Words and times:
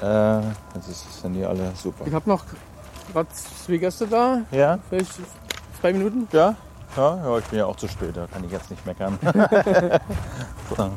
Äh, 0.00 0.40
jetzt 0.74 1.20
sind 1.22 1.34
die 1.34 1.44
alle 1.44 1.72
super. 1.74 2.06
Ich 2.06 2.14
habe 2.14 2.28
noch 2.28 2.44
gerade 3.12 3.28
zwei 3.64 3.76
Gäste 3.76 4.06
da. 4.06 4.42
Ja? 4.50 4.78
Vielleicht 4.88 5.12
zwei 5.80 5.92
Minuten. 5.92 6.26
Ja? 6.32 6.54
Ja, 6.96 7.16
ja, 7.16 7.38
ich 7.38 7.44
bin 7.44 7.58
ja 7.60 7.66
auch 7.66 7.76
zu 7.76 7.86
spät, 7.86 8.16
da 8.16 8.26
kann 8.26 8.42
ich 8.44 8.50
jetzt 8.50 8.70
nicht 8.70 8.84
meckern. 8.84 9.18
so. 10.76 10.90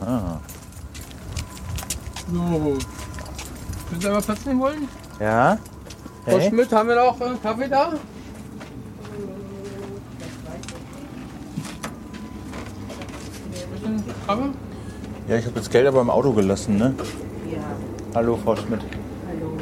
Aha. 0.00 0.40
So. 2.32 2.78
Können 3.88 4.00
Sie 4.00 4.06
einmal 4.06 4.22
Platz 4.22 4.44
nehmen 4.44 4.60
wollen? 4.60 4.88
Ja? 5.18 5.58
Frau 6.24 6.38
Hey? 6.38 6.48
Schmidt, 6.48 6.72
haben 6.72 6.88
wir 6.88 6.96
noch 6.96 7.20
äh, 7.20 7.34
Kaffee 7.42 7.68
da? 7.68 7.92
Kaffee? 14.26 14.71
Ja, 15.32 15.38
ich 15.38 15.46
habe 15.46 15.58
jetzt 15.58 15.70
Geld 15.70 15.86
aber 15.86 16.02
im 16.02 16.10
Auto 16.10 16.30
gelassen, 16.34 16.76
ne? 16.76 16.94
Ja, 17.50 17.56
Hallo, 18.14 18.36
Frau 18.44 18.54
Schmidt. 18.54 18.80
hallo. 19.26 19.56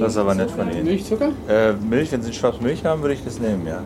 Das 0.00 0.10
ist 0.10 0.18
aber 0.18 0.34
nett 0.34 0.50
von 0.50 0.68
Ihnen. 0.68 0.82
Milchzucker? 0.82 1.30
Äh, 1.48 1.74
Milch, 1.74 2.10
wenn 2.10 2.20
Sie 2.20 2.30
ein 2.30 2.32
Schwarz 2.32 2.60
Milch 2.60 2.84
haben, 2.84 3.02
würde 3.02 3.14
ich 3.14 3.22
das 3.22 3.38
nehmen, 3.38 3.64
ja. 3.68 3.84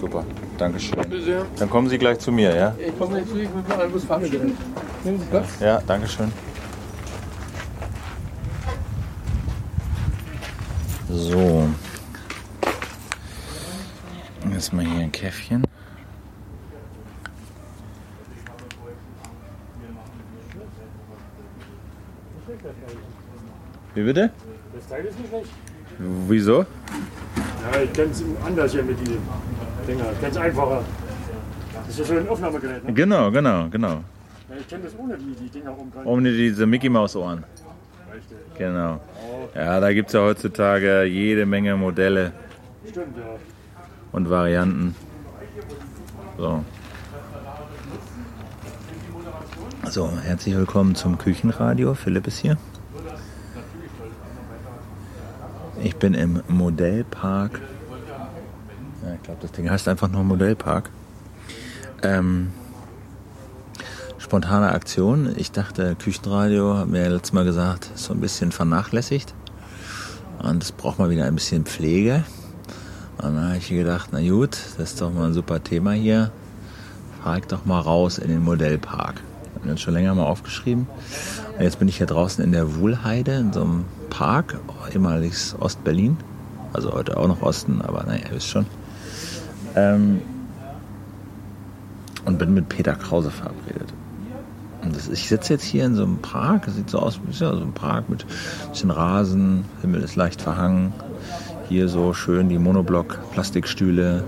Super, 0.00 0.24
Dankeschön. 0.56 0.98
Bitte 0.98 1.20
sehr. 1.20 1.44
Dann 1.58 1.68
kommen 1.68 1.90
Sie 1.90 1.98
gleich 1.98 2.20
zu 2.20 2.32
mir, 2.32 2.56
ja? 2.56 2.74
Ich 2.78 2.98
komme 2.98 3.16
nicht 3.16 3.28
zu, 3.28 3.36
ich 3.36 3.50
muss 3.52 3.68
mal 3.68 3.82
einen 3.82 3.92
Bus 3.92 4.04
fahren. 4.04 4.22
Nehmen 4.22 5.20
Sie 5.20 5.26
Platz. 5.26 5.48
Ja, 5.60 5.82
Dankeschön. 5.86 6.32
So. 11.10 11.68
Jetzt 14.50 14.72
mal 14.72 14.86
hier 14.86 15.02
ein 15.02 15.12
Käffchen. 15.12 15.66
Wie 23.94 24.02
bitte? 24.02 24.30
Das 24.74 24.88
Teil 24.88 25.04
ist 25.04 25.18
nicht 25.18 25.28
schlecht. 25.28 25.50
Wieso? 26.28 26.58
Ja, 27.72 27.80
ich 27.82 27.92
kenne 27.92 28.10
es 28.10 28.24
anders 28.44 28.72
hier 28.72 28.82
mit 28.82 28.98
den 28.98 29.18
Dinger. 29.86 30.04
Ich 30.20 30.28
es 30.28 30.36
einfacher. 30.36 30.82
Das 31.74 31.88
ist 31.88 31.98
ja 31.98 32.04
so 32.04 32.14
ein 32.16 32.28
Aufnahmegerät. 32.28 32.84
Ne? 32.84 32.92
Genau, 32.92 33.30
genau, 33.30 33.68
genau. 33.68 34.02
Ja, 34.48 34.56
ich 34.58 34.68
kenne 34.68 34.84
das 34.84 34.92
ohne 34.98 35.16
die, 35.16 35.34
die 35.34 35.48
Dinger 35.48 35.78
oben 35.78 35.92
dran. 35.92 36.04
Um 36.04 36.24
diese 36.24 36.66
Mickey 36.66 36.88
Maus 36.88 37.14
Ohren. 37.14 37.44
Richtig. 38.12 38.36
Genau. 38.58 39.00
Ja, 39.54 39.78
da 39.78 39.92
gibt 39.92 40.08
es 40.08 40.14
ja 40.14 40.20
heutzutage 40.22 41.04
jede 41.04 41.46
Menge 41.46 41.76
Modelle 41.76 42.32
Stimmt, 42.88 43.16
ja. 43.16 43.36
und 44.12 44.28
Varianten. 44.28 44.96
So. 46.36 46.64
So, 49.88 50.10
herzlich 50.22 50.56
willkommen 50.56 50.94
zum 50.96 51.18
Küchenradio. 51.18 51.94
Philipp 51.94 52.26
ist 52.26 52.38
hier. 52.38 52.56
Ich 55.84 55.96
bin 55.96 56.14
im 56.14 56.42
Modellpark. 56.48 57.60
Ja, 59.02 59.14
ich 59.14 59.22
glaube, 59.22 59.40
das 59.42 59.52
Ding 59.52 59.68
heißt 59.68 59.86
einfach 59.86 60.08
nur 60.08 60.24
Modellpark. 60.24 60.88
Ähm, 62.02 62.52
spontane 64.16 64.72
Aktion. 64.72 65.34
Ich 65.36 65.52
dachte, 65.52 65.94
Küchenradio, 65.94 66.74
haben 66.74 66.94
wir 66.94 67.02
ja 67.02 67.08
letztes 67.08 67.34
Mal 67.34 67.44
gesagt, 67.44 67.90
ist 67.94 68.04
so 68.04 68.14
ein 68.14 68.20
bisschen 68.20 68.50
vernachlässigt. 68.50 69.34
Und 70.42 70.62
es 70.62 70.72
braucht 70.72 70.98
mal 70.98 71.10
wieder 71.10 71.26
ein 71.26 71.34
bisschen 71.34 71.66
Pflege. 71.66 72.24
Und 73.18 73.34
dann 73.34 73.48
habe 73.48 73.58
ich 73.58 73.68
gedacht, 73.68 74.08
na 74.10 74.26
gut, 74.26 74.56
das 74.78 74.92
ist 74.92 75.02
doch 75.02 75.12
mal 75.12 75.26
ein 75.26 75.34
super 75.34 75.62
Thema 75.62 75.92
hier. 75.92 76.32
Fahr 77.22 77.36
ich 77.36 77.44
doch 77.44 77.66
mal 77.66 77.80
raus 77.80 78.16
in 78.16 78.28
den 78.28 78.42
Modellpark. 78.42 79.16
Haben 79.54 79.64
wir 79.64 79.72
uns 79.72 79.82
schon 79.82 79.92
länger 79.92 80.14
mal 80.14 80.24
aufgeschrieben. 80.24 80.86
Und 81.58 81.62
jetzt 81.62 81.78
bin 81.78 81.88
ich 81.88 81.98
hier 81.98 82.06
draußen 82.06 82.42
in 82.42 82.52
der 82.52 82.76
Wuhlheide, 82.76 83.34
in 83.34 83.52
so 83.52 83.60
einem 83.60 83.84
Park, 84.14 84.60
ehemaliges 84.92 85.56
Ostberlin. 85.58 86.16
Also 86.72 86.92
heute 86.92 87.16
auch 87.16 87.26
noch 87.26 87.42
Osten, 87.42 87.82
aber 87.82 88.04
naja, 88.04 88.26
ihr 88.28 88.36
wisst 88.36 88.48
schon. 88.48 88.64
Ähm, 89.74 90.22
und 92.24 92.38
bin 92.38 92.54
mit 92.54 92.68
Peter 92.68 92.94
Krause 92.94 93.32
verabredet. 93.32 93.92
Und 94.82 94.94
das, 94.94 95.08
ich 95.08 95.28
sitze 95.28 95.54
jetzt 95.54 95.64
hier 95.64 95.84
in 95.84 95.96
so 95.96 96.04
einem 96.04 96.18
Park, 96.18 96.68
sieht 96.68 96.90
so 96.90 97.00
aus, 97.00 97.18
ist 97.28 97.40
ja 97.40 97.54
so 97.56 97.62
ein 97.62 97.72
Park 97.72 98.08
mit 98.08 98.24
ein 98.24 98.70
bisschen 98.70 98.92
Rasen, 98.92 99.64
Himmel 99.80 100.02
ist 100.02 100.14
leicht 100.14 100.40
verhangen. 100.40 100.92
Hier 101.68 101.88
so 101.88 102.14
schön 102.14 102.48
die 102.48 102.58
Monoblock-Plastikstühle, 102.58 104.22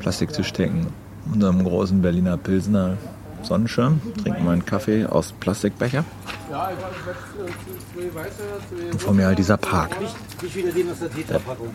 Plastiktischdecken 0.00 0.86
unter 1.30 1.50
einem 1.50 1.64
großen 1.64 2.00
Berliner 2.00 2.38
Pilsner 2.38 2.96
Sonnenschirm. 3.44 4.00
Trinken 4.22 4.44
meinen 4.44 4.64
Kaffee 4.64 5.06
aus 5.06 5.32
Plastikbecher. 5.32 6.04
Ja, 6.50 6.70
ich 6.70 6.84
habe 6.84 6.94
jetzt 7.06 8.12
zwei 8.12 8.14
weiße, 8.20 8.42
zwei 8.68 8.90
Und 8.92 9.02
vor 9.02 9.14
mir 9.14 9.26
halt 9.26 9.38
dieser 9.38 9.56
Park. 9.56 9.96
Nicht 10.00 10.54
wieder 10.56 10.72
den 10.72 10.90
aus 10.90 10.98
der 11.00 11.10
Tetra-Packung. 11.10 11.70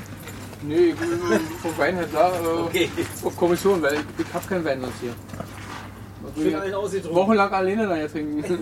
Nee, 0.62 0.76
ich 0.76 1.00
will 1.00 1.40
vom 1.62 1.78
Weinhändler 1.78 2.32
äh, 2.34 2.48
Okay. 2.66 2.90
auf 3.24 3.36
Kommission, 3.38 3.82
weil 3.82 3.94
ich, 3.96 4.00
ich 4.26 4.34
habe 4.34 4.46
keinen 4.48 4.66
Wein 4.66 4.82
sonst 4.82 4.96
hier. 5.00 5.14
Ich. 6.36 7.14
Wochenlang 7.14 7.52
alleine 7.52 7.88
da 7.88 7.96
jetzt 7.96 8.12
trinken. 8.12 8.44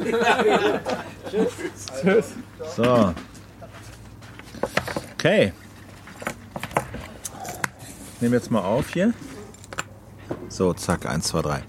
Tschüss. 2.02 2.34
So. 2.76 3.14
Okay. 5.16 5.52
Ich 8.16 8.22
nehme 8.22 8.36
jetzt 8.36 8.52
mal 8.52 8.62
auf 8.62 8.90
hier. 8.94 9.14
So, 10.50 10.74
zack, 10.74 11.06
1, 11.06 11.28
2, 11.28 11.42
3. 11.42 11.64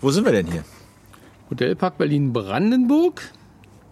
Wo 0.00 0.12
sind 0.12 0.24
wir 0.24 0.32
denn 0.32 0.46
hier? 0.46 0.64
Hotelpark 1.50 1.98
Berlin-Brandenburg 1.98 3.20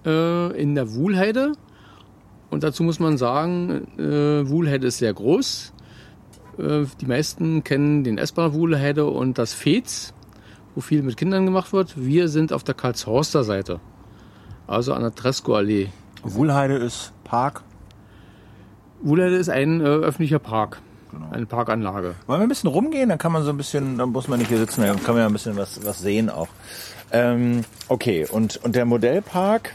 äh, 0.05 0.61
in 0.61 0.77
der 0.77 0.95
Wuhlheide. 0.95 1.53
Und 2.49 2.63
dazu 2.63 2.85
muss 2.85 3.01
man 3.01 3.19
sagen, 3.19 3.89
äh, 3.99 4.49
Wuhlheide 4.49 4.87
ist 4.87 4.99
sehr 4.99 5.13
groß. 5.13 5.73
Äh, 6.59 6.85
die 7.01 7.07
meisten 7.07 7.65
kennen 7.65 8.05
den 8.05 8.19
S-Bahn 8.19 8.53
Wuhlheide 8.53 9.07
und 9.07 9.37
das 9.39 9.53
Fez, 9.53 10.15
wo 10.77 10.81
viel 10.81 11.03
mit 11.03 11.17
Kindern 11.17 11.45
gemacht 11.45 11.73
wird. 11.73 11.95
Wir 11.97 12.29
sind 12.29 12.53
auf 12.53 12.63
der 12.63 12.77
Karlshorster 12.77 13.43
Seite, 13.43 13.81
also 14.69 14.95
an 14.95 15.03
der 15.03 15.15
Tresco-Allee. 15.15 15.89
Wuhlheide 16.23 16.77
ist 16.77 17.13
Park. 17.25 17.65
Wuhlheide 19.03 19.37
ist 19.37 19.49
ein 19.49 19.81
äh, 19.81 19.85
öffentlicher 19.85 20.39
Park, 20.39 20.81
eine 21.31 21.47
Parkanlage. 21.47 22.15
Wollen 22.27 22.41
wir 22.41 22.47
ein 22.47 22.49
bisschen 22.49 22.71
rumgehen? 22.71 23.09
Dann 23.09 23.19
kann 23.19 23.33
man 23.33 23.43
so 23.43 23.51
ein 23.51 23.57
bisschen, 23.57 23.99
dann 23.99 24.11
muss 24.11 24.29
man 24.29 24.39
nicht 24.39 24.49
hier 24.49 24.59
sitzen, 24.59 24.83
dann 24.83 25.03
kann 25.03 25.15
man 25.15 25.23
ja 25.23 25.27
ein 25.27 25.33
bisschen 25.33 25.57
was, 25.57 25.85
was 25.85 26.01
sehen 26.01 26.31
auch. 26.31 26.49
Ähm, 27.13 27.65
okay, 27.89 28.27
und, 28.31 28.57
und 28.65 28.75
der 28.75 28.85
Modellpark, 28.85 29.75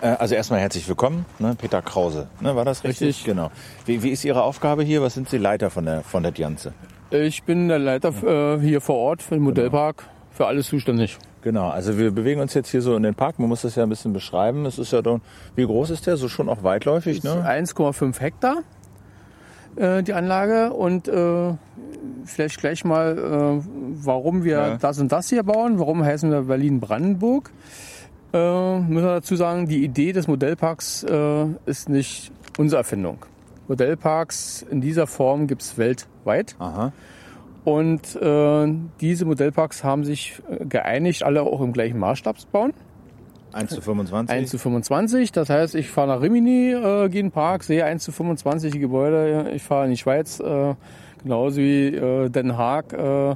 äh, 0.00 0.08
also 0.08 0.34
erstmal 0.34 0.60
herzlich 0.60 0.88
willkommen, 0.88 1.26
ne? 1.38 1.54
Peter 1.58 1.82
Krause, 1.82 2.28
ne? 2.40 2.56
war 2.56 2.64
das 2.64 2.84
richtig? 2.84 3.08
Richtig. 3.08 3.24
Genau. 3.24 3.50
Wie, 3.84 4.02
wie 4.02 4.10
ist 4.10 4.24
Ihre 4.24 4.42
Aufgabe 4.42 4.82
hier? 4.82 5.02
Was 5.02 5.14
sind 5.14 5.28
Sie 5.28 5.38
Leiter 5.38 5.70
von 5.70 5.84
der, 5.84 6.02
von 6.02 6.22
der 6.22 6.32
Dianze? 6.32 6.72
Ich 7.10 7.44
bin 7.44 7.68
der 7.68 7.78
Leiter 7.78 8.12
äh, 8.24 8.60
hier 8.60 8.80
vor 8.80 8.96
Ort 8.96 9.22
für 9.22 9.34
den 9.34 9.44
Modellpark, 9.44 10.04
für 10.32 10.46
alles 10.46 10.68
zuständig. 10.68 11.18
Genau, 11.42 11.68
also 11.68 11.96
wir 11.96 12.10
bewegen 12.10 12.40
uns 12.40 12.54
jetzt 12.54 12.70
hier 12.70 12.82
so 12.82 12.96
in 12.96 13.04
den 13.04 13.14
Park. 13.14 13.38
Man 13.38 13.48
muss 13.48 13.62
das 13.62 13.76
ja 13.76 13.84
ein 13.84 13.88
bisschen 13.88 14.12
beschreiben. 14.12 14.66
Es 14.66 14.80
ist 14.80 14.92
ja 14.92 15.00
doch, 15.00 15.20
wie 15.54 15.64
groß 15.64 15.90
ist 15.90 16.08
der? 16.08 16.16
So 16.16 16.28
schon 16.28 16.48
auch 16.48 16.64
weitläufig, 16.64 17.22
ne? 17.22 17.44
1,5 17.46 18.18
Hektar 18.18 18.62
äh, 19.76 20.02
die 20.02 20.12
Anlage 20.12 20.72
und 20.72 21.08
äh, 21.08 21.52
vielleicht 22.24 22.58
gleich 22.60 22.84
mal, 22.84 23.16
äh, 23.62 23.66
warum 24.04 24.44
wir 24.44 24.56
Ja. 24.56 24.76
das 24.76 24.98
und 24.98 25.12
das 25.12 25.28
hier 25.28 25.42
bauen, 25.42 25.78
warum 25.78 26.04
heißen 26.04 26.30
wir 26.30 26.42
Berlin-Brandenburg. 26.42 27.50
Äh, 28.32 28.78
müssen 28.80 29.04
wir 29.06 29.14
dazu 29.14 29.36
sagen, 29.36 29.68
die 29.68 29.84
Idee 29.84 30.12
des 30.12 30.26
Modellparks 30.28 31.04
äh, 31.04 31.46
ist 31.66 31.88
nicht 31.88 32.32
unsere 32.58 32.80
Erfindung. 32.80 33.18
Modellparks 33.68 34.64
in 34.70 34.80
dieser 34.80 35.06
Form 35.06 35.46
gibt 35.46 35.62
es 35.62 35.78
weltweit. 35.78 36.56
Aha. 36.58 36.92
Und 37.64 38.14
äh, 38.16 38.72
diese 39.00 39.24
Modellparks 39.24 39.82
haben 39.82 40.04
sich 40.04 40.40
äh, 40.48 40.64
geeinigt, 40.66 41.24
alle 41.24 41.42
auch 41.42 41.60
im 41.60 41.72
gleichen 41.72 41.98
Maßstab 41.98 42.38
zu 42.38 42.46
bauen. 42.46 42.72
1 43.56 43.70
zu 43.74 43.80
25. 43.80 44.36
1 44.36 44.50
zu 44.50 44.58
25. 44.58 45.32
Das 45.32 45.50
heißt, 45.50 45.74
ich 45.74 45.88
fahre 45.88 46.08
nach 46.08 46.22
Rimini, 46.22 46.72
äh, 46.72 47.08
gehe 47.08 47.20
in 47.20 47.26
den 47.26 47.32
Park, 47.32 47.64
sehe 47.64 47.84
1 47.84 48.04
zu 48.04 48.12
25 48.12 48.72
die 48.72 48.78
Gebäude. 48.78 49.50
Ich 49.54 49.62
fahre 49.62 49.84
in 49.86 49.90
die 49.90 49.96
Schweiz, 49.96 50.38
äh, 50.40 50.74
genauso 51.22 51.56
wie 51.58 51.86
äh, 51.88 52.28
Den 52.28 52.56
Haag 52.56 52.92
äh, 52.92 53.34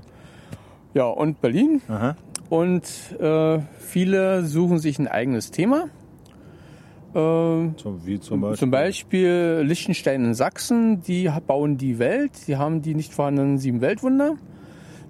ja, 0.95 1.05
und 1.05 1.41
Berlin. 1.41 1.81
Aha. 1.89 2.17
Und 2.49 2.85
äh, 3.21 3.61
viele 3.79 4.45
suchen 4.45 4.79
sich 4.79 4.99
ein 4.99 5.09
eigenes 5.09 5.51
Thema. 5.51 5.85
Äh, 7.15 7.71
So, 7.77 8.01
wie 8.05 8.21
zum 8.21 8.41
Beispiel? 8.41 8.59
zum 8.59 8.71
Beispiel 8.71 9.63
Liechtenstein 9.65 10.25
in 10.25 10.35
Sachsen, 10.35 11.03
die 11.03 11.31
bauen 11.47 11.77
die 11.77 11.99
Welt, 11.99 12.33
die 12.47 12.57
haben 12.57 12.83
die 12.83 12.95
nicht 12.95 13.13
vorhandenen 13.13 13.59
sieben 13.59 13.81
Weltwunder. 13.81 14.37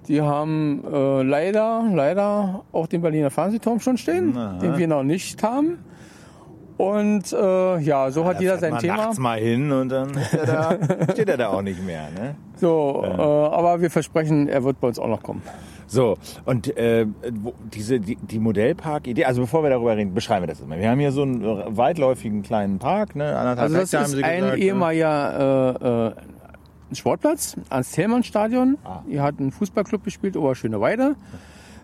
Die 0.07 0.21
haben 0.21 0.83
äh, 0.91 1.21
leider, 1.21 1.83
leider 1.93 2.63
auch 2.71 2.87
den 2.87 3.01
Berliner 3.01 3.29
Fernsehturm 3.29 3.79
schon 3.79 3.97
stehen, 3.97 4.35
Aha. 4.35 4.57
den 4.59 4.77
wir 4.77 4.87
noch 4.87 5.03
nicht 5.03 5.41
haben. 5.43 5.79
Und 6.77 7.31
äh, 7.31 7.77
ja, 7.79 8.09
so 8.09 8.25
hat 8.25 8.41
jeder 8.41 8.57
sein 8.57 8.71
man 8.71 8.79
Thema. 8.79 8.97
nachts 8.97 9.19
mal 9.19 9.39
hin 9.39 9.71
und 9.71 9.89
dann 9.89 10.17
er 10.31 10.45
da, 10.45 10.77
steht 11.11 11.29
er 11.29 11.37
da 11.37 11.49
auch 11.49 11.61
nicht 11.61 11.85
mehr. 11.85 12.09
Ne? 12.09 12.35
So, 12.55 13.03
äh, 13.05 13.21
aber 13.21 13.81
wir 13.81 13.91
versprechen, 13.91 14.47
er 14.47 14.63
wird 14.63 14.79
bei 14.79 14.87
uns 14.87 14.97
auch 14.97 15.07
noch 15.07 15.21
kommen. 15.21 15.43
So, 15.85 16.17
und 16.45 16.75
äh, 16.77 17.05
diese, 17.73 17.99
die, 17.99 18.15
die 18.15 18.39
Modellpark-Idee, 18.39 19.25
also 19.25 19.41
bevor 19.41 19.61
wir 19.61 19.69
darüber 19.69 19.95
reden, 19.95 20.13
beschreiben 20.13 20.43
wir 20.43 20.47
das 20.47 20.61
immer. 20.61 20.79
Wir 20.79 20.89
haben 20.89 20.99
hier 20.99 21.11
so 21.11 21.21
einen 21.23 21.77
weitläufigen 21.77 22.41
kleinen 22.41 22.79
Park, 22.79 23.15
ne? 23.15 23.37
anderthalb 23.37 23.59
Also 23.59 23.75
das 23.75 23.91
Hektar 23.91 24.05
ist 24.07 24.23
ein 24.23 24.39
gesagt, 24.39 24.57
ne? 24.57 24.63
ehemaliger 24.63 26.15
äh, 26.17 26.21
äh, 26.91 26.95
Sportplatz 26.95 27.57
ans 27.69 27.91
Thälmann-Stadion. 27.91 28.77
Ah. 28.83 29.01
Hier 29.07 29.23
hat 29.23 29.39
ein 29.39 29.51
Fußballclub 29.51 30.03
gespielt, 30.03 30.37
Oberschöneweide. 30.37 31.15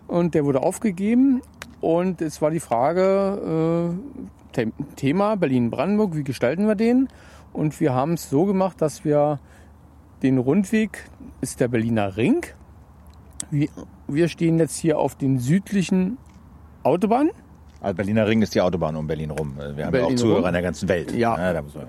Und 0.06 0.34
der 0.34 0.44
wurde 0.44 0.62
aufgegeben. 0.62 1.42
Und 1.80 2.20
es 2.20 2.42
war 2.42 2.50
die 2.50 2.60
Frage, 2.60 3.96
äh, 3.96 4.28
The 4.56 4.72
Thema 4.96 5.36
Berlin-Brandenburg, 5.36 6.16
wie 6.16 6.24
gestalten 6.24 6.66
wir 6.66 6.74
den? 6.74 7.08
Und 7.52 7.78
wir 7.80 7.94
haben 7.94 8.14
es 8.14 8.28
so 8.28 8.44
gemacht, 8.44 8.80
dass 8.80 9.04
wir 9.04 9.38
den 10.22 10.38
Rundweg 10.38 11.08
ist 11.40 11.60
der 11.60 11.68
Berliner 11.68 12.16
Ring. 12.16 12.44
Wir, 13.50 13.68
wir 14.08 14.28
stehen 14.28 14.58
jetzt 14.58 14.76
hier 14.76 14.98
auf 14.98 15.14
den 15.14 15.38
südlichen 15.38 16.18
Autobahnen. 16.82 17.30
Also 17.80 17.94
Berliner 17.94 18.26
Ring 18.26 18.42
ist 18.42 18.54
die 18.54 18.60
Autobahn 18.60 18.96
um 18.96 19.06
Berlin 19.06 19.30
rum. 19.30 19.54
Wir 19.56 19.64
haben 19.66 19.78
ja 19.78 19.90
Berlin 19.90 20.14
auch 20.14 20.20
Zuhörer 20.20 20.38
rum. 20.38 20.46
in 20.46 20.52
der 20.54 20.62
ganzen 20.62 20.88
Welt. 20.88 21.12
Ja. 21.12 21.36
man, 21.36 21.86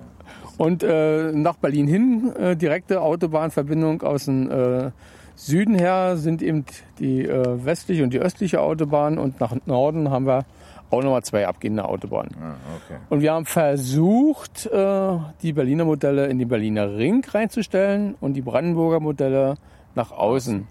Und 0.59 0.83
äh, 0.83 1.31
nach 1.31 1.55
Berlin 1.55 1.87
hin, 1.87 2.33
äh, 2.35 2.53
direkte 2.57 3.01
Autobahnverbindung 3.01 4.01
aus 4.01 4.25
dem 4.25 4.51
äh, 4.51 4.91
Süden 5.37 5.73
her 5.73 6.17
sind 6.17 6.41
eben 6.41 6.65
die 6.99 7.23
äh, 7.25 7.65
westliche 7.65 8.03
und 8.03 8.11
die 8.11 8.19
östliche 8.19 8.59
Autobahn 8.59 9.17
und 9.17 9.39
nach 9.39 9.55
Norden 9.65 10.09
haben 10.09 10.27
wir 10.27 10.43
auch 10.89 11.01
nochmal 11.01 11.23
zwei 11.23 11.47
abgehende 11.47 11.85
Autobahnen. 11.85 12.35
ah, 12.41 12.55
okay. 12.75 12.99
Und 13.09 13.21
wir 13.21 13.31
haben 13.31 13.45
versucht, 13.45 14.65
äh, 14.65 15.17
die 15.41 15.53
Berliner 15.53 15.85
Modelle 15.85 16.27
in 16.27 16.39
den 16.39 16.49
Berliner 16.49 16.97
Ring 16.97 17.23
reinzustellen 17.25 18.15
und 18.19 18.33
die 18.33 18.41
Brandenburger 18.41 18.99
Modelle 18.99 19.55
nach 19.95 20.11
außen. 20.11 20.67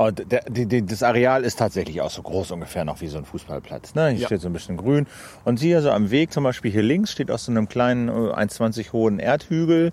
Und 0.00 0.32
der, 0.32 0.44
die, 0.48 0.64
die, 0.64 0.86
das 0.86 1.02
Areal 1.02 1.44
ist 1.44 1.58
tatsächlich 1.58 2.00
auch 2.00 2.08
so 2.08 2.22
groß 2.22 2.52
ungefähr 2.52 2.86
noch 2.86 3.02
wie 3.02 3.06
so 3.08 3.18
ein 3.18 3.26
Fußballplatz. 3.26 3.94
Ne? 3.94 4.08
Hier 4.08 4.20
Ja. 4.20 4.26
steht 4.28 4.40
so 4.40 4.48
ein 4.48 4.54
bisschen 4.54 4.78
grün. 4.78 5.06
Und 5.44 5.58
Sie 5.58 5.74
also 5.74 5.90
am 5.90 6.10
Weg, 6.10 6.32
zum 6.32 6.42
Beispiel 6.42 6.70
hier 6.70 6.82
links, 6.82 7.12
steht 7.12 7.30
aus 7.30 7.44
so 7.44 7.52
einem 7.52 7.68
kleinen 7.68 8.08
äh, 8.08 8.12
1,20 8.12 8.92
hohen 8.92 9.18
Erdhügel 9.18 9.92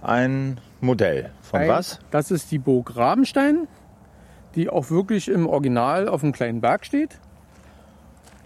ein 0.00 0.58
Modell. 0.80 1.32
Von 1.42 1.60
Ein- 1.60 1.68
was? 1.68 1.98
Das 2.10 2.30
ist 2.30 2.50
die 2.50 2.58
Burg 2.58 2.96
Rabenstein, 2.96 3.68
die 4.54 4.70
auch 4.70 4.88
wirklich 4.90 5.28
im 5.28 5.46
Original 5.46 6.08
auf 6.08 6.22
einem 6.22 6.32
kleinen 6.32 6.62
Berg 6.62 6.86
steht. 6.86 7.18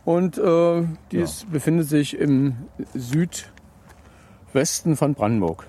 Und 0.05 0.39
äh, 0.39 0.83
die 1.13 1.19
ist, 1.19 1.53
befindet 1.53 1.89
sich 1.89 2.19
im 2.19 2.57
Südwesten 2.95 4.97
von 4.97 5.15
Brandenburg. 5.15 5.69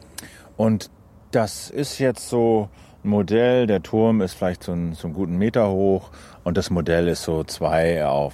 Und 0.58 0.90
das 1.30 1.70
ist 1.70 2.00
jetzt 2.00 2.28
so 2.28 2.70
Modell. 3.08 3.68
Der 3.68 3.82
Turm 3.82 4.22
ist 4.22 4.34
vielleicht 4.34 4.64
so, 4.64 4.74
ein, 4.74 4.94
so 4.94 5.08
einen 5.08 5.16
guten 5.16 5.38
Meter 5.38 5.70
hoch 5.70 6.12
und 6.44 6.58
das 6.58 6.70
Modell 6.70 7.08
ist 7.08 7.24
so 7.24 7.44
2 7.44 8.06
auf 8.06 8.34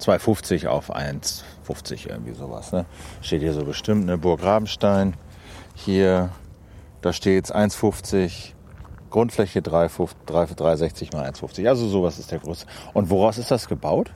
2,50 0.00 0.66
auf 0.66 0.94
1,50 0.94 2.08
irgendwie 2.08 2.34
sowas. 2.34 2.72
Ne? 2.72 2.84
Steht 3.20 3.42
hier 3.42 3.52
so 3.52 3.64
bestimmt, 3.64 4.06
ne? 4.06 4.18
Burg 4.18 4.42
Rabenstein. 4.42 5.14
Hier, 5.74 6.30
da 7.00 7.12
steht 7.12 7.46
1,50. 7.46 8.52
Grundfläche 9.10 9.60
3,50 9.60 10.08
3,60 10.26 11.16
mal 11.16 11.28
1,50. 11.30 11.68
Also 11.68 11.86
sowas 11.86 12.18
ist 12.18 12.32
der 12.32 12.40
Größe. 12.40 12.66
Und 12.94 13.10
woraus 13.10 13.38
ist 13.38 13.50
das 13.50 13.68
gebaut? 13.68 14.12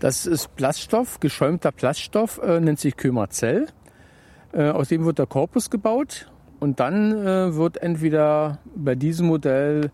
Das 0.00 0.26
ist 0.26 0.56
Plaststoff, 0.56 1.20
geschäumter 1.20 1.70
Plaststoff, 1.70 2.40
äh, 2.42 2.58
nennt 2.58 2.80
sich 2.80 2.96
Kömerzell. 2.96 3.68
Äh, 4.52 4.70
aus 4.70 4.88
dem 4.88 5.04
wird 5.04 5.18
der 5.18 5.26
Korpus 5.26 5.70
gebaut 5.70 6.26
und 6.60 6.80
dann 6.80 7.12
äh, 7.12 7.54
wird 7.54 7.82
entweder 7.82 8.58
bei 8.74 8.94
diesem 8.94 9.26
Modell 9.26 9.90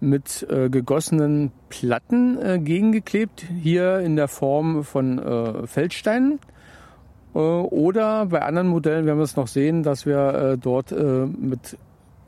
mit 0.00 0.46
äh, 0.50 0.68
gegossenen 0.68 1.50
Platten 1.68 2.38
äh, 2.40 2.58
gegengeklebt, 2.58 3.44
hier 3.62 4.00
in 4.00 4.16
der 4.16 4.28
Form 4.28 4.84
von 4.84 5.18
äh, 5.18 5.66
Feldsteinen. 5.66 6.38
Äh, 7.34 7.38
oder 7.38 8.26
bei 8.26 8.42
anderen 8.42 8.68
Modellen 8.68 9.06
werden 9.06 9.18
wir 9.18 9.24
es 9.24 9.36
noch 9.36 9.48
sehen, 9.48 9.82
dass 9.82 10.06
wir 10.06 10.34
äh, 10.34 10.58
dort 10.58 10.92
äh, 10.92 11.26
mit 11.26 11.78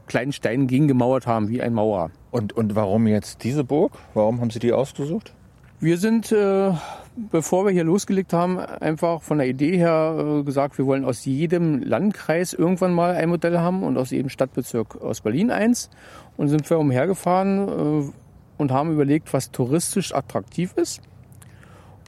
kleinen 0.06 0.32
Steinen 0.32 0.66
gegengemauert 0.66 1.26
haben, 1.26 1.48
wie 1.48 1.60
ein 1.60 1.74
Mauer. 1.74 2.10
Und, 2.30 2.52
und 2.52 2.74
warum 2.74 3.06
jetzt 3.06 3.44
diese 3.44 3.64
Burg? 3.64 3.92
Warum 4.14 4.40
haben 4.40 4.50
Sie 4.50 4.58
die 4.58 4.72
ausgesucht? 4.72 5.32
Wir 5.80 5.98
sind, 5.98 6.32
äh, 6.32 6.72
bevor 7.16 7.64
wir 7.64 7.72
hier 7.72 7.84
losgelegt 7.84 8.32
haben, 8.32 8.58
einfach 8.58 9.22
von 9.22 9.38
der 9.38 9.48
Idee 9.48 9.76
her 9.76 10.16
äh, 10.18 10.42
gesagt, 10.42 10.78
wir 10.78 10.86
wollen 10.86 11.04
aus 11.04 11.24
jedem 11.24 11.82
Landkreis 11.82 12.52
irgendwann 12.52 12.92
mal 12.92 13.14
ein 13.14 13.28
Modell 13.28 13.58
haben 13.58 13.82
und 13.82 13.96
aus 13.96 14.10
jedem 14.10 14.28
Stadtbezirk 14.28 15.00
aus 15.00 15.20
Berlin 15.22 15.50
eins. 15.50 15.90
Und 16.36 16.48
sind 16.48 16.68
wir 16.68 16.78
umhergefahren 16.78 17.68
äh, 17.68 18.12
und 18.58 18.70
haben 18.70 18.92
überlegt, 18.92 19.32
was 19.32 19.50
touristisch 19.50 20.14
attraktiv 20.14 20.74
ist 20.76 21.00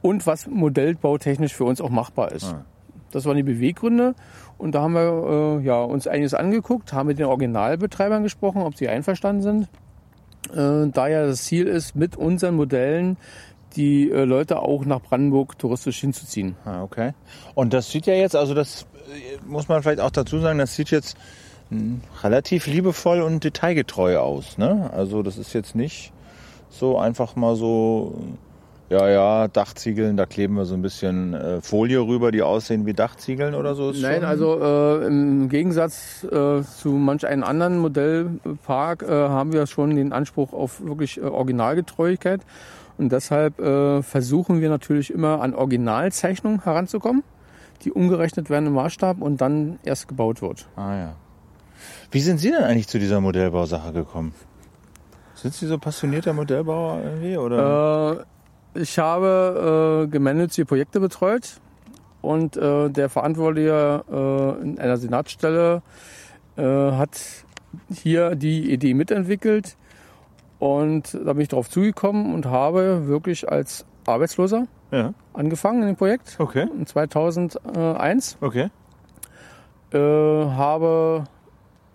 und 0.01 0.27
was 0.27 0.47
modellbautechnisch 0.47 1.53
für 1.53 1.63
uns 1.63 1.81
auch 1.81 1.89
machbar 1.89 2.31
ist. 2.31 2.45
Ah. 2.45 2.65
Das 3.11 3.25
waren 3.25 3.37
die 3.37 3.43
Beweggründe. 3.43 4.13
Und 4.57 4.75
da 4.75 4.81
haben 4.81 4.93
wir 4.93 5.59
äh, 5.61 5.65
ja, 5.65 5.81
uns 5.81 6.05
einiges 6.05 6.33
angeguckt, 6.33 6.93
haben 6.93 7.07
mit 7.07 7.17
den 7.17 7.25
Originalbetreibern 7.25 8.23
gesprochen, 8.23 8.61
ob 8.61 8.75
sie 8.75 8.89
einverstanden 8.89 9.41
sind. 9.41 9.69
Äh, 10.53 10.91
da 10.91 11.07
ja 11.07 11.25
das 11.25 11.43
Ziel 11.43 11.67
ist, 11.67 11.95
mit 11.95 12.15
unseren 12.15 12.55
Modellen 12.55 13.17
die 13.75 14.11
äh, 14.11 14.25
Leute 14.25 14.59
auch 14.59 14.85
nach 14.85 15.01
Brandenburg 15.01 15.57
touristisch 15.57 15.99
hinzuziehen. 15.99 16.55
Ah, 16.65 16.83
okay. 16.83 17.13
Und 17.55 17.73
das 17.73 17.91
sieht 17.91 18.05
ja 18.05 18.13
jetzt, 18.13 18.35
also 18.35 18.53
das 18.53 18.83
äh, 19.09 19.37
muss 19.47 19.67
man 19.67 19.83
vielleicht 19.83 20.01
auch 20.01 20.11
dazu 20.11 20.39
sagen, 20.39 20.59
das 20.59 20.75
sieht 20.75 20.91
jetzt 20.91 21.17
mh, 21.69 21.99
relativ 22.23 22.67
liebevoll 22.67 23.21
und 23.21 23.43
detailgetreu 23.43 24.17
aus. 24.17 24.57
Ne? 24.57 24.89
Also 24.93 25.23
das 25.23 25.37
ist 25.37 25.53
jetzt 25.53 25.75
nicht 25.75 26.11
so 26.69 26.97
einfach 26.97 27.35
mal 27.35 27.55
so, 27.55 28.21
ja, 28.89 29.07
ja, 29.09 29.47
Dachziegeln, 29.47 30.17
da 30.17 30.25
kleben 30.25 30.55
wir 30.55 30.65
so 30.65 30.75
ein 30.75 30.81
bisschen 30.81 31.33
äh, 31.33 31.61
Folie 31.61 31.99
rüber, 31.99 32.31
die 32.31 32.41
aussehen 32.41 32.85
wie 32.85 32.93
Dachziegeln 32.93 33.53
oder 33.55 33.75
so. 33.75 33.91
Ist 33.91 34.01
Nein, 34.01 34.23
also 34.23 34.59
äh, 34.61 35.05
im 35.05 35.49
Gegensatz 35.49 36.23
äh, 36.23 36.63
zu 36.63 36.89
manch 36.89 37.25
einem 37.25 37.43
anderen 37.43 37.79
Modellpark 37.79 39.07
haben 39.07 39.53
wir 39.53 39.67
schon 39.67 39.95
den 39.95 40.11
Anspruch 40.11 40.53
auf 40.53 40.81
wirklich 40.83 41.21
Originalgetreuigkeit. 41.21 42.41
Und 42.99 43.13
deshalb 43.13 43.59
äh, 43.61 44.03
versuchen 44.03 44.59
wir 44.59 44.67
natürlich 44.67 45.13
immer 45.13 45.41
an 45.41 45.55
Originalzeichnungen 45.55 46.65
heranzukommen, 46.65 47.23
die 47.85 47.93
umgerechnet 47.93 48.49
werden 48.49 48.67
im 48.67 48.73
Maßstab 48.73 49.21
und 49.21 49.39
dann 49.39 49.79
erst 49.85 50.09
gebaut 50.09 50.41
wird. 50.41 50.67
Ah 50.75 50.95
ja. 50.95 51.15
Wie 52.11 52.19
sind 52.19 52.39
Sie 52.39 52.51
denn 52.51 52.61
eigentlich 52.61 52.89
zu 52.89 52.99
dieser 52.99 53.21
Modellbausache 53.21 53.93
gekommen? 53.93 54.33
Sind 55.33 55.53
Sie 55.53 55.65
so 55.65 55.77
passionierter 55.77 56.33
Modellbauer 56.33 57.01
irgendwie? 57.01 57.37
Oder? 57.37 58.25
Äh, 58.75 58.81
ich 58.81 58.99
habe 58.99 60.03
äh, 60.05 60.11
gemeinnützige 60.11 60.65
Projekte 60.65 60.99
betreut 60.99 61.61
und 62.21 62.57
äh, 62.57 62.89
der 62.89 63.07
Verantwortliche 63.07 64.03
äh, 64.11 64.61
in 64.61 64.77
einer 64.77 64.97
Senatsstelle 64.97 65.83
äh, 66.57 66.63
hat 66.63 67.17
hier 67.93 68.35
die 68.35 68.73
Idee 68.73 68.93
mitentwickelt 68.93 69.77
und 70.59 71.13
da 71.13 71.33
bin 71.33 71.41
ich 71.41 71.47
darauf 71.47 71.69
zugekommen 71.69 72.33
und 72.33 72.45
habe 72.45 73.07
wirklich 73.07 73.49
als 73.49 73.85
Arbeitsloser 74.05 74.67
ja. 74.91 75.13
angefangen 75.33 75.81
in 75.81 75.87
dem 75.87 75.95
Projekt 75.95 76.35
Okay. 76.39 76.67
in 76.77 76.85
2001. 76.85 78.37
Okay. 78.41 78.69
Äh, 79.91 79.97
habe 79.97 81.23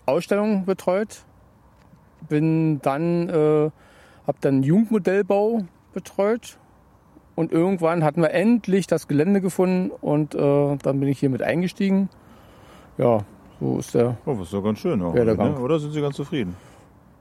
Ausstellungen 0.06 0.64
betreut, 0.64 1.24
bin 2.28 2.80
dann, 2.82 3.28
äh, 3.28 3.70
habe 4.26 4.38
dann 4.40 4.62
Jugendmodellbau 4.62 5.62
betreut 5.92 6.58
und 7.34 7.52
irgendwann 7.52 8.02
hatten 8.02 8.22
wir 8.22 8.30
endlich 8.30 8.86
das 8.86 9.08
Gelände 9.08 9.40
gefunden 9.40 9.90
und 9.90 10.34
äh, 10.34 10.76
dann 10.76 11.00
bin 11.00 11.08
ich 11.08 11.18
hier 11.20 11.30
mit 11.30 11.42
eingestiegen. 11.42 12.08
Ja, 12.96 13.20
so 13.60 13.78
ist 13.78 13.94
der. 13.94 14.16
Oh, 14.24 14.32
das 14.34 14.42
ist 14.42 14.52
doch 14.52 14.62
ganz 14.62 14.78
schön 14.78 15.02
auch. 15.02 15.14
Werdegang. 15.14 15.54
ne? 15.54 15.60
Oder 15.60 15.78
sind 15.78 15.92
Sie 15.92 16.00
ganz 16.00 16.16
zufrieden? 16.16 16.56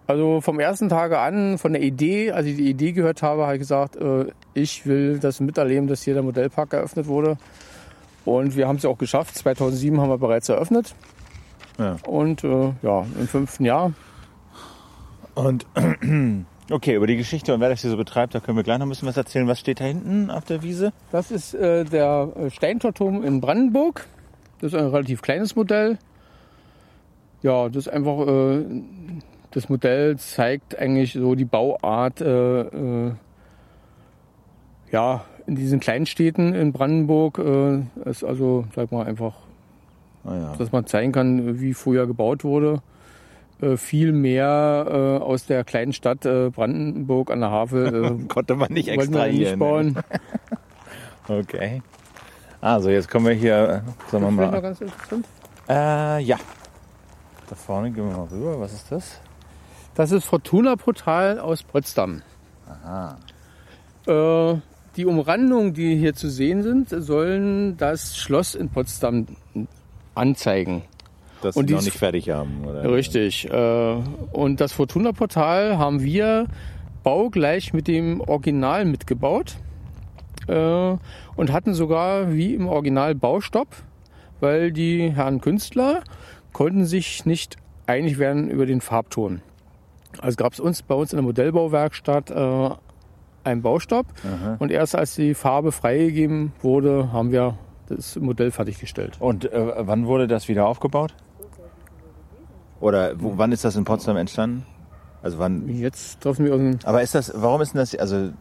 Also 0.06 0.42
vom 0.42 0.60
ersten 0.60 0.90
Tage 0.90 1.20
an, 1.20 1.58
von 1.58 1.74
der 1.74 1.82
Idee, 1.82 2.32
als 2.32 2.46
ich 2.46 2.58
die 2.58 2.70
Idee 2.70 2.92
gehört 2.92 3.22
habe, 3.22 3.44
habe 3.44 3.54
ich 3.56 3.60
gesagt, 3.60 3.96
äh, 3.96 4.26
ich 4.54 4.86
will 4.86 5.20
das 5.20 5.40
miterleben, 5.40 5.88
dass 5.88 6.04
hier 6.04 6.14
der 6.14 6.24
Modellpark 6.24 6.74
eröffnet 6.74 7.08
wurde. 7.08 7.38
Und 8.26 8.58
wir 8.58 8.68
haben 8.68 8.78
es 8.78 8.84
ja 8.84 8.90
auch 8.90 8.98
geschafft. 8.98 9.36
2007 9.36 10.00
haben 10.00 10.10
wir 10.10 10.18
bereits 10.18 10.50
eröffnet. 10.50 10.94
Ja. 11.80 11.98
Und 12.06 12.44
äh, 12.44 12.74
ja, 12.82 13.06
im 13.20 13.28
fünften 13.28 13.66
Jahr 13.66 13.94
Und 15.36 15.66
okay, 16.72 16.96
über 16.96 17.08
die 17.08 17.18
Geschichte 17.18 17.54
und 17.54 17.60
wer 17.60 17.70
das 17.70 17.82
hier 17.82 17.90
so 17.90 17.98
betreibt, 17.98 18.36
da 18.36 18.40
können 18.40 18.58
wir 18.58 18.64
gleich 18.64 18.78
noch 18.78 18.86
ein 18.86 18.90
bisschen 18.90 19.08
was 19.08 19.18
erzählen. 19.18 19.48
Was 19.48 19.60
steht 19.60 19.80
da 19.80 19.86
hinten 19.86 20.30
auf 20.30 20.46
der 20.46 20.62
Wiese? 20.64 20.94
Das 21.12 21.32
ist 21.32 21.54
äh, 21.54 21.86
der 21.86 22.50
Steintorturm 22.50 23.24
in 23.24 23.42
Brandenburg. 23.42 24.06
Das 24.62 24.74
ist 24.74 24.80
ein 24.80 24.88
relativ 24.88 25.22
kleines 25.22 25.56
Modell. 25.56 25.98
Ja, 27.42 27.68
das 27.68 27.88
ist 27.88 27.94
einfach, 27.94 28.28
äh, 28.28 28.66
das 29.54 29.70
Modell 29.70 30.18
zeigt 30.18 30.78
eigentlich 30.78 31.14
so 31.14 31.36
die 31.36 31.46
Bauart, 31.46 32.22
äh, 32.22 32.62
äh, 32.62 33.12
ja, 34.92 35.24
in 35.48 35.56
diesen 35.56 35.80
Kleinstädten 35.80 36.54
in 36.54 36.72
Brandenburg 36.72 37.38
äh, 37.40 37.82
ist 38.10 38.24
also, 38.24 38.66
sag 38.76 38.92
mal, 38.92 39.06
einfach, 39.06 39.34
Ah, 40.26 40.36
ja. 40.36 40.56
dass 40.58 40.72
man 40.72 40.86
zeigen 40.86 41.12
kann, 41.12 41.60
wie 41.60 41.74
früher 41.74 42.08
gebaut 42.08 42.46
wurde. 42.46 42.82
Äh, 43.62 43.76
viel 43.76 44.14
mehr 44.14 44.86
äh, 44.90 45.22
aus 45.24 45.46
der 45.46 45.66
kleinen 45.66 45.92
Stadt 45.92 46.26
äh, 46.26 46.50
Brandenburg 46.50 47.30
an 47.30 47.42
der 47.42 47.52
Havel 47.52 48.06
äh, 48.22 48.24
Konnte 48.30 48.56
man 48.56 48.72
nicht 48.72 48.88
wir 48.88 48.96
nicht 48.96 49.08
extrahieren. 49.10 49.60
bauen. 49.60 49.98
Okay. 51.28 51.82
Also 52.60 52.90
jetzt 52.90 53.10
kommen 53.10 53.26
wir 53.28 53.34
hier, 53.34 53.82
sagen 54.12 54.24
wir 54.26 54.32
mal. 54.32 54.62
ganz 54.62 54.82
interessant. 54.82 55.26
Äh, 55.70 56.20
ja. 56.24 56.38
Da 57.50 57.56
vorne 57.56 57.92
gehen 57.92 58.10
wir 58.10 58.18
mal 58.18 58.28
rüber. 58.28 58.60
Was 58.60 58.74
ist 58.74 58.92
das? 58.92 59.22
Das 59.96 60.12
ist 60.12 60.26
Fortuna 60.26 60.76
Portal 60.76 61.40
aus 61.40 61.64
Potsdam. 61.64 62.22
Aha. 62.68 63.18
Äh, 64.08 64.58
die 64.96 65.06
Umrandungen, 65.06 65.74
die 65.74 65.96
hier 65.96 66.14
zu 66.14 66.30
sehen 66.30 66.64
sind, 66.64 66.90
sollen 66.90 67.78
das 67.78 68.18
Schloss 68.18 68.56
in 68.56 68.70
Potsdam 68.70 69.28
anzeigen. 70.16 70.84
Das 71.42 71.56
Und 71.56 71.68
sie 71.68 71.74
noch 71.74 71.84
nicht 71.84 71.98
fertig 71.98 72.30
haben, 72.30 72.66
oder? 72.66 72.92
Richtig. 72.92 73.50
Äh, 73.52 73.96
und 74.32 74.62
das 74.62 74.72
Fortuna 74.72 75.12
Portal 75.12 75.78
haben 75.78 76.02
wir 76.02 76.48
baugleich 77.04 77.74
mit 77.74 77.88
dem 77.88 78.22
Original 78.22 78.86
mitgebaut 78.86 79.58
äh, 80.48 80.96
und 81.36 81.52
hatten 81.52 81.74
sogar 81.74 82.34
wie 82.34 82.54
im 82.56 82.68
Original 82.68 83.14
Baustopp, 83.14 83.68
weil 84.40 84.72
die 84.72 85.12
Herren 85.12 85.42
Künstler 85.42 86.04
konnten 86.52 86.86
sich 86.86 87.26
nicht 87.26 87.58
einig 87.86 88.18
werden 88.18 88.50
über 88.50 88.66
den 88.66 88.82
Farbton. 88.82 89.42
Also 90.22 90.36
gab 90.36 90.54
es 90.54 90.60
uns 90.60 90.82
bei 90.82 90.96
uns 90.96 91.14
in 91.14 91.18
der 91.18 91.24
Modellbauwerkstatt 91.24 92.32
äh, 92.32 92.70
einen 93.44 93.62
Baustopp 93.62 94.08
und 94.60 94.72
erst 94.72 94.96
als 94.96 95.16
die 95.16 95.34
Farbe 95.34 95.72
freigegeben 95.72 96.54
wurde, 96.62 97.12
haben 97.12 97.32
wir 97.32 97.58
das 97.90 98.16
Modell 98.16 98.52
fertiggestellt. 98.52 99.18
Und 99.20 99.52
äh, 99.52 99.74
wann 99.88 100.08
wurde 100.08 100.28
das 100.28 100.48
wieder 100.48 100.66
aufgebaut? 100.68 101.14
Oder 102.80 103.20
wo, 103.22 103.38
wann 103.38 103.52
ist 103.52 103.64
das 103.64 103.76
in 103.76 103.86
Potsdam 103.86 104.18
entstanden? 104.18 104.66
Also 105.22 105.40
wann? 105.40 105.70
Jetzt 105.70 106.22
treffen 106.22 106.46
wir 106.46 106.54
uns 106.54 106.84
Aber 106.86 107.02
ist 107.02 107.16
das? 107.16 107.32
Warum 107.36 107.62
ist 107.62 107.74
denn 107.74 107.80
das? 107.80 107.96
Also 107.96 108.16
äh, 108.18 108.32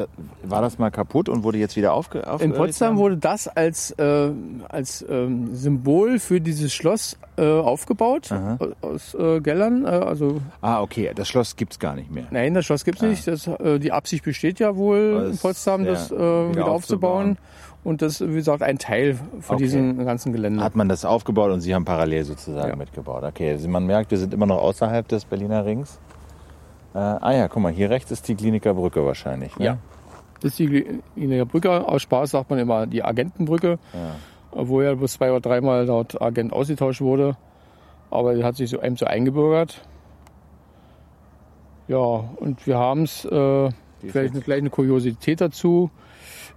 da, 0.00 0.06
war 0.42 0.62
das 0.62 0.78
mal 0.78 0.90
kaputt 0.90 1.28
und 1.28 1.42
wurde 1.44 1.58
jetzt 1.58 1.76
wieder 1.76 1.92
aufge? 1.94 2.22
In 2.40 2.52
Potsdam 2.52 2.96
wurde 2.96 3.16
das 3.16 3.48
als, 3.48 3.90
äh, 3.92 4.30
als 4.68 5.04
ähm, 5.08 5.54
Symbol 5.54 6.18
für 6.18 6.40
dieses 6.40 6.72
Schloss 6.74 7.18
äh, 7.36 7.42
aufgebaut 7.44 8.32
Aha. 8.32 8.58
aus 8.80 9.14
äh, 9.14 9.40
Gellern. 9.40 9.84
Äh, 9.84 9.88
also 9.88 10.40
Ah, 10.60 10.80
okay. 10.82 11.10
Das 11.14 11.28
Schloss 11.28 11.56
gibt's 11.56 11.78
gar 11.78 11.94
nicht 11.94 12.10
mehr. 12.10 12.24
nein, 12.30 12.54
das 12.54 12.66
Schloss 12.66 12.84
gibt's 12.84 13.02
nicht. 13.02 13.26
Das, 13.26 13.46
äh, 13.46 13.78
die 13.78 13.92
Absicht 13.92 14.24
besteht 14.24 14.58
ja 14.60 14.76
wohl 14.76 15.14
Aber 15.16 15.26
in 15.26 15.30
es- 15.32 15.40
Potsdam, 15.40 15.84
ja, 15.84 15.92
das 15.92 16.10
äh, 16.10 16.14
wieder 16.16 16.50
wieder, 16.50 16.66
aufzubauen. 16.70 17.30
aufzubauen. 17.30 17.38
Und 17.82 18.02
das, 18.02 18.20
wie 18.20 18.34
gesagt, 18.34 18.62
ein 18.62 18.78
Teil 18.78 19.14
von 19.40 19.54
Okay. 19.56 19.64
diesem 19.64 20.04
ganzen 20.04 20.32
Gelände. 20.32 20.62
Hat 20.62 20.76
man 20.76 20.88
das 20.90 21.06
aufgebaut 21.06 21.50
und 21.50 21.60
Sie 21.62 21.74
haben 21.74 21.86
parallel 21.86 22.24
sozusagen 22.24 22.68
Ja. 22.68 22.76
mitgebaut. 22.76 23.22
Okay, 23.24 23.52
also 23.52 23.68
man 23.68 23.86
merkt, 23.86 24.10
wir 24.10 24.18
sind 24.18 24.34
immer 24.34 24.44
noch 24.44 24.58
außerhalb 24.58 25.08
des 25.08 25.24
Berliner 25.24 25.64
Rings. 25.64 25.98
Äh, 26.94 26.98
ah 26.98 27.32
ja, 27.32 27.48
guck 27.48 27.62
mal, 27.62 27.72
hier 27.72 27.90
rechts 27.90 28.10
ist 28.10 28.26
die 28.28 28.34
Kliniker 28.34 28.74
Brücke 28.74 29.04
wahrscheinlich. 29.04 29.56
Ne? 29.58 29.64
Ja. 29.64 29.78
Das 30.40 30.52
ist 30.52 30.58
die 30.58 30.66
Glieniger 31.14 31.44
Brücke. 31.44 31.86
Aus 31.86 32.02
Spaß 32.02 32.30
sagt 32.30 32.50
man 32.50 32.58
immer 32.58 32.86
die 32.86 33.04
Agentenbrücke, 33.04 33.78
Ja. 33.92 34.64
wo 34.64 34.80
ja 34.82 34.94
bloß 34.94 35.12
zwei 35.12 35.30
oder 35.30 35.40
dreimal 35.40 35.86
dort 35.86 36.20
Agent 36.20 36.52
ausgetauscht 36.52 37.00
wurde. 37.00 37.36
Aber 38.10 38.34
die 38.34 38.42
hat 38.42 38.56
sich 38.56 38.70
so 38.70 38.80
einem 38.80 38.96
so 38.96 39.06
eingebürgert. 39.06 39.82
Ja, 41.88 41.98
und 41.98 42.66
wir 42.66 42.78
haben 42.78 43.02
es, 43.02 43.24
äh, 43.24 43.70
vielleicht 44.00 44.32
eine 44.34 44.42
kleine 44.42 44.70
Kuriosität 44.70 45.40
dazu, 45.40 45.90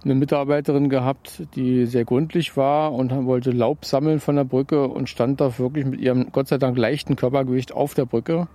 eine 0.04 0.14
Mitarbeiterin 0.14 0.88
gehabt, 0.88 1.42
die 1.54 1.86
sehr 1.86 2.04
gründlich 2.04 2.56
war 2.56 2.92
und 2.92 3.10
wollte 3.26 3.50
Laub 3.50 3.84
sammeln 3.84 4.20
von 4.20 4.36
der 4.36 4.44
Brücke 4.44 4.86
und 4.88 5.08
stand 5.08 5.40
da 5.40 5.58
wirklich 5.58 5.86
mit 5.86 6.00
ihrem 6.00 6.30
Gott 6.32 6.48
sei 6.48 6.58
Dank 6.58 6.76
leichten 6.78 7.16
Körpergewicht 7.16 7.72
auf 7.72 7.94
der 7.94 8.06
Brücke. 8.06 8.48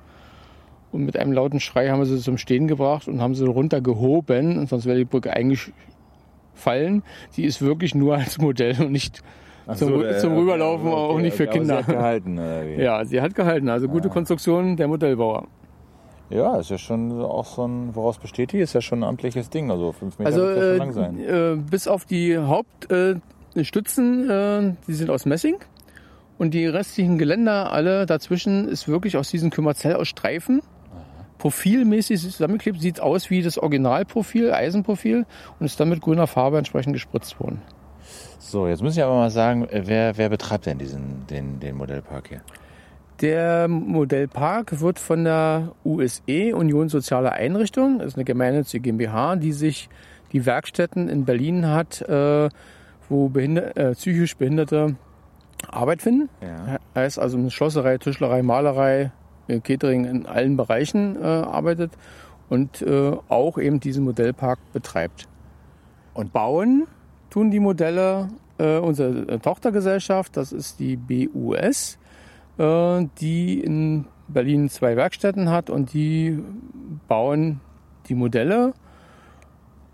Und 0.91 1.05
mit 1.05 1.17
einem 1.17 1.31
lauten 1.31 1.60
Schrei 1.60 1.89
haben 1.89 2.00
wir 2.00 2.05
sie 2.05 2.19
zum 2.19 2.38
Stehen 2.38 2.67
gebracht 2.67 3.08
und 3.08 3.22
haben 3.22 3.36
sie 3.36 3.46
runtergehoben, 3.46 4.58
und 4.58 4.69
sonst 4.69 4.86
wäre 4.86 4.98
die 4.98 5.05
Brücke 5.05 5.31
eingefallen. 5.34 7.03
Sie 7.29 7.43
ist 7.43 7.62
wirklich 7.62 7.93
nur 7.93 8.15
als 8.15 8.39
Modell 8.39 8.81
und 8.81 8.91
nicht 8.91 9.22
Ach 9.67 9.75
zum, 9.75 9.89
so, 9.89 10.03
äh, 10.03 10.17
zum 10.17 10.36
Rüberlaufen, 10.36 10.88
okay, 10.88 10.96
auch 10.96 11.19
nicht 11.19 11.36
für 11.36 11.48
okay, 11.48 11.60
Kinder. 11.60 11.84
Sie 11.84 11.88
hat 11.91 11.96
gehalten? 11.96 12.39
Ja, 12.79 13.05
sie 13.05 13.22
hat 13.22 13.36
gehalten. 13.36 13.69
Also 13.69 13.88
gute 13.88 14.10
Konstruktion 14.10 14.75
der 14.77 14.88
Modellbauer. 14.88 15.48
Ja, 16.31 16.58
ist 16.60 16.69
ja 16.69 16.77
schon 16.77 17.22
auch 17.22 17.46
so 17.46 17.67
ein, 17.67 17.96
woraus 17.96 18.17
besteht 18.19 18.51
die? 18.51 18.60
Ist 18.60 18.74
ja 18.74 18.81
schon 18.81 19.00
ein 19.00 19.03
amtliches 19.03 19.50
Ding. 19.50 19.72
Also 19.72 19.91
fünf 19.91 20.19
Meter 20.19 20.27
Also 20.27 20.41
wird 20.41 20.58
ja 20.58 20.63
schon 20.63 20.74
äh, 20.74 20.77
lang 20.77 20.91
sein. 20.91 21.19
äh, 21.19 21.55
bis 21.69 21.88
auf 21.88 22.05
die 22.05 22.38
Hauptstützen, 22.38 24.29
äh, 24.29 24.60
äh, 24.60 24.74
die 24.88 24.93
sind 24.93 25.10
aus 25.10 25.25
Messing. 25.25 25.58
Und 26.38 26.53
die 26.53 26.65
restlichen 26.67 27.17
Geländer, 27.17 27.72
alle 27.74 28.05
dazwischen, 28.05 28.67
ist 28.69 28.88
wirklich 28.88 29.17
aus 29.17 29.29
diesem 29.29 29.50
Kümmerzell 29.50 29.96
aus 29.96 30.08
Streifen. 30.08 30.62
Profilmäßig 31.39 32.22
zusammengeklebt, 32.22 32.79
sieht 32.79 33.00
aus 33.00 33.29
wie 33.31 33.41
das 33.41 33.58
Originalprofil, 33.58 34.53
Eisenprofil 34.53 35.25
und 35.60 35.65
ist 35.65 35.79
dann 35.79 35.89
mit 35.89 36.01
grüner 36.01 36.27
Farbe 36.27 36.60
entsprechend 36.60 36.93
gespritzt 36.93 37.39
worden. 37.39 37.62
So, 38.38 38.67
jetzt 38.67 38.84
müssen 38.84 38.96
Sie 38.96 39.01
aber 39.01 39.15
mal 39.15 39.31
sagen, 39.31 39.67
äh, 39.69 39.84
wer, 39.86 40.17
wer 40.17 40.29
betreibt 40.29 40.65
denn 40.65 40.77
diesen, 40.77 41.25
den, 41.27 41.60
den 41.60 41.75
Modellpark 41.75 42.27
hier? 42.27 42.41
Der 43.22 43.67
Modellpark 43.67 44.79
wird 44.79 45.00
von 45.00 45.25
der 45.25 45.72
USE, 45.84 46.55
Union 46.55 46.88
Soziale 46.88 47.34
Einrichtung, 47.34 48.00
das 48.00 48.10
ist 48.10 48.15
eine 48.15 48.24
gemeinnützige 48.24 48.81
GmbH, 48.81 49.36
die 49.36 49.51
sich 49.51 49.89
die 50.31 50.46
Werkstätten 50.46 51.10
in 51.10 51.25
Berlin 51.25 51.67
hat, 51.67 52.01
äh, 52.01 52.50
wo 53.10 53.29
behinder 53.29 53.75
äh, 53.75 53.93
psychisch 53.93 54.38
Behinderte 54.38 54.96
Arbeit 55.67 56.01
finden. 56.01 56.29
Ja. 56.41 56.77
Heißt 56.96 57.19
also 57.19 57.38
eine 57.38 57.51
Schlosserei, 57.51 57.98
Tischlerei, 57.98 58.41
Malerei, 58.41 59.12
Catering 59.60 60.06
in 60.06 60.25
allen 60.25 60.56
Bereichen 60.58 61.15
äh, 61.15 61.25
arbeitet 61.25 61.91
und 62.50 62.82
äh, 62.82 63.18
auch 63.27 63.58
eben 63.58 63.79
diesen 63.79 64.03
Modellpark 64.03 64.60
betreibt. 64.74 65.27
Und 66.13 66.34
bauen 66.34 66.88
tun 67.29 67.51
die 67.51 67.60
Modelle 67.60 68.29
äh, 68.58 68.77
unsere 68.77 69.27
äh, 69.27 69.39
Tochtergesellschaft, 69.39 70.38
das 70.38 70.51
ist 70.51 70.79
die 70.79 70.98
BUS, 70.98 71.98
äh, 72.58 73.06
die 73.20 73.60
in 73.60 74.06
Berlin 74.27 74.70
zwei 74.70 74.96
Werkstätten 74.96 75.50
hat 75.50 75.70
und 75.70 75.94
die 75.94 76.39
bauen 77.08 77.62
die 78.08 78.15
Modelle 78.15 78.74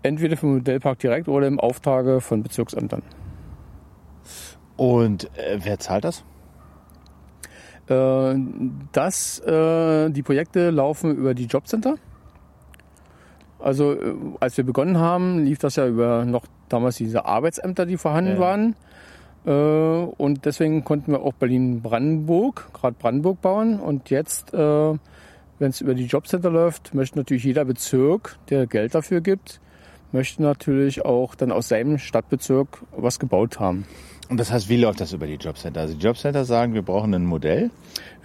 entweder 0.02 0.36
den 0.36 0.54
Modellpark 0.54 0.98
direkt 0.98 1.28
oder 1.28 1.46
im 1.46 1.58
Auftrage 1.58 2.20
von 2.20 2.42
Bezirksämtern. 2.42 3.02
Und 4.76 5.30
äh, 5.38 5.58
wer 5.62 5.78
zahlt 5.78 6.04
das? 6.04 6.24
Äh, 7.88 8.34
Das, 8.92 9.38
äh, 9.40 10.10
die 10.10 10.22
Projekte 10.22 10.70
laufen 10.70 11.14
über 11.16 11.34
die 11.34 11.46
Jobcenter. 11.46 11.96
Also 13.58 13.92
äh, 13.92 14.14
als 14.40 14.56
wir 14.56 14.64
begonnen 14.64 14.98
haben, 14.98 15.44
lief 15.44 15.58
das 15.58 15.76
ja 15.76 15.86
über 15.86 16.24
noch 16.24 16.46
damals 16.68 16.96
diese 16.96 17.24
Arbeitsämter, 17.24 17.86
die 17.86 17.96
vorhanden 17.96 18.34
Ja. 18.34 18.38
waren. 18.40 18.76
Und 19.44 20.44
deswegen 20.44 20.82
konnten 20.82 21.12
wir 21.12 21.22
auch 21.22 21.34
Berlin-Brandenburg, 21.34 22.70
gerade 22.72 22.96
Brandenburg 22.98 23.40
bauen. 23.40 23.78
Und 23.78 24.10
jetzt, 24.10 24.52
wenn 24.52 24.98
es 25.60 25.80
über 25.80 25.94
die 25.94 26.06
Jobcenter 26.06 26.50
läuft, 26.50 26.94
möchte 26.94 27.16
natürlich 27.16 27.44
jeder 27.44 27.64
Bezirk, 27.64 28.38
der 28.50 28.66
Geld 28.66 28.96
dafür 28.96 29.20
gibt, 29.20 29.60
möchte 30.10 30.42
natürlich 30.42 31.04
auch 31.04 31.36
dann 31.36 31.52
aus 31.52 31.68
seinem 31.68 31.98
Stadtbezirk 31.98 32.82
was 32.96 33.20
gebaut 33.20 33.60
haben. 33.60 33.84
Und 34.28 34.38
das 34.40 34.50
heißt, 34.50 34.68
wie 34.68 34.76
läuft 34.76 35.00
das 35.00 35.12
über 35.12 35.26
die 35.26 35.34
Jobcenter? 35.34 35.80
Also 35.82 35.94
die 35.94 36.00
Jobcenter 36.04 36.44
sagen, 36.44 36.74
wir 36.74 36.82
brauchen 36.82 37.14
ein 37.14 37.24
Modell. 37.24 37.70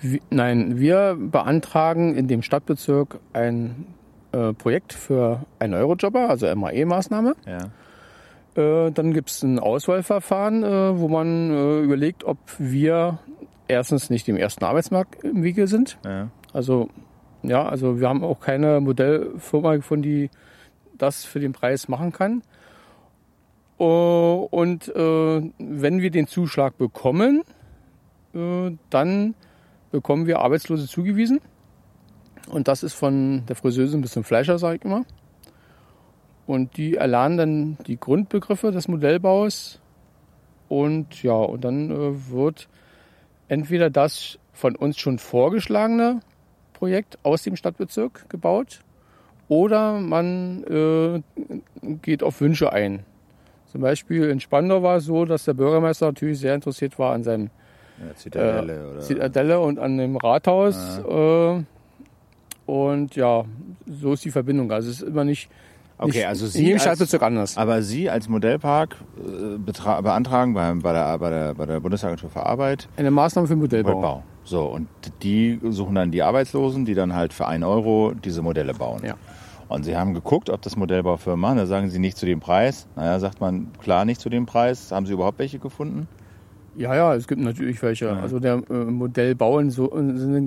Wie- 0.02 0.22
Nein, 0.30 0.80
wir 0.80 1.16
beantragen 1.20 2.16
in 2.16 2.28
dem 2.28 2.42
Stadtbezirk 2.42 3.20
ein 3.34 3.86
äh, 4.32 4.54
Projekt 4.54 4.94
für 4.94 5.46
einen 5.60 5.74
Eurojobber, 5.76 6.30
also 6.30 6.48
MAE-Maßnahme. 6.48 7.36
Ja. 7.46 7.70
Äh, 8.56 8.92
dann 8.92 9.14
gibt 9.14 9.30
es 9.30 9.44
ein 9.44 9.60
Auswahlverfahren, 9.60 10.64
äh, 10.64 10.98
wo 11.00 11.08
man 11.08 11.52
äh, 11.52 11.80
überlegt, 11.82 12.24
ob 12.24 12.38
wir 12.58 13.20
erstens 13.68 14.10
nicht 14.10 14.28
dem 14.28 14.38
ersten 14.38 14.64
Arbeitsmarkt 14.66 15.24
im 15.24 15.44
Wege 15.44 15.68
sind. 15.68 15.98
ja. 16.06 16.30
Also 16.54 16.90
ja, 17.44 17.66
also 17.68 18.00
wir 18.00 18.08
haben 18.10 18.24
auch 18.24 18.40
keine 18.40 18.82
Modellfirma 18.82 19.76
gefunden, 19.78 20.04
die 20.04 20.30
das 20.98 21.24
für 21.26 21.40
den 21.40 21.54
Preis 21.54 21.88
machen 21.88 22.12
kann. 22.12 22.44
Und 24.62 24.90
äh, 24.90 25.52
wenn 25.58 26.02
wir 26.02 26.12
den 26.12 26.28
Zuschlag 26.28 26.78
bekommen, 26.78 27.42
äh, 28.36 28.70
dann 28.92 29.34
bekommen 29.90 30.28
wir 30.28 30.38
Arbeitslose 30.38 30.88
zugewiesen. 30.88 31.42
Und 32.48 32.68
das 32.68 32.84
ist 32.84 32.94
von 32.94 33.44
der 33.48 33.56
Friseusin 33.56 34.02
bis 34.02 34.12
zum 34.12 34.24
Fleischer, 34.24 34.60
sage 34.60 34.76
ich 34.76 34.86
immer. 34.86 35.04
Und 36.46 36.78
die 36.78 36.96
erlernen 36.96 37.38
dann 37.38 37.78
die 37.88 38.00
Grundbegriffe 38.00 38.72
des 38.72 38.88
Modellbaus. 38.88 39.80
Und 40.70 41.24
ja, 41.24 41.34
und 41.34 41.64
dann 41.64 41.90
äh, 41.90 42.30
wird 42.30 42.70
entweder 43.48 43.90
das 43.90 44.38
von 44.54 44.76
uns 44.76 45.00
schon 45.00 45.18
vorgeschlagene 45.18 46.20
Projekt 46.74 47.18
aus 47.24 47.42
dem 47.42 47.56
Stadtbezirk 47.56 48.30
gebaut 48.30 48.82
oder 49.48 50.00
man 50.00 50.64
äh, 50.66 51.22
geht 52.04 52.22
auf 52.22 52.42
Wünsche 52.42 52.72
ein. 52.72 53.06
Zum 53.72 53.82
Beispiel 53.82 54.30
in 54.30 54.40
Spandau 54.40 54.84
war 54.84 54.98
es 54.98 55.06
so, 55.06 55.24
dass 55.26 55.46
der 55.46 55.54
Bürgermeister 55.54 56.08
natürlich 56.08 56.40
sehr 56.40 56.56
interessiert 56.56 57.00
war 57.00 57.14
an 57.14 57.24
seinem 57.24 57.50
Ja, 58.06 58.16
Zitadelle 58.16 58.74
äh, 58.74 58.92
oder. 58.92 59.00
Zitadelle 59.00 59.60
und 59.60 59.80
an 59.80 59.98
dem 59.98 60.18
Rathaus. 60.18 61.00
Äh, 61.08 61.64
und 62.66 63.16
ja, 63.16 63.46
so 63.88 64.14
ist 64.14 64.26
die 64.26 64.32
Verbindung. 64.32 64.72
Also 64.72 64.90
es 64.90 65.02
ist 65.02 65.08
immer 65.08 65.24
nicht, 65.24 65.50
Okay, 65.98 66.18
nicht 66.18 66.28
also 66.28 66.46
in 66.46 66.52
Sie 66.52 66.60
jedem 66.64 66.74
als- 66.76 66.82
Stadtbezirk 66.84 67.22
anders. 67.22 67.58
Aber 67.58 67.82
Sie 67.82 68.10
als 68.10 68.28
Modellpark 68.28 68.96
äh, 69.20 69.58
beantragen 70.02 70.54
bei, 70.54 70.74
bei, 70.74 70.94
der, 70.94 71.18
bei, 71.18 71.30
der, 71.30 71.54
bei 71.54 71.66
der 71.66 71.80
Bundesagentur 71.80 72.30
für 72.30 72.44
Arbeit 72.46 72.90
Eine 72.98 73.12
Maßnahme 73.12 73.48
für 73.48 73.54
den 73.54 73.60
Modellbau. 73.62 73.90
Modellbau. 73.94 74.24
So, 74.44 74.64
und 74.66 74.88
die 75.22 75.60
suchen 75.70 75.94
dann 75.96 76.10
die 76.12 76.24
Arbeitslosen, 76.24 76.84
die 76.86 76.96
dann 76.96 77.14
halt 77.16 77.32
für 77.34 77.46
1 77.48 77.64
Euro 77.64 78.14
diese 78.24 78.42
Modelle 78.42 78.74
bauen. 78.74 79.02
Ja. 79.06 79.14
Und 79.72 79.84
sie 79.84 79.96
haben 79.96 80.14
geguckt, 80.14 80.50
ob 80.50 80.62
das 80.62 80.76
Modellbaufirmen 80.76 81.40
machen. 81.40 81.56
Da 81.58 81.66
sagen 81.66 81.90
sie 81.90 81.98
nicht 81.98 82.18
zu 82.18 82.26
dem 82.26 82.42
Preis. 82.42 82.90
Naja, 82.98 83.18
sagt 83.20 83.40
man, 83.40 83.68
klar, 83.82 84.04
nicht 84.04 84.20
zu 84.20 84.28
dem 84.30 84.46
Preis. 84.46 84.92
Haben 84.92 85.06
sie 85.06 85.14
überhaupt 85.14 85.40
welche 85.40 85.60
gefunden? 85.60 86.10
Ja, 86.76 86.94
ja, 86.94 87.16
es 87.16 87.26
gibt 87.26 87.42
natürlich 87.42 87.82
welche. 87.82 88.12
Also 88.12 88.40
der 88.40 88.64
äh, 88.70 88.74
Modellbau 88.74 89.60
in 89.60 89.70
so 89.70 89.88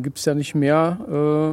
gibt 0.03 0.19
es 0.19 0.27
ja 0.27 0.35
nicht 0.35 0.55
mehr, 0.55 0.99
äh, 1.09 1.53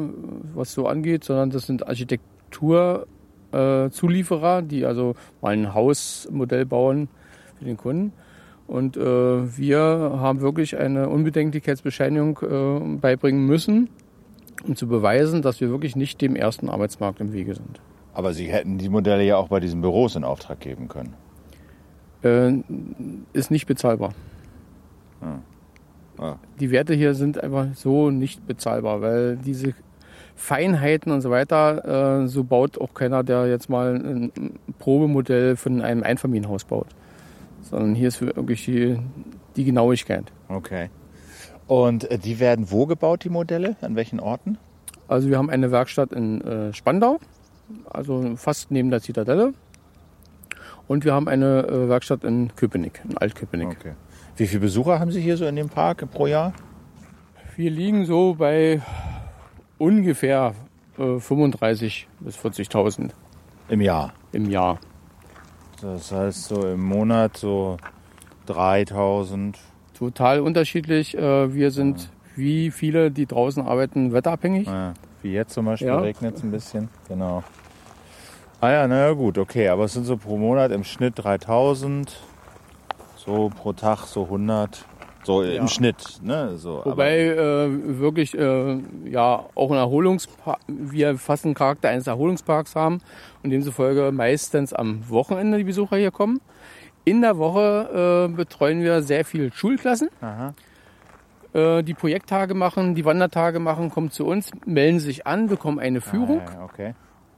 was 0.53 0.73
so 0.73 0.85
angeht, 0.87 1.23
sondern 1.23 1.49
das 1.49 1.65
sind 1.65 1.87
Architekturzulieferer, 1.87 4.59
äh, 4.59 4.63
die 4.63 4.85
also 4.85 5.15
mal 5.41 5.53
ein 5.53 5.73
Hausmodell 5.73 6.65
bauen 6.65 7.07
für 7.57 7.63
den 7.63 7.77
Kunden. 7.77 8.11
Und 8.67 8.97
äh, 8.97 9.57
wir 9.57 9.79
haben 9.79 10.41
wirklich 10.41 10.77
eine 10.77 11.07
Unbedenklichkeitsbescheinigung 11.07 12.39
äh, 12.41 12.81
beibringen 12.97 13.45
müssen, 13.45 13.87
um 14.67 14.75
zu 14.75 14.87
beweisen, 14.87 15.41
dass 15.41 15.61
wir 15.61 15.69
wirklich 15.69 15.95
nicht 15.95 16.21
dem 16.21 16.35
ersten 16.35 16.69
Arbeitsmarkt 16.69 17.19
im 17.19 17.33
Wege 17.33 17.55
sind. 17.55 17.81
Aber 18.13 18.33
sie 18.33 18.47
hätten 18.47 18.77
die 18.77 18.89
Modelle 18.89 19.23
ja 19.23 19.37
auch 19.37 19.47
bei 19.47 19.59
diesen 19.59 19.81
Büros 19.81 20.15
in 20.15 20.23
Auftrag 20.23 20.59
geben 20.59 20.87
können. 20.87 21.13
Äh, 22.23 22.61
ist 23.33 23.51
nicht 23.51 23.65
bezahlbar. 23.65 24.13
Ah. 26.17 26.35
Die 26.59 26.71
Werte 26.71 26.93
hier 26.93 27.15
sind 27.15 27.43
einfach 27.43 27.67
so 27.73 28.11
nicht 28.11 28.45
bezahlbar, 28.45 29.01
weil 29.01 29.37
diese 29.37 29.73
Feinheiten 30.35 31.11
und 31.11 31.21
so 31.21 31.31
weiter, 31.31 32.23
äh, 32.23 32.27
so 32.27 32.43
baut 32.43 32.79
auch 32.79 32.93
keiner, 32.93 33.23
der 33.23 33.47
jetzt 33.47 33.69
mal 33.69 33.95
ein 33.95 34.31
Probemodell 34.79 35.55
von 35.55 35.81
einem 35.81 36.03
Einfamilienhaus 36.03 36.65
baut. 36.65 36.87
Sondern 37.61 37.95
hier 37.95 38.07
ist 38.07 38.21
wirklich 38.21 38.65
die, 38.65 38.99
die 39.55 39.63
Genauigkeit. 39.63 40.31
Okay. 40.47 40.89
Und 41.71 42.11
äh, 42.11 42.17
die 42.17 42.41
werden 42.41 42.69
wo 42.69 42.85
gebaut, 42.85 43.23
die 43.23 43.29
Modelle? 43.29 43.77
An 43.79 43.95
welchen 43.95 44.19
Orten? 44.19 44.57
Also 45.07 45.29
wir 45.29 45.37
haben 45.37 45.49
eine 45.49 45.71
Werkstatt 45.71 46.11
in 46.11 46.41
äh, 46.41 46.73
Spandau, 46.73 47.17
also 47.89 48.35
fast 48.35 48.71
neben 48.71 48.91
der 48.91 49.01
Zitadelle. 49.01 49.53
Und 50.89 51.05
wir 51.05 51.13
haben 51.13 51.29
eine 51.29 51.65
äh, 51.65 51.87
Werkstatt 51.87 52.25
in 52.25 52.53
Köpenick, 52.57 52.99
in 53.07 53.17
Altköpenick. 53.17 53.69
Okay. 53.69 53.93
Wie 54.35 54.47
viele 54.47 54.59
Besucher 54.59 54.99
haben 54.99 55.13
Sie 55.13 55.21
hier 55.21 55.37
so 55.37 55.45
in 55.45 55.55
dem 55.55 55.69
Park 55.69 56.05
pro 56.11 56.27
Jahr? 56.27 56.51
Wir 57.55 57.71
liegen 57.71 58.03
so 58.03 58.35
bei 58.35 58.81
ungefähr 59.77 60.53
äh, 60.97 61.19
35 61.19 62.09
bis 62.19 62.35
40.000 62.37 63.11
Im 63.69 63.79
Jahr. 63.79 64.11
im 64.33 64.49
Jahr. 64.49 64.77
Das 65.81 66.11
heißt 66.11 66.49
so 66.49 66.67
im 66.67 66.81
Monat 66.81 67.37
so 67.37 67.77
3000. 68.47 69.57
Total 70.01 70.39
unterschiedlich. 70.39 71.15
Äh, 71.15 71.53
wir 71.53 71.69
sind 71.69 72.09
wie 72.35 72.71
viele, 72.71 73.11
die 73.11 73.27
draußen 73.27 73.61
arbeiten, 73.63 74.11
wetterabhängig. 74.13 74.65
Ja, 74.65 74.95
wie 75.21 75.31
jetzt 75.31 75.53
zum 75.53 75.65
Beispiel 75.65 75.89
Ja. 75.89 75.99
regnet 75.99 76.37
es 76.37 76.43
ein 76.43 76.49
bisschen. 76.49 76.89
Genau. 77.07 77.43
Ah 78.61 78.71
ja, 78.71 78.87
naja 78.87 79.11
gut, 79.11 79.37
okay. 79.37 79.67
Aber 79.67 79.83
es 79.83 79.93
sind 79.93 80.05
so 80.05 80.17
pro 80.17 80.37
Monat 80.37 80.71
im 80.71 80.83
Schnitt 80.83 81.13
3000. 81.17 82.19
So 83.15 83.51
pro 83.55 83.73
Tag 83.73 84.07
so 84.07 84.23
100. 84.23 84.85
So 85.23 85.43
Ja. 85.43 85.51
im 85.61 85.67
Schnitt. 85.67 86.17
Ne? 86.23 86.57
So, 86.57 86.81
Wobei 86.83 87.19
äh, 87.27 87.99
wirklich 87.99 88.35
äh, 88.35 88.79
ja 89.05 89.45
auch 89.53 89.69
ein 89.69 89.77
Erholungspark, 89.77 90.57
wir 90.67 91.15
fast 91.19 91.45
einen 91.45 91.53
Charakter 91.53 91.89
eines 91.89 92.07
Erholungsparks 92.07 92.75
haben 92.75 93.01
und 93.43 93.51
demzufolge 93.51 94.11
meistens 94.11 94.73
am 94.73 95.07
Wochenende 95.09 95.59
die 95.59 95.63
Besucher 95.63 95.97
hier 95.97 96.09
kommen. 96.09 96.41
In 97.03 97.21
der 97.21 97.37
Woche 97.37 98.29
äh, 98.29 98.35
betreuen 98.35 98.81
wir 98.81 99.01
sehr 99.01 99.25
viel 99.25 99.51
Schulklassen, 99.51 100.09
Aha. 100.21 100.53
äh, 101.53 101.83
die 101.83 101.95
Projekttage 101.95 102.53
machen, 102.53 102.93
die 102.93 103.05
Wandertage 103.05 103.59
machen, 103.59 103.89
kommen 103.89 104.11
zu 104.11 104.25
uns, 104.25 104.51
melden 104.65 104.99
sich 104.99 105.25
an, 105.25 105.47
bekommen 105.47 105.79
eine 105.79 106.01
Führung. 106.01 106.41
Ah, 106.41 106.65
okay. 106.65 106.93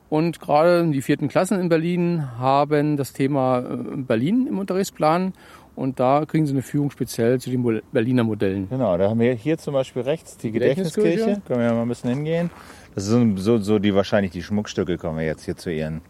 Und 0.10 0.40
gerade 0.40 0.86
die 0.90 1.02
vierten 1.02 1.28
Klassen 1.28 1.60
in 1.60 1.70
Berlin 1.70 2.38
haben 2.38 2.98
das 2.98 3.14
Thema 3.14 3.60
äh, 3.60 3.98
Berlin 3.98 4.48
im 4.48 4.60
Unterrichtsplan. 4.60 5.34
Und 5.76 6.00
da 6.00 6.26
kriegen 6.28 6.46
sie 6.46 6.54
eine 6.54 6.62
Führung 6.62 6.92
speziell 6.92 7.40
zu 7.40 7.50
den 7.50 7.82
Berliner 7.92 8.24
Modellen. 8.24 8.70
Genau, 8.70 8.96
da 8.96 9.10
haben 9.10 9.20
wir 9.20 9.34
hier 9.34 9.58
zum 9.58 9.74
Beispiel 9.74 10.04
rechts 10.04 10.38
die 10.38 10.52
Gedächtniskirche. 10.52 11.10
Gedächtniskirche. 11.10 11.48
Können 11.48 11.62
wir 11.62 11.74
mal 11.74 11.82
ein 11.82 11.88
bisschen 11.88 12.12
hingehen. 12.12 12.52
Das 12.94 13.06
sind 13.06 13.38
so, 13.38 13.58
so 13.58 13.80
die 13.80 13.96
wahrscheinlich 13.96 14.32
die 14.32 14.44
Schmuckstücke 14.44 14.98
kommen 14.98 15.18
wir 15.18 15.26
jetzt 15.26 15.46
hier 15.46 15.58
zu 15.58 15.72
ihren 15.72 16.02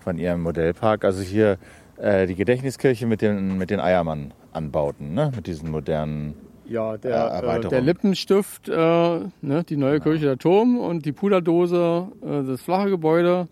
von 0.00 0.18
ihrem 0.18 0.42
Modellpark. 0.42 1.04
Also 1.04 1.22
hier 1.22 1.58
äh, 1.96 2.26
die 2.26 2.34
Gedächtniskirche 2.34 3.06
mit 3.06 3.22
den 3.22 3.58
mit 3.58 3.70
den 3.70 3.80
Eiermann-Anbauten, 3.80 5.14
ne? 5.14 5.32
Mit 5.34 5.46
diesen 5.46 5.70
modernen. 5.70 6.34
Ja, 6.66 6.94
Äh, 6.94 6.98
der, 6.98 7.42
äh, 7.42 7.68
der 7.68 7.80
Lippenstift, 7.80 8.68
äh, 8.68 8.72
ne, 9.42 9.64
die 9.68 9.76
neue 9.76 10.00
Kirche 10.00 10.24
der 10.24 10.38
Turm 10.38 10.78
und 10.78 11.04
die 11.04 11.12
Puderdose, 11.12 12.06
äh, 12.22 12.44
das 12.44 12.62
flache 12.62 12.88
Gebäude. 12.88 13.48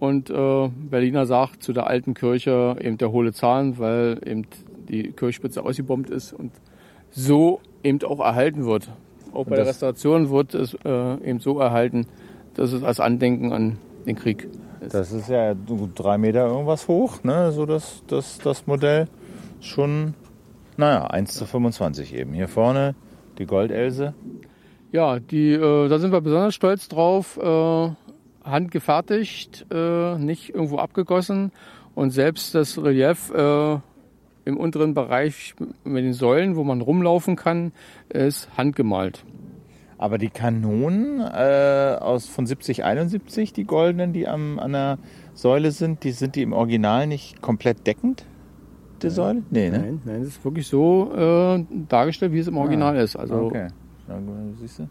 Und 0.00 0.30
äh, 0.30 0.68
Berliner 0.68 1.26
sagt 1.26 1.62
zu 1.62 1.72
der 1.72 1.86
alten 1.86 2.14
Kirche 2.14 2.76
eben 2.80 2.98
der 2.98 3.12
hohle 3.12 3.32
Zahn, 3.32 3.78
weil 3.78 4.18
eben 4.26 4.46
die 4.88 5.12
Kirchspitze 5.12 5.62
ausgebombt 5.62 6.10
ist 6.10 6.32
und 6.32 6.52
so 7.10 7.60
eben 7.82 8.02
auch 8.02 8.20
erhalten 8.20 8.64
wird. 8.64 8.90
Auch 9.32 9.46
bei 9.46 9.56
der 9.56 9.66
Restauration 9.66 10.30
wird 10.30 10.54
es 10.54 10.74
äh, 10.84 11.28
eben 11.28 11.38
so 11.40 11.58
erhalten, 11.58 12.06
dass 12.54 12.72
es 12.72 12.82
als 12.82 13.00
Andenken 13.00 13.52
an 13.52 13.78
den 14.06 14.16
Krieg 14.16 14.48
ist. 14.80 14.94
Das 14.94 15.12
ist 15.12 15.28
ja 15.28 15.54
drei 15.54 16.18
Meter 16.18 16.46
irgendwas 16.46 16.88
hoch, 16.88 17.22
ne? 17.22 17.52
So 17.52 17.66
das, 17.66 18.02
das, 18.06 18.38
das 18.38 18.66
Modell. 18.66 19.08
Schon, 19.60 20.14
naja, 20.76 21.06
1 21.06 21.32
zu 21.32 21.46
25 21.46 22.14
eben. 22.14 22.34
Hier 22.34 22.48
vorne 22.48 22.94
die 23.38 23.46
Goldelse. 23.46 24.14
Ja, 24.92 25.18
die, 25.18 25.52
äh, 25.52 25.88
da 25.88 25.98
sind 25.98 26.12
wir 26.12 26.20
besonders 26.20 26.54
stolz 26.54 26.88
drauf. 26.88 27.38
Äh, 27.38 27.90
handgefertigt, 28.44 29.66
äh, 29.72 30.18
nicht 30.18 30.50
irgendwo 30.50 30.78
abgegossen. 30.78 31.50
Und 31.94 32.10
selbst 32.10 32.54
das 32.54 32.82
Relief 32.82 33.30
äh, 33.30 33.78
im 34.44 34.56
unteren 34.56 34.94
Bereich 34.94 35.54
mit 35.84 36.04
den 36.04 36.12
Säulen, 36.12 36.56
wo 36.56 36.64
man 36.64 36.80
rumlaufen 36.80 37.36
kann, 37.36 37.72
ist 38.08 38.48
handgemalt. 38.56 39.24
Aber 40.04 40.18
die 40.18 40.28
Kanonen 40.28 41.18
äh, 41.20 41.96
aus 41.98 42.26
von 42.26 42.44
70, 42.44 42.84
71, 42.84 43.54
die 43.54 43.64
goldenen, 43.64 44.12
die 44.12 44.28
am, 44.28 44.58
an 44.58 44.72
der 44.72 44.98
Säule 45.32 45.70
sind, 45.70 46.04
die 46.04 46.10
sind 46.10 46.36
die 46.36 46.42
im 46.42 46.52
Original 46.52 47.06
nicht 47.06 47.40
komplett 47.40 47.86
deckend? 47.86 48.26
Die 49.00 49.08
Säule? 49.08 49.44
Nee, 49.48 49.70
ne? 49.70 49.78
Nein, 49.78 50.02
nein, 50.04 50.18
das 50.18 50.28
ist 50.28 50.44
wirklich 50.44 50.66
so 50.66 51.10
äh, 51.16 51.64
dargestellt, 51.88 52.32
wie 52.32 52.38
es 52.38 52.48
im 52.48 52.58
Original 52.58 52.94
ist. 52.98 53.16
Also 53.16 53.44
okay. 53.46 53.68
Na 54.06 54.18
siehst 54.60 54.80
du? 54.80 54.88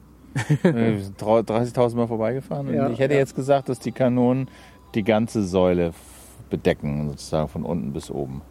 Wir 0.64 1.00
sind 1.00 1.22
drau- 1.22 1.42
30.000 1.42 1.96
Mal 1.96 2.08
vorbeigefahren. 2.08 2.74
Ja, 2.74 2.90
ich 2.90 2.98
hätte 2.98 3.14
ja. 3.14 3.20
jetzt 3.20 3.36
gesagt, 3.36 3.70
dass 3.70 3.78
die 3.78 3.92
Kanonen 3.92 4.48
die 4.96 5.04
ganze 5.04 5.44
Säule 5.44 5.92
bedecken, 6.50 7.10
sozusagen 7.10 7.50
von 7.50 7.66
unten 7.66 7.94
bis 7.94 8.10
oben. 8.10 8.42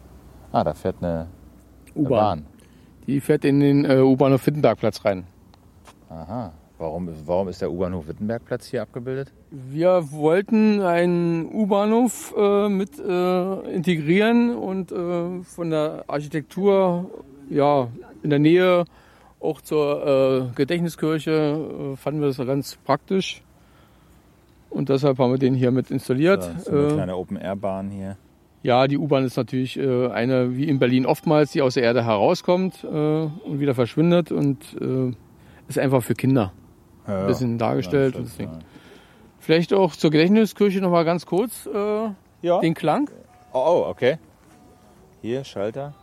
Ah, 0.53 0.63
da 0.63 0.73
fährt 0.73 0.95
eine 1.01 1.27
U-Bahn. 1.93 2.09
Bahn. 2.09 2.45
Die 3.05 3.19
fährt 3.19 3.43
in 3.43 3.59
den 3.59 3.83
äh, 3.83 3.99
U-Bahnhof 3.99 4.47
Wittenbergplatz 4.47 5.03
rein. 5.03 5.25
Aha. 6.13 6.53
Warum, 6.77 7.09
warum 7.25 7.47
ist 7.47 7.61
der 7.61 7.71
U-Bahnhof 7.71 8.07
Wittenbergplatz 8.07 8.67
hier 8.67 8.81
abgebildet? 8.81 9.31
Wir 9.51 10.11
wollten 10.11 10.81
einen 10.81 11.45
U-Bahnhof 11.51 12.33
äh, 12.37 12.69
mit 12.69 12.99
äh, 12.99 13.73
integrieren 13.73 14.55
und 14.55 14.91
äh, 14.91 15.41
von 15.43 15.69
der 15.69 16.03
Architektur 16.07 17.09
ja, 17.49 17.87
in 18.21 18.29
der 18.29 18.39
Nähe 18.39 18.85
auch 19.39 19.61
zur 19.61 20.49
äh, 20.51 20.55
Gedächtniskirche 20.55 21.31
äh, 21.31 21.95
fanden 21.95 22.21
wir 22.21 22.27
das 22.27 22.37
ganz 22.37 22.75
praktisch. 22.83 23.41
Und 24.69 24.89
deshalb 24.89 25.19
haben 25.19 25.31
wir 25.31 25.39
den 25.39 25.53
hier 25.55 25.71
mit 25.71 25.89
installiert. 25.91 26.43
So, 26.43 26.71
so 26.71 26.77
eine 26.77 26.87
Äh, 26.87 26.93
kleine 26.93 27.15
Open-Air-Bahn 27.17 27.91
hier. 27.91 28.17
ja, 28.63 28.87
die 28.87 28.97
U-Bahn 28.97 29.23
ist 29.23 29.37
natürlich 29.37 29.79
eine, 29.79 30.55
wie 30.57 30.67
in 30.67 30.79
Berlin 30.79 31.05
oftmals, 31.05 31.51
die 31.51 31.61
aus 31.61 31.75
der 31.75 31.83
Erde 31.83 32.03
herauskommt 32.05 32.83
und 32.83 33.59
wieder 33.59 33.75
verschwindet 33.75 34.31
und 34.31 34.75
ist 35.67 35.79
einfach 35.79 36.03
für 36.03 36.13
Kinder 36.13 36.51
Ja, 37.07 37.21
ein 37.21 37.27
bisschen 37.27 37.57
dargestellt. 37.57 38.15
Ja, 38.15 38.45
ja. 38.45 38.59
Vielleicht 39.39 39.73
auch 39.73 39.93
zur 39.95 40.09
Gedächtniskirche 40.11 40.79
noch 40.81 40.89
mal 40.91 41.03
ganz 41.05 41.25
kurz 41.25 41.65
äh, 41.65 42.09
Ja. 42.41 42.59
den 42.59 42.73
Klang. 42.73 43.09
Oh, 43.51 43.59
oh, 43.85 43.89
okay. 43.89 44.17
Hier, 45.21 45.43
Schalter. 45.43 45.93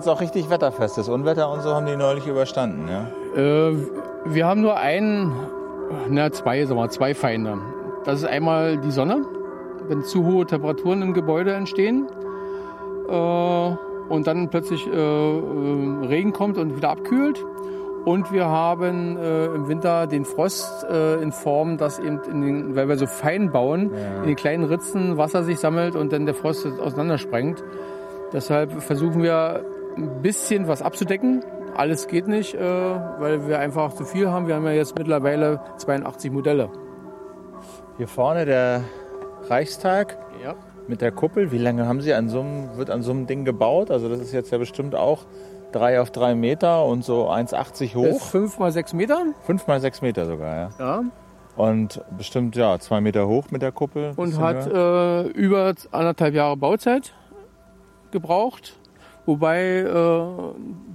Jetzt 0.00 0.08
auch 0.08 0.20
richtig 0.20 0.48
wetterfest. 0.48 0.96
Das 0.96 1.08
Unwetter 1.08 1.50
und 1.50 1.60
so 1.60 1.74
haben 1.74 1.84
die 1.84 1.96
neulich 1.96 2.26
überstanden, 2.26 2.88
ja? 2.88 3.06
Äh, 3.38 3.76
wir 4.24 4.46
haben 4.46 4.62
nur 4.62 4.78
einen, 4.78 5.32
na 6.08 6.32
zwei, 6.32 6.64
sagen 6.64 6.80
wir, 6.80 6.88
zwei 6.88 7.14
Feinde. 7.14 7.58
Das 8.04 8.20
ist 8.20 8.24
einmal 8.26 8.78
die 8.78 8.90
Sonne, 8.90 9.26
wenn 9.88 10.02
zu 10.02 10.24
hohe 10.24 10.46
Temperaturen 10.46 11.02
im 11.02 11.12
Gebäude 11.12 11.52
entstehen 11.52 12.06
äh, 13.08 13.12
und 13.12 14.26
dann 14.26 14.48
plötzlich 14.48 14.86
äh, 14.86 14.90
äh, 14.90 16.06
Regen 16.06 16.32
kommt 16.32 16.56
und 16.56 16.76
wieder 16.76 16.88
abkühlt. 16.90 17.44
Und 18.06 18.32
wir 18.32 18.46
haben 18.46 19.18
äh, 19.18 19.44
im 19.48 19.68
Winter 19.68 20.06
den 20.06 20.24
Frost 20.24 20.86
äh, 20.90 21.22
in 21.22 21.32
Form, 21.32 21.76
dass 21.76 21.98
eben, 21.98 22.18
in 22.30 22.40
den, 22.40 22.74
weil 22.76 22.88
wir 22.88 22.96
so 22.96 23.06
fein 23.06 23.52
bauen, 23.52 23.90
in 24.22 24.28
den 24.28 24.36
kleinen 24.36 24.64
Ritzen 24.64 25.18
Wasser 25.18 25.44
sich 25.44 25.60
sammelt 25.60 25.94
und 25.94 26.10
dann 26.10 26.24
der 26.24 26.34
Frost 26.34 26.66
auseinandersprengt. 26.80 27.62
Deshalb 28.32 28.80
versuchen 28.82 29.22
wir 29.22 29.66
ein 29.96 30.22
bisschen 30.22 30.68
was 30.68 30.82
abzudecken. 30.82 31.42
Alles 31.76 32.08
geht 32.08 32.26
nicht, 32.28 32.54
äh, 32.54 32.60
weil 32.60 33.46
wir 33.48 33.58
einfach 33.58 33.92
zu 33.94 34.04
viel 34.04 34.28
haben. 34.30 34.46
Wir 34.48 34.56
haben 34.56 34.64
ja 34.64 34.72
jetzt 34.72 34.98
mittlerweile 34.98 35.60
82 35.78 36.30
Modelle. 36.32 36.68
Hier 37.96 38.08
vorne 38.08 38.44
der 38.44 38.82
Reichstag 39.48 40.18
Ja. 40.42 40.54
mit 40.88 41.00
der 41.00 41.12
Kuppel. 41.12 41.52
Wie 41.52 41.58
lange 41.58 41.86
haben 41.86 42.00
Sie 42.00 42.12
an 42.14 42.28
so 42.28 42.40
einem, 42.40 42.76
wird 42.76 42.90
an 42.90 43.02
so 43.02 43.12
einem 43.12 43.26
Ding 43.26 43.44
gebaut? 43.44 43.90
Also 43.90 44.08
das 44.08 44.20
ist 44.20 44.32
jetzt 44.32 44.50
ja 44.50 44.58
bestimmt 44.58 44.94
auch 44.94 45.26
drei 45.72 46.00
auf 46.00 46.10
drei 46.10 46.34
Meter 46.34 46.84
und 46.84 47.04
so 47.04 47.28
1,80 47.28 47.84
Ist 47.84 47.94
hoch. 47.94 48.20
fünf 48.22 48.58
mal 48.58 48.72
sechs 48.72 48.92
Meter. 48.92 49.22
Fünf 49.44 49.66
mal 49.66 49.80
sechs 49.80 50.02
Meter 50.02 50.26
sogar, 50.26 50.56
ja. 50.56 50.68
Ja. 50.78 51.02
Und 51.56 52.02
bestimmt 52.16 52.56
ja 52.56 52.78
zwei 52.78 53.00
Meter 53.00 53.28
hoch 53.28 53.44
mit 53.50 53.62
der 53.62 53.70
Kuppel. 53.72 54.12
Und 54.16 54.38
hat 54.40 54.66
äh, 54.66 55.22
über 55.28 55.74
anderthalb 55.92 56.34
Jahre 56.34 56.56
Bauzeit 56.56 57.12
gebraucht. 58.10 58.76
Wobei 59.26 59.78
äh, 59.80 60.22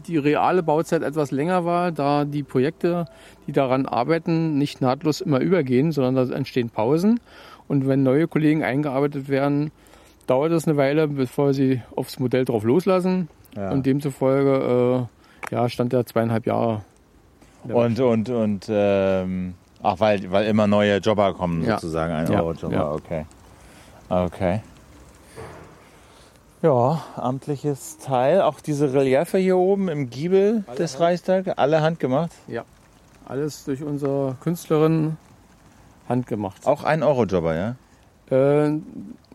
die 0.08 0.18
reale 0.18 0.64
Bauzeit 0.64 1.04
etwas 1.04 1.32
länger 1.32 1.64
war, 1.66 1.92
da 1.92 2.26
die 2.26 2.44
Projekte, 2.44 3.06
die 3.48 3.52
daran 3.52 3.86
arbeiten, 3.86 4.58
nicht 4.58 4.82
nahtlos 4.82 5.22
immer 5.22 5.40
übergehen, 5.40 5.92
sondern 5.92 6.16
da 6.30 6.36
entstehen 6.36 6.70
Pausen. 6.70 7.20
Und 7.68 7.88
wenn 7.88 8.04
neue 8.04 8.28
Kollegen 8.28 8.64
eingearbeitet 8.64 9.30
werden, 9.30 9.72
dauert 10.28 10.52
es 10.52 10.68
eine 10.68 10.78
Weile, 10.78 11.08
bevor 11.08 11.54
sie 11.54 11.82
aufs 11.96 12.20
Modell 12.20 12.46
drauf 12.46 12.64
loslassen. 12.64 13.28
Ja. 13.56 13.72
Und 13.72 13.86
demzufolge 13.86 15.08
äh, 15.52 15.56
ja, 15.56 15.70
stand 15.70 15.94
er 15.94 16.06
zweieinhalb 16.06 16.46
Jahre. 16.46 16.82
Und, 17.64 18.00
und, 18.00 18.30
und, 18.30 18.68
ähm, 18.70 19.54
ach, 19.82 20.00
weil, 20.00 20.30
weil 20.32 20.46
immer 20.48 20.68
neue 20.68 20.98
Jobber 20.98 21.34
kommen 21.34 21.64
Ja. 21.64 21.80
sozusagen, 21.80 22.14
ein 22.14 22.32
Ja, 22.32 22.42
Jobber, 22.42 22.72
ja. 22.72 22.92
okay. 22.92 23.26
Okay. 24.10 24.62
Ja, 26.66 27.04
amtliches 27.16 28.00
Teil. 28.00 28.42
Auch 28.42 28.60
diese 28.60 28.92
Reliefe 28.92 29.38
hier 29.38 29.56
oben 29.56 29.88
im 29.88 30.10
Giebel 30.10 30.64
des 30.80 31.00
Reichstags, 31.00 31.48
alle 31.48 31.84
handgemacht. 31.84 32.32
Alles 33.28 33.66
durch 33.66 33.84
unsere 33.84 34.36
Künstlerin 34.42 35.18
handgemacht. 36.10 36.66
Auch 36.66 36.84
ein 36.84 37.04
Euro 37.04 37.26
Jobber, 37.26 37.54
ja? 37.54 37.76
Äh, 38.36 38.80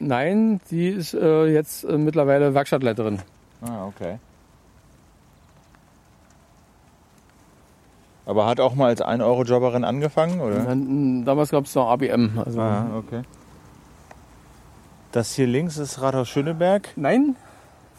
nein, 0.01 0.61
sie 0.65 0.89
ist 0.89 1.15
äh, 1.15 1.45
jetzt 1.47 1.85
äh, 1.85 1.99
mittlerweile 1.99 2.53
Werkstattleiterin. 2.53 3.21
Ah, 3.63 3.87
okay. 3.87 4.19
Aber 8.27 8.47
hat 8.47 8.59
auch 8.59 8.75
mal 8.75 8.87
als 8.87 9.03
1 9.03 9.23
Euro 9.23 9.45
Jobberin 9.45 9.85
angefangen, 9.85 10.41
oder? 10.41 10.65
Dann, 10.65 11.25
damals 11.25 11.51
gab 11.51 11.67
es 11.67 11.77
noch 11.77 11.91
ABM. 11.91 12.41
Also, 12.45 12.61
Ah, 12.61 12.87
okay. 12.99 13.23
Das 15.13 15.35
hier 15.35 15.47
links 15.47 15.77
ist 15.79 16.01
Rathaus 16.01 16.29
Schöneberg. 16.29 16.89
Nein, 16.97 17.37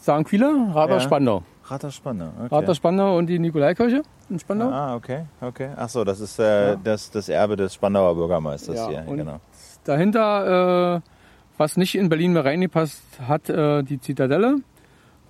sagen 0.00 0.24
viele, 0.26 0.46
Rathaus 0.74 1.02
Ja. 1.02 1.08
Spandau. 1.08 1.42
Rathaus 1.64 1.94
Spandau, 1.94 2.26
okay. 2.38 2.54
Rathaus 2.54 2.76
Spandau 2.76 3.16
und 3.18 3.26
die 3.26 3.38
Nikolaikirche 3.38 4.02
in 4.30 4.38
Spandau. 4.38 4.68
Ah, 4.70 4.96
okay, 4.96 5.24
okay. 5.40 5.70
Ach 5.76 5.88
so, 5.88 6.04
das 6.04 6.20
ist 6.20 6.38
äh, 6.38 6.70
Ja. 6.70 6.76
das, 6.82 7.10
das 7.10 7.28
Erbe 7.28 7.56
des 7.56 7.74
Spandauer 7.74 8.14
Bürgermeisters 8.14 8.76
Ja, 8.76 8.88
hier, 8.88 9.04
und- 9.06 9.16
genau. 9.18 9.40
Dahinter, 9.84 10.96
äh, 10.96 11.00
was 11.58 11.76
nicht 11.76 11.94
in 11.96 12.08
Berlin 12.08 12.32
mehr 12.32 12.44
reingepasst 12.44 13.02
hat, 13.26 13.48
äh, 13.48 13.82
die 13.82 14.00
Zitadelle, 14.00 14.56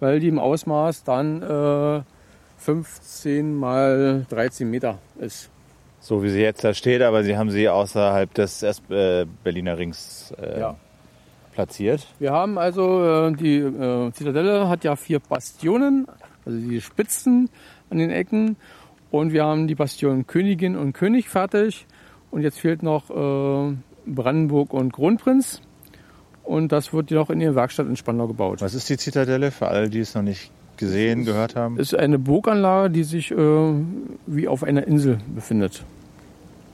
weil 0.01 0.21
die 0.21 0.29
im 0.29 0.39
Ausmaß 0.39 1.05
dann 1.05 1.43
äh, 1.43 2.03
15 2.59 3.55
mal 3.57 4.25
13 4.31 4.71
Meter 4.71 4.99
ist. 5.19 5.51
So 6.01 6.23
wie 6.23 6.31
sie 6.31 6.41
jetzt 6.41 6.65
da 6.65 6.75
steht, 6.75 7.03
aber 7.03 7.23
sie 7.25 7.37
haben 7.37 7.51
sie 7.51 7.69
außerhalb 7.69 8.33
des 8.35 8.63
äh, 8.63 9.27
Berliner 9.45 9.79
Rings 9.79 10.33
äh, 10.41 10.61
Ja. 10.61 10.77
Platziert. 11.53 12.07
Wir 12.19 12.33
haben 12.33 12.59
also, 12.59 13.05
äh, 13.05 13.33
die 13.33 13.59
äh, 13.59 14.13
Zitadelle 14.13 14.69
hat 14.69 14.85
ja 14.85 14.97
vier 14.97 15.21
Bastionen, 15.21 16.07
also 16.45 16.59
die 16.59 16.81
Spitzen 16.81 17.49
an 17.91 17.99
den 17.99 18.11
Ecken. 18.11 18.57
Und 19.11 19.33
wir 19.33 19.45
haben 19.45 19.69
die 19.69 19.75
Bastionen 19.75 20.27
Königin 20.27 20.77
und 20.77 20.95
König 20.95 21.29
fertig. 21.29 21.87
Und 22.31 22.43
jetzt 22.43 22.59
fehlt 22.59 22.83
noch 22.83 23.11
äh, 23.11 23.75
Brandenburg 24.07 24.73
und 24.73 24.93
Kronprinz. 24.93 25.61
Und 26.45 26.73
das 26.73 26.93
wird 26.93 27.11
noch 27.11 27.31
in 27.31 27.41
ihrer 27.41 27.55
Werkstatt 27.55 27.87
in 27.87 27.97
Spandau 27.97 28.27
gebaut. 28.27 28.63
Was 28.63 28.75
ist 28.75 28.89
die 28.89 28.97
Zitadelle 28.97 29.51
für 29.51 29.69
alle, 29.69 29.91
die 29.91 30.01
es 30.01 30.15
noch 30.15 30.23
nicht 30.23 30.51
gesehen, 30.77 31.25
gehört 31.25 31.55
haben? 31.55 31.79
ist 31.79 31.95
eine 31.95 32.19
Burganlage, 32.19 32.91
die 32.91 33.05
sich 33.05 33.31
äh, 33.31 33.37
wie 34.27 34.49
auf 34.49 34.65
einer 34.65 34.87
Insel 34.87 35.19
befindet. 35.35 35.85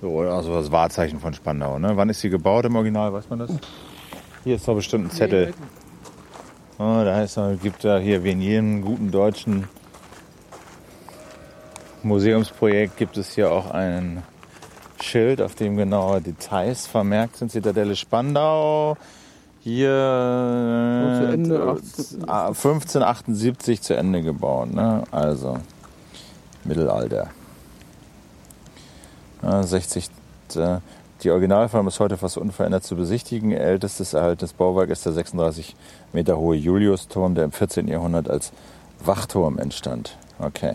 So, 0.01 0.21
also 0.21 0.55
das 0.55 0.71
Wahrzeichen 0.71 1.19
von 1.19 1.35
Spandau. 1.35 1.79
Ne? 1.79 1.93
Wann 1.97 2.09
ist 2.09 2.21
sie 2.21 2.31
gebaut 2.31 2.65
im 2.65 2.77
Original, 2.77 3.13
weiß 3.13 3.29
man 3.31 3.41
das? 3.41 3.51
Hier 4.49 4.57
ist 4.57 4.67
doch 4.67 4.77
bestimmt 4.77 5.09
ein 5.09 5.11
Zettel. 5.11 5.53
Oh, 6.79 7.03
da 7.05 7.17
heißt 7.17 7.37
es, 7.37 7.61
gibt 7.61 7.85
da 7.85 7.99
hier 7.99 8.25
wie 8.25 8.31
in 8.31 8.41
jedem 8.41 8.81
guten 8.81 9.11
deutschen 9.11 9.69
Museumsprojekt 12.03 12.97
gibt 12.97 13.19
es 13.19 13.35
hier 13.35 13.53
auch 13.53 13.71
ein 13.71 14.23
Schild, 15.03 15.43
auf 15.43 15.55
dem 15.55 15.77
genaue 15.77 16.23
Details 16.23 16.87
vermerkt 16.87 17.37
sind. 17.37 17.53
Zitadelle 17.53 17.95
Spandau. 17.95 18.97
Hier 19.61 19.91
Und 19.91 21.17
zu 21.19 21.31
Ende 21.31 21.55
äh, 21.57 21.69
18 21.69 22.23
1578 22.27 23.83
zu 23.83 23.97
Ende 23.99 24.23
gebaut. 24.23 24.73
Ne? 24.73 25.05
Also 25.11 25.59
Mittelalter. 26.65 27.29
Ja, 29.43 29.63
60. 29.63 30.09
Die 31.23 31.31
Originalform 31.31 31.89
ist 31.89 31.99
heute 31.99 32.17
fast 32.17 32.39
unverändert 32.39 32.85
zu 32.85 32.95
besichtigen. 32.95 33.51
Ältestes 33.53 34.15
erhaltenes 34.15 34.53
Bauwerk 34.53 34.89
ist 34.91 35.05
der 35.05 35.13
36 35.13 35.75
Meter 36.13 36.37
hohe 36.39 36.57
Juliusturm, 36.57 37.35
der 37.35 37.45
im 37.45 37.53
14. 37.53 37.89
Jahrhundert 37.89 38.31
als 38.31 38.53
Wachturm 39.05 39.59
entstand. 39.59 40.17
Okay. 40.39 40.75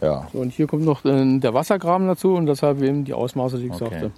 Ja. 0.00 0.26
So, 0.32 0.38
und 0.40 0.50
hier 0.52 0.66
kommt 0.66 0.84
noch 0.84 1.04
äh, 1.04 1.38
der 1.38 1.54
Wassergraben 1.54 2.08
dazu 2.08 2.34
und 2.34 2.46
deshalb 2.46 2.82
eben 2.82 3.04
die 3.04 3.14
Ausmaße, 3.14 3.58
die 3.58 3.66
ich 3.66 3.72
Okay. 3.72 3.84
sagte. 3.90 4.10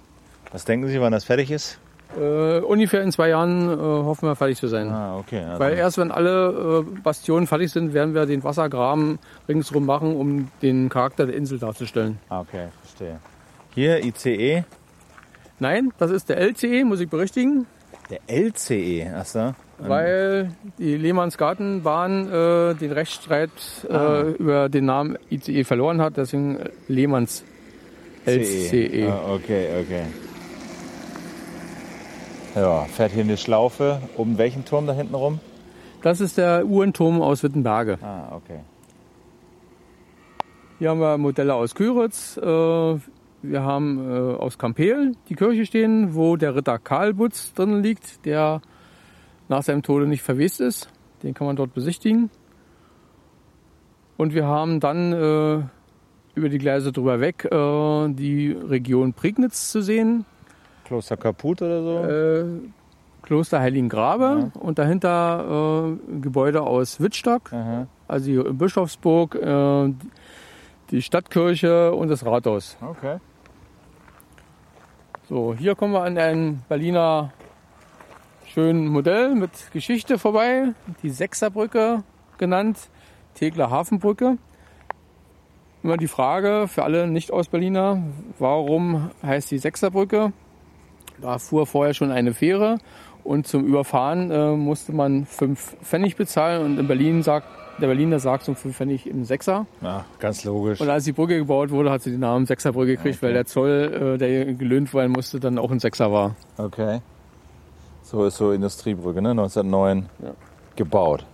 Was 0.51 0.65
denken 0.65 0.87
Sie, 0.87 0.99
wann 0.99 1.11
das 1.11 1.23
fertig 1.23 1.51
ist? 1.51 1.77
Äh, 2.19 2.59
ungefähr 2.59 3.01
in 3.03 3.11
zwei 3.11 3.29
Jahren 3.29 3.69
äh, 3.71 3.75
hoffen 3.77 4.27
wir 4.27 4.35
fertig 4.35 4.57
zu 4.57 4.67
sein. 4.67 4.89
Ah, 4.89 5.17
okay. 5.17 5.43
Also, 5.45 5.59
Weil 5.59 5.73
erst 5.77 5.97
wenn 5.97 6.11
alle 6.11 6.83
äh, 6.85 6.99
Bastionen 7.01 7.47
fertig 7.47 7.71
sind, 7.71 7.93
werden 7.93 8.13
wir 8.13 8.25
den 8.25 8.43
Wassergraben 8.43 9.17
ringsherum 9.47 9.85
machen, 9.85 10.15
um 10.15 10.49
den 10.61 10.89
Charakter 10.89 11.25
der 11.27 11.35
Insel 11.35 11.57
darzustellen. 11.59 12.19
ah, 12.29 12.41
okay, 12.41 12.67
verstehe. 12.83 13.19
Hier 13.73 14.03
ICE, 14.03 14.65
Nein, 15.61 15.93
das 15.99 16.09
ist 16.09 16.27
der 16.27 16.37
LCE, 16.37 16.83
muss 16.85 17.01
ich 17.01 17.07
berichtigen, 17.07 17.67
der 18.09 18.19
LCE. 18.27 19.13
Achso. 19.15 19.53
weil 19.77 20.49
die 20.79 20.97
Lehmannsgartenbahn 20.97 22.27
äh, 22.27 22.73
den 22.73 22.91
Rechtsstreit 22.91 23.51
äh, 23.87 24.31
über 24.31 24.69
den 24.69 24.85
Namen 24.85 25.19
ICE 25.29 25.63
verloren 25.63 26.01
hat, 26.01 26.17
deswegen 26.17 26.57
äh, 26.57 26.69
Lehmanns 26.87 27.43
LCE. 28.25 29.07
Ah, 29.11 29.33
okay, 29.35 29.67
okay. 29.81 30.03
Ja, 32.55 32.85
fährt 32.85 33.11
hier 33.11 33.23
eine 33.23 33.37
Schlaufe. 33.37 34.01
Um 34.17 34.39
welchen 34.39 34.65
Turm 34.65 34.87
da 34.87 34.93
hinten 34.93 35.13
rum? 35.13 35.39
Das 36.01 36.21
ist 36.21 36.39
der 36.39 36.65
Uhrenturm 36.65 37.21
aus 37.21 37.43
Wittenberge. 37.43 37.99
Ah, 38.01 38.35
okay. 38.35 38.61
Hier 40.79 40.89
haben 40.89 40.99
wir 40.99 41.19
Modelle 41.19 41.53
aus 41.53 41.75
Küritz. 41.75 42.35
Äh, 42.37 42.95
wir 43.41 43.63
haben 43.63 43.99
äh, 43.99 44.35
aus 44.35 44.57
Kampel 44.57 45.13
die 45.29 45.35
Kirche 45.35 45.65
stehen, 45.65 46.15
wo 46.15 46.35
der 46.35 46.55
Ritter 46.55 46.79
Karlbutz 46.79 47.53
drin 47.53 47.81
liegt, 47.81 48.25
der 48.25 48.61
nach 49.49 49.63
seinem 49.63 49.83
Tode 49.83 50.07
nicht 50.07 50.21
verwest 50.21 50.61
ist. 50.61 50.89
Den 51.23 51.33
kann 51.33 51.47
man 51.47 51.55
dort 51.55 51.73
besichtigen. 51.73 52.29
Und 54.17 54.33
wir 54.33 54.45
haben 54.45 54.79
dann 54.79 55.13
äh, 55.13 55.63
über 56.35 56.49
die 56.49 56.57
Gleise 56.57 56.91
drüber 56.91 57.19
weg 57.19 57.45
äh, 57.45 58.07
die 58.09 58.51
Region 58.51 59.13
Prignitz 59.13 59.71
zu 59.71 59.81
sehen, 59.81 60.25
Kloster 60.85 61.17
Kaput 61.17 61.61
oder 61.61 61.83
so? 61.83 62.09
äh, 62.09 62.45
Kloster 63.21 63.59
Heiligengrabe 63.59 64.51
und 64.59 64.77
dahinter 64.77 65.87
äh, 66.11 66.19
Gebäude 66.21 66.61
aus 66.61 66.99
Wittstock, 66.99 67.53
Aha. 67.53 67.87
also 68.07 68.25
die 68.25 68.53
Bischofsburg, 68.53 69.35
äh, 69.35 69.93
die 70.91 71.01
Stadtkirche 71.01 71.93
und 71.93 72.09
das 72.09 72.25
Rathaus. 72.25 72.77
Okay. 72.81 73.17
So, 75.31 75.55
hier 75.57 75.75
kommen 75.75 75.93
wir 75.93 76.03
an 76.03 76.17
ein 76.17 76.61
Berliner 76.67 77.31
schönen 78.47 78.89
Modell 78.89 79.33
mit 79.33 79.71
Geschichte 79.71 80.19
vorbei, 80.19 80.73
die 81.03 81.09
Sechserbrücke 81.09 82.03
genannt. 82.37 82.89
Tegler 83.35 83.69
Hafenbrücke. 83.69 84.37
Immer 85.83 85.95
die 85.95 86.09
Frage 86.09 86.67
für 86.67 86.83
alle 86.83 87.07
Nicht-Aus-Berliner, 87.07 88.03
warum 88.39 89.09
heißt 89.23 89.49
die 89.51 89.57
Sechserbrücke? 89.57 90.33
Da 91.21 91.39
fuhr 91.39 91.65
vorher 91.65 91.93
schon 91.93 92.11
eine 92.11 92.33
Fähre 92.33 92.79
und 93.23 93.47
zum 93.47 93.63
Überfahren 93.63 94.31
äh, 94.31 94.51
musste 94.57 94.91
man 94.91 95.25
fünf 95.25 95.77
Pfennig 95.81 96.17
bezahlen 96.17 96.65
und 96.65 96.77
in 96.77 96.87
Berlin 96.87 97.23
sagt 97.23 97.47
der 97.81 97.87
Berliner 97.87 98.19
sagt 98.19 98.47
um 98.47 98.55
fünf 98.55 98.77
Pfennig 98.77 99.07
im 99.07 99.25
Sechser. 99.25 99.65
Ja, 99.81 100.05
ganz 100.19 100.43
logisch. 100.43 100.79
Und 100.79 100.89
als 100.89 101.03
die 101.03 101.11
Brücke 101.11 101.37
gebaut 101.37 101.71
wurde, 101.71 101.91
hat 101.91 102.01
sie 102.01 102.11
den 102.11 102.19
Namen 102.21 102.45
Sechserbrücke 102.45 102.95
gekriegt, 102.95 103.17
Okay. 103.17 103.25
weil 103.27 103.33
der 103.33 103.45
Zoll, 103.45 104.13
äh, 104.15 104.17
der 104.17 104.53
gelöhnt 104.53 104.93
werden 104.93 105.11
musste, 105.11 105.39
dann 105.39 105.57
auch 105.57 105.71
ein 105.71 105.79
Sechser 105.79 106.11
war. 106.11 106.35
Okay. 106.57 107.01
So 108.03 108.25
ist 108.25 108.37
so 108.37 108.51
Industriebrücke, 108.51 109.21
ne? 109.21 109.29
1909 109.31 110.09
Ja. 110.23 110.31
gebaut. 110.75 111.25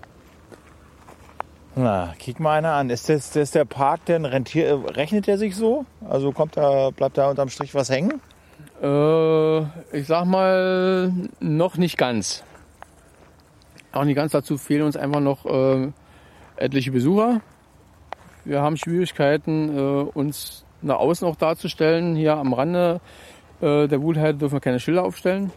Na, 1.76 2.14
kick 2.18 2.40
mal 2.40 2.58
einer 2.58 2.74
an. 2.74 2.90
Ist 2.90 3.08
das, 3.08 3.30
das 3.32 3.52
der 3.52 3.66
Park, 3.66 4.06
denn 4.06 4.26
rentier, 4.26 4.82
rechnet 4.96 5.28
der 5.28 5.38
sich 5.38 5.56
so? 5.56 5.86
Also 6.10 6.32
kommt 6.32 6.58
da, 6.58 6.90
bleibt 6.90 7.18
da 7.20 7.30
unterm 7.30 7.50
Strich 7.50 7.76
was 7.76 7.90
hängen? 7.92 8.20
Äh, 8.82 9.60
ich 9.96 10.08
sag 10.08 10.26
mal, 10.26 11.12
noch 11.40 11.78
nicht 11.78 11.98
ganz. 11.98 12.44
Auch 13.92 14.04
nicht 14.06 14.16
ganz 14.16 14.32
dazu 14.32 14.58
fehlen 14.58 14.84
uns 14.84 14.98
einfach 14.98 15.20
noch 15.20 15.46
äh, 15.46 15.90
etliche 16.58 16.92
Besucher. 16.92 17.42
Wir 18.46 18.62
haben 18.62 18.78
Schwierigkeiten, 18.78 19.78
äh, 19.78 19.82
uns 20.14 20.66
nach 20.82 20.98
außen 20.98 21.28
auch 21.28 21.36
darzustellen. 21.36 22.16
Hier 22.16 22.36
am 22.38 22.54
Rande 22.54 23.02
äh, 23.62 23.88
der 23.88 24.02
Wuhlheide 24.02 24.38
dürfen 24.38 24.56
wir 24.56 24.60
keine 24.62 24.80
Schilder 24.80 25.04
aufstellen. 25.04 25.52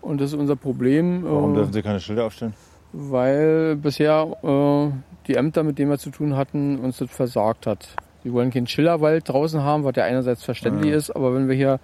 Und 0.00 0.20
das 0.20 0.32
ist 0.32 0.38
unser 0.38 0.56
Problem, 0.56 1.22
Warum 1.24 1.52
äh, 1.52 1.56
dürfen 1.56 1.72
Sie 1.72 1.82
keine 1.82 2.00
Schilder 2.00 2.24
aufstellen? 2.26 2.54
weil 2.94 3.76
bisher 3.76 4.36
äh, 4.42 4.92
die 5.26 5.34
Ämter, 5.36 5.62
mit 5.62 5.78
denen 5.78 5.90
wir 5.90 5.96
zu 5.98 6.10
tun 6.10 6.36
hatten, 6.36 6.78
uns 6.78 6.98
das 6.98 7.10
versagt 7.10 7.66
hat. 7.66 7.88
Sie 8.22 8.32
wollen 8.34 8.50
keinen 8.50 8.66
Schillerwald 8.66 9.26
draußen 9.28 9.62
haben, 9.62 9.84
was 9.84 9.96
ja 9.96 10.04
einerseits 10.04 10.44
verständlich 10.44 10.90
Ja. 10.90 10.96
ist, 10.98 11.10
aber 11.10 11.34
wenn 11.34 11.48
wir 11.48 11.54
hier 11.56 11.80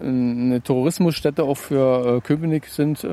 eine 0.00 0.62
Tourismusstätte 0.62 1.44
auch 1.44 1.56
für 1.56 2.16
äh, 2.16 2.20
Köpenick 2.20 2.66
sind, 2.66 3.02
äh, 3.02 3.08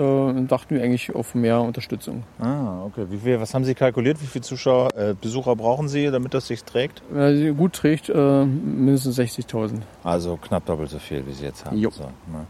dachten 0.46 0.76
wir 0.76 0.84
eigentlich 0.84 1.16
auf 1.16 1.36
mehr 1.36 1.62
Unterstützung. 1.62 2.24
Ah, 2.40 2.84
okay. 2.86 3.08
Wie 3.10 3.18
viel, 3.18 3.40
was 3.40 3.54
haben 3.54 3.64
Sie 3.64 3.74
kalkuliert? 3.76 4.22
Wie 4.22 4.28
viele 4.28 4.44
Zuschauer, 4.44 4.96
äh, 4.96 5.16
Besucher 5.20 5.56
brauchen 5.56 5.88
Sie, 5.88 6.12
damit 6.12 6.34
das 6.34 6.48
sich 6.48 6.64
trägt? 6.64 7.02
Sie 7.12 7.54
gut 7.54 7.74
trägt, 7.74 8.10
äh, 8.10 8.46
mindestens 8.46 9.18
60.000. 9.18 9.82
Also 10.04 10.38
knapp 10.38 10.66
doppelt 10.66 10.90
so 10.90 11.00
viel, 11.00 11.26
wie 11.26 11.34
Sie 11.34 11.46
jetzt 11.46 11.66
haben. 11.66 11.78
Jo. 11.78 11.90
So, 11.90 12.04
ne? 12.04 12.46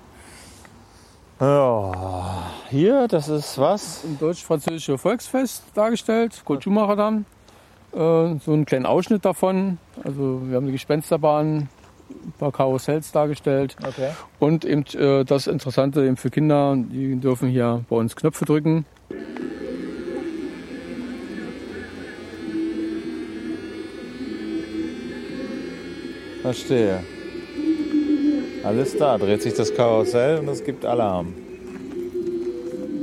Ja, 1.42 2.52
hier, 2.70 3.08
das 3.08 3.30
ist 3.30 3.58
was? 3.58 4.04
Ein 4.04 4.20
deutsch-französische 4.20 4.98
Volksfest 4.98 5.64
dargestellt, 5.74 6.42
Kurt 6.44 6.66
Schumacher 6.66 6.98
Damm. 6.98 7.26
Äh, 7.94 8.38
so 8.40 8.52
einen 8.52 8.66
kleinen 8.66 8.86
Ausschnitt 8.86 9.24
davon. 9.24 9.78
Also 10.04 10.42
wir 10.44 10.58
haben 10.58 10.66
die 10.66 10.74
Gespensterbahn, 10.74 11.70
paar 12.38 12.52
Karussells 12.52 13.12
dargestellt. 13.12 13.76
Okay. 13.82 14.10
Und 14.40 14.66
eben 14.66 14.86
äh, 14.98 15.24
das 15.26 15.48
Interessante 15.48 16.06
eben 16.06 16.18
für 16.18 16.30
Kinder, 16.30 16.76
die 16.78 17.16
dürfen 17.18 17.50
hier 17.50 17.84
bei 17.90 17.96
uns 17.96 18.16
Knöpfe 18.16 18.46
drücken. 18.46 18.86
Verstehe. 26.42 27.04
Alles 28.64 28.98
da, 28.98 29.18
dreht 29.18 29.42
sich 29.42 29.54
das 29.54 29.74
Karussell 29.74 30.40
und 30.40 30.48
es 30.48 30.64
gibt 30.64 30.86
Alarm. 30.86 31.34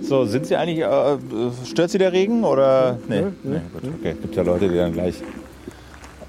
So, 0.03 0.25
sind 0.25 0.47
Sie 0.47 0.57
eigentlich, 0.57 0.81
äh, 0.81 1.14
äh, 1.14 1.19
stört 1.64 1.90
Sie 1.90 1.99
der 1.99 2.12
Regen 2.12 2.45
oder? 2.45 2.99
Nee, 3.09 3.23
Nö, 3.23 3.31
nö, 3.42 3.55
nee 3.55 3.61
gut, 3.73 3.95
okay. 3.99 4.11
Es 4.11 4.21
gibt 4.21 4.37
ja 4.37 4.42
Leute, 4.42 4.69
die 4.69 4.77
dann 4.77 4.92
gleich 4.92 5.21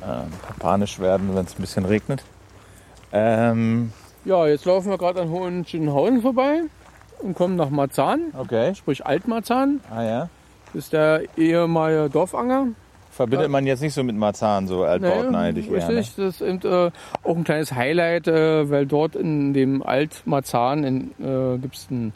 äh, 0.02 0.60
panisch 0.60 1.00
werden, 1.00 1.36
wenn 1.36 1.46
es 1.46 1.54
ein 1.54 1.62
bisschen 1.62 1.86
regnet. 1.86 2.24
Ähm, 3.12 3.92
Ja, 4.26 4.48
jetzt 4.48 4.66
laufen 4.66 4.90
wir 4.90 4.98
gerade 4.98 5.22
an 5.22 5.30
Hohenschönhausen 5.30 6.22
vorbei 6.22 6.64
und 7.20 7.36
kommen 7.36 7.56
nach 7.56 7.70
Marzahn, 7.70 8.34
okay. 8.38 8.76
sprich 8.76 9.06
Altmarzahn. 9.06 9.80
Ah 9.90 10.04
ja. 10.04 10.30
Das 10.74 10.86
ist 10.86 10.94
der 10.94 11.22
ehemalige 11.38 12.10
Dorfanger. 12.10 12.68
Verbindet 13.10 13.50
man 13.50 13.66
jetzt 13.66 13.82
nicht 13.82 13.96
so 13.96 14.04
mit 14.04 14.16
Marzahn, 14.16 14.68
so 14.68 14.84
Altbauten 14.84 15.34
eigentlich 15.34 15.72
eher, 15.72 15.90
ne? 15.90 15.96
richtig, 15.98 16.16
das 16.18 16.36
ist 16.36 16.42
eben, 16.42 16.60
äh, 16.62 16.92
auch 17.24 17.36
ein 17.36 17.44
kleines 17.44 17.72
Highlight, 17.72 18.28
äh, 18.28 18.70
weil 18.70 18.86
dort 18.86 19.16
in 19.16 19.54
dem 19.54 19.82
Altmarzahn 19.82 20.84
äh, 21.20 21.58
gibt 21.58 21.76
es 21.76 21.88
einen 21.90 22.14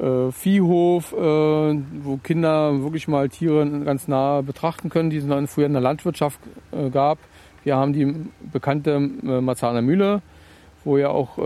äh, 0.00 0.30
Viehhof, 0.30 1.12
äh, 1.12 1.16
wo 1.16 2.18
Kinder 2.22 2.82
wirklich 2.82 3.08
mal 3.08 3.28
Tiere 3.30 3.66
ganz 3.84 4.06
nah 4.06 4.42
betrachten 4.42 4.90
können, 4.90 5.10
die 5.10 5.16
es 5.16 5.24
noch 5.24 5.44
früher 5.48 5.66
in 5.66 5.72
der 5.72 5.82
Landwirtschaft 5.82 6.38
äh, 6.70 6.90
gab. 6.90 7.18
Wir 7.64 7.76
haben 7.76 7.92
die 7.92 8.26
bekannte 8.52 8.90
äh, 8.92 9.40
Marzahner 9.40 9.82
Mühle, 9.82 10.20
wo 10.84 10.98
ja 10.98 11.08
auch 11.08 11.38
äh, 11.38 11.42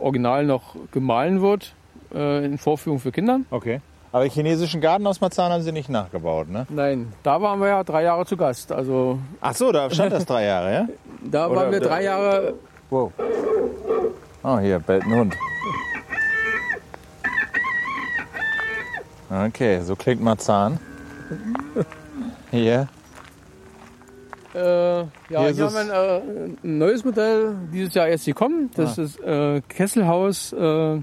original 0.00 0.44
noch 0.44 0.76
gemahlen 0.92 1.40
wird 1.42 1.74
äh, 2.14 2.44
in 2.44 2.58
Vorführung 2.58 3.00
für 3.00 3.12
Kinder. 3.12 3.40
Okay. 3.50 3.80
Aber 4.12 4.22
den 4.24 4.30
chinesischen 4.32 4.80
Garten 4.80 5.06
aus 5.06 5.20
Marzahn 5.20 5.52
haben 5.52 5.62
Sie 5.62 5.72
nicht 5.72 5.88
nachgebaut, 5.90 6.48
ne? 6.48 6.66
Nein, 6.70 7.12
da 7.22 7.42
waren 7.42 7.60
wir 7.60 7.68
ja 7.68 7.84
drei 7.84 8.04
Jahre 8.04 8.24
zu 8.24 8.36
Gast. 8.36 8.72
Also 8.72 9.18
Ach 9.40 9.54
so, 9.54 9.72
da 9.72 9.90
stand 9.90 10.12
das 10.12 10.24
drei 10.24 10.44
Jahre, 10.46 10.72
ja? 10.72 10.88
da 11.30 11.46
Oder- 11.48 11.56
waren 11.56 11.72
wir 11.72 11.80
drei 11.80 12.02
Jahre 12.04 12.54
Wow. 12.88 13.12
Oh, 14.44 14.58
hier 14.60 14.78
bellt 14.78 15.02
ein 15.04 15.12
Hund. 15.12 15.34
Okay, 19.28 19.80
so 19.82 19.96
klingt 19.96 20.22
Marzahn. 20.22 20.78
Hier. 22.52 22.86
Äh, 24.56 25.00
ja, 25.00 25.08
Hier 25.28 25.48
hier, 25.50 25.64
haben 25.66 25.74
wir 25.74 25.80
ein, 25.80 25.90
äh, 25.90 26.66
ein 26.66 26.78
neues 26.78 27.04
Modell 27.04 27.54
dieses 27.72 27.92
Jahr 27.92 28.08
erst 28.08 28.24
gekommen. 28.24 28.70
Das 28.74 28.98
Ah. 28.98 29.02
ist 29.02 29.20
äh, 29.20 29.60
Kesselhaus 29.68 30.54
äh, 30.54 31.00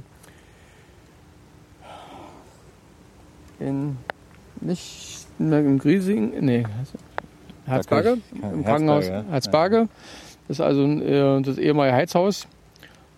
in 3.60 3.98
nicht 4.62 5.28
in 5.40 5.78
Griesing, 5.80 6.34
nee, 6.40 6.66
Herzberge, 7.66 8.18
im 8.42 8.64
Krankenhaus 8.64 9.06
Herzberge, 9.10 9.78
ja. 9.78 9.88
Das 10.48 10.58
ist 10.58 10.62
also 10.62 10.84
ein, 10.84 11.02
äh, 11.02 11.42
das 11.42 11.58
ehemalige 11.58 11.96
Heizhaus. 11.96 12.48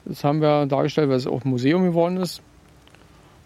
Das 0.06 0.24
haben 0.24 0.42
wir 0.42 0.66
dargestellt, 0.68 1.10
weil 1.10 1.18
es 1.18 1.28
auch 1.28 1.44
ein 1.44 1.50
Museum 1.50 1.84
geworden 1.84 2.18
ist. 2.18 2.42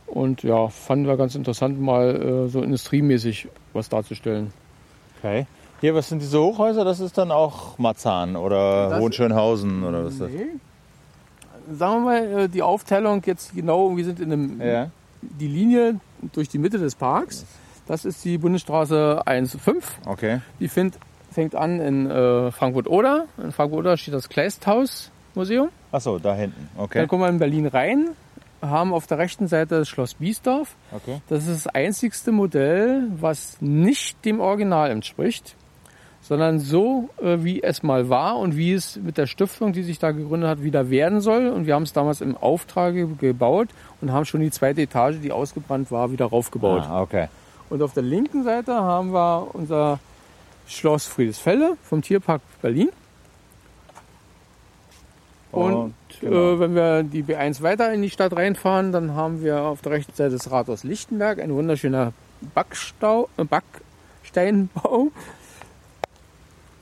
Und 0.07 0.43
ja, 0.43 0.67
fanden 0.69 1.07
wir 1.07 1.15
ganz 1.17 1.35
interessant, 1.35 1.79
mal 1.79 2.15
äh, 2.15 2.49
so 2.49 2.61
industriemäßig 2.61 3.47
was 3.73 3.89
darzustellen. 3.89 4.51
Okay. 5.19 5.45
Hier, 5.81 5.95
was 5.95 6.09
sind 6.09 6.21
diese 6.21 6.39
Hochhäuser? 6.39 6.83
Das 6.83 6.99
ist 6.99 7.17
dann 7.17 7.31
auch 7.31 7.77
Marzahn 7.77 8.35
oder 8.35 8.89
Das- 8.89 8.99
Hohenschönhausen 8.99 9.83
oder 9.83 10.05
was 10.05 10.13
ist 10.13 10.21
das? 10.21 10.31
Nee. 10.31 10.45
Sagen 11.71 11.93
wir 11.95 11.99
mal, 12.05 12.39
äh, 12.45 12.49
die 12.49 12.61
Aufteilung 12.63 13.21
jetzt 13.25 13.53
genau, 13.55 13.95
wir 13.95 14.03
sind 14.03 14.19
in 14.19 14.31
einem, 14.33 14.61
Ja. 14.61 14.89
die 15.21 15.47
Linie 15.47 15.99
durch 16.33 16.49
die 16.49 16.57
Mitte 16.57 16.79
des 16.79 16.95
Parks. 16.95 17.45
Das 17.87 18.05
ist 18.05 18.23
die 18.25 18.37
Bundesstraße 18.37 19.21
1,5. 19.25 19.83
Okay. 20.05 20.41
Die 20.59 20.67
find, 20.67 20.97
fängt 21.31 21.55
an 21.55 21.79
in 21.79 22.09
äh, 22.09 22.51
Frankfurt-Oder. 22.51 23.25
In 23.41 23.51
Frankfurt-Oder 23.51 23.97
steht 23.97 24.13
das 24.13 24.29
Kleisthaus-Museum. 24.29 25.69
Achso, 25.91 26.19
da 26.19 26.35
hinten. 26.35 26.69
Okay. 26.77 26.99
Dann 26.99 27.07
kommen 27.07 27.23
wir 27.23 27.29
in 27.29 27.39
Berlin 27.39 27.65
rein, 27.67 28.09
haben 28.61 28.93
auf 28.93 29.07
der 29.07 29.17
rechten 29.19 29.47
Seite 29.47 29.79
das 29.79 29.87
Schloss 29.89 30.15
Biesdorf. 30.15 30.75
okay. 30.91 31.21
Das 31.29 31.47
ist 31.47 31.65
das 31.65 31.73
einzigste 31.73 32.31
Modell, 32.31 33.07
was 33.19 33.57
nicht 33.61 34.23
dem 34.25 34.39
Original 34.39 34.91
entspricht, 34.91 35.55
sondern 36.21 36.59
so, 36.59 37.09
äh, 37.21 37.37
wie 37.39 37.63
es 37.63 37.83
mal 37.83 38.09
war 38.09 38.37
und 38.37 38.55
wie 38.55 38.73
es 38.73 38.97
mit 38.97 39.17
der 39.17 39.27
Stiftung, 39.27 39.73
die 39.73 39.83
sich 39.83 39.99
da 39.99 40.11
gegründet 40.11 40.49
hat, 40.49 40.63
wieder 40.63 40.89
werden 40.89 41.21
soll. 41.21 41.47
Und 41.47 41.65
wir 41.65 41.75
haben 41.75 41.83
es 41.83 41.93
damals 41.93 42.21
im 42.21 42.37
Auftrag 42.37 42.95
gebaut 43.19 43.69
und 44.01 44.11
haben 44.11 44.25
schon 44.25 44.41
die 44.41 44.51
zweite 44.51 44.81
Etage, 44.81 45.15
die 45.21 45.31
ausgebrannt 45.31 45.91
war, 45.91 46.11
wieder 46.11 46.25
raufgebaut. 46.25 46.83
Ah, 46.83 47.01
okay. 47.01 47.27
Und 47.69 47.81
auf 47.81 47.93
der 47.93 48.03
linken 48.03 48.43
Seite 48.43 48.73
haben 48.73 49.13
wir 49.13 49.47
unser 49.53 49.99
Schloss 50.67 51.05
Friedesfelde 51.05 51.77
vom 51.83 52.01
Tierpark 52.01 52.41
Berlin. 52.61 52.89
Und 55.51 55.95
genau. 56.19 56.53
äh, 56.53 56.59
wenn 56.59 56.75
wir 56.75 57.03
die 57.03 57.23
B1 57.23 57.61
weiter 57.63 57.91
in 57.91 58.01
die 58.01 58.09
Stadt 58.09 58.35
reinfahren, 58.35 58.91
dann 58.91 59.15
haben 59.15 59.43
wir 59.43 59.61
auf 59.61 59.81
der 59.81 59.93
rechten 59.93 60.13
Seite 60.13 60.31
das 60.31 60.51
Rathaus 60.51 60.83
Lichtenberg, 60.83 61.39
ein 61.39 61.53
wunderschöner 61.53 62.13
Backstau, 62.53 63.29
äh, 63.37 63.45
Backsteinbau. 63.45 65.11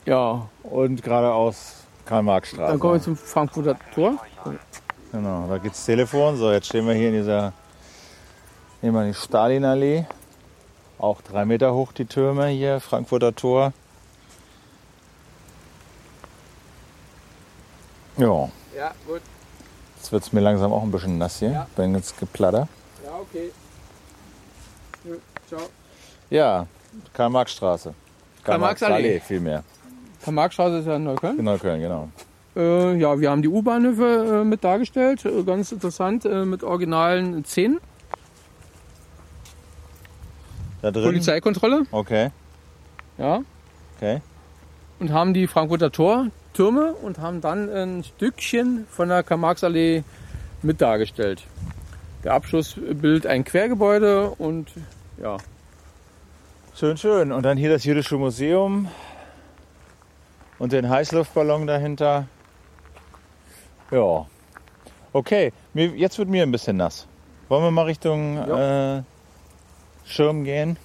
Ja, 0.07 0.47
Und 0.63 1.03
geradeaus 1.03 1.73
Karl-Marx-Straße. 2.05 2.71
dann 2.71 2.79
kommen 2.79 2.93
wir 2.93 3.01
zum 3.01 3.17
Frankfurter 3.17 3.75
Tor. 3.93 4.13
Genau, 5.11 5.47
da 5.49 5.57
geht's 5.57 5.83
Telefon. 5.85 6.37
So, 6.37 6.49
jetzt 6.49 6.67
stehen 6.67 6.87
wir 6.87 6.93
hier 6.93 7.09
in 7.09 7.15
dieser 7.15 7.51
ehemaligen 8.81 9.13
Stalinallee. 9.13 10.05
Auch 10.97 11.21
drei 11.21 11.43
Meter 11.43 11.73
hoch 11.73 11.91
die 11.91 12.05
Türme 12.05 12.47
hier, 12.47 12.79
Frankfurter 12.79 13.35
Tor. 13.35 13.73
Ja, 18.15 18.49
Ja, 18.75 18.93
gut. 19.05 19.21
jetzt 19.97 20.11
wird's 20.13 20.31
mir 20.31 20.39
langsam 20.39 20.71
auch 20.71 20.83
ein 20.83 20.91
bisschen 20.91 21.17
nass 21.17 21.39
hier. 21.39 21.51
Ja. 21.51 21.67
Bin 21.75 21.93
jetzt 21.95 22.17
geplattert. 22.17 22.69
Ja, 23.03 23.11
okay. 23.19 23.51
Ciao. 25.49 25.61
Ja, 26.29 26.65
Karl-Marx-Straße. 27.13 27.93
Karl-Marx-Allee. 28.43 29.19
vielmehr. 29.19 29.63
Karl-Marx-Straße 30.27 30.79
ist 30.79 30.87
ja 30.87 30.97
in 30.97 31.05
Neukölln. 31.05 31.39
In 31.39 31.45
Neukölln, 31.45 31.79
genau. 31.79 32.09
Äh, 32.53 32.97
ja, 32.97 33.17
wir 33.17 33.31
haben 33.31 33.41
die 33.41 33.47
U-Bahnhöfe 33.47 34.41
äh, 34.41 34.43
mit 34.43 34.61
dargestellt. 34.61 35.23
Äh, 35.23 35.43
ganz 35.43 35.71
interessant, 35.71 36.25
äh, 36.25 36.43
mit 36.43 36.63
originalen 36.63 37.45
Szenen. 37.45 37.79
Da 40.81 40.91
drin? 40.91 41.05
Polizeikontrolle, 41.05 41.83
Okay, 41.91 42.31
ja. 43.17 43.39
okay. 43.95 44.21
Und 44.99 45.13
haben 45.13 45.33
die 45.33 45.47
Frankfurter 45.47 45.93
Tor, 45.93 46.27
Türme 46.53 46.91
und 46.91 47.19
haben 47.19 47.39
dann 47.39 47.69
ein 47.69 48.03
Stückchen 48.03 48.85
von 48.89 49.07
der 49.07 49.23
Karl-Marx-Allee 49.23 50.03
mit 50.61 50.81
dargestellt. 50.81 51.43
Der 52.25 52.33
Abschluss 52.33 52.75
bildet 52.75 53.27
ein 53.27 53.45
Quergebäude 53.45 54.31
und 54.31 54.67
ja, 55.21 55.37
Schön, 56.79 56.95
schön. 56.95 57.31
Und 57.31 57.41
dann 57.43 57.57
hier 57.57 57.71
das 57.71 57.85
Jüdische 57.85 58.17
Museum 58.17 58.87
und 60.59 60.71
den 60.71 60.89
Heißluftballon 60.89 61.67
dahinter. 61.67 62.27
Ja. 63.91 64.25
Okay, 65.13 65.53
jetzt 65.73 66.19
wird 66.19 66.29
mir 66.29 66.43
ein 66.43 66.51
bisschen 66.51 66.77
nass. 66.77 67.07
Wollen 67.49 67.63
wir 67.63 67.71
mal 67.71 67.83
Richtung 67.83 68.37
äh, 68.37 69.03
Schirm 70.05 70.43
gehen? 70.43 70.77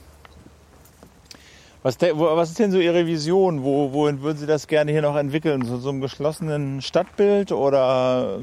Was, 1.82 2.00
was 2.00 2.50
ist 2.50 2.61
denn 2.61 2.70
so 2.70 2.78
Ihre 2.78 3.06
Vision? 3.06 3.64
Wo, 3.64 3.92
wohin 3.92 4.22
würden 4.22 4.38
Sie 4.38 4.46
das 4.46 4.68
gerne 4.68 4.92
hier 4.92 5.02
noch 5.02 5.16
entwickeln? 5.16 5.64
So, 5.64 5.78
so 5.78 5.88
einem 5.88 6.00
geschlossenen 6.00 6.80
Stadtbild 6.80 7.50
oder 7.50 8.38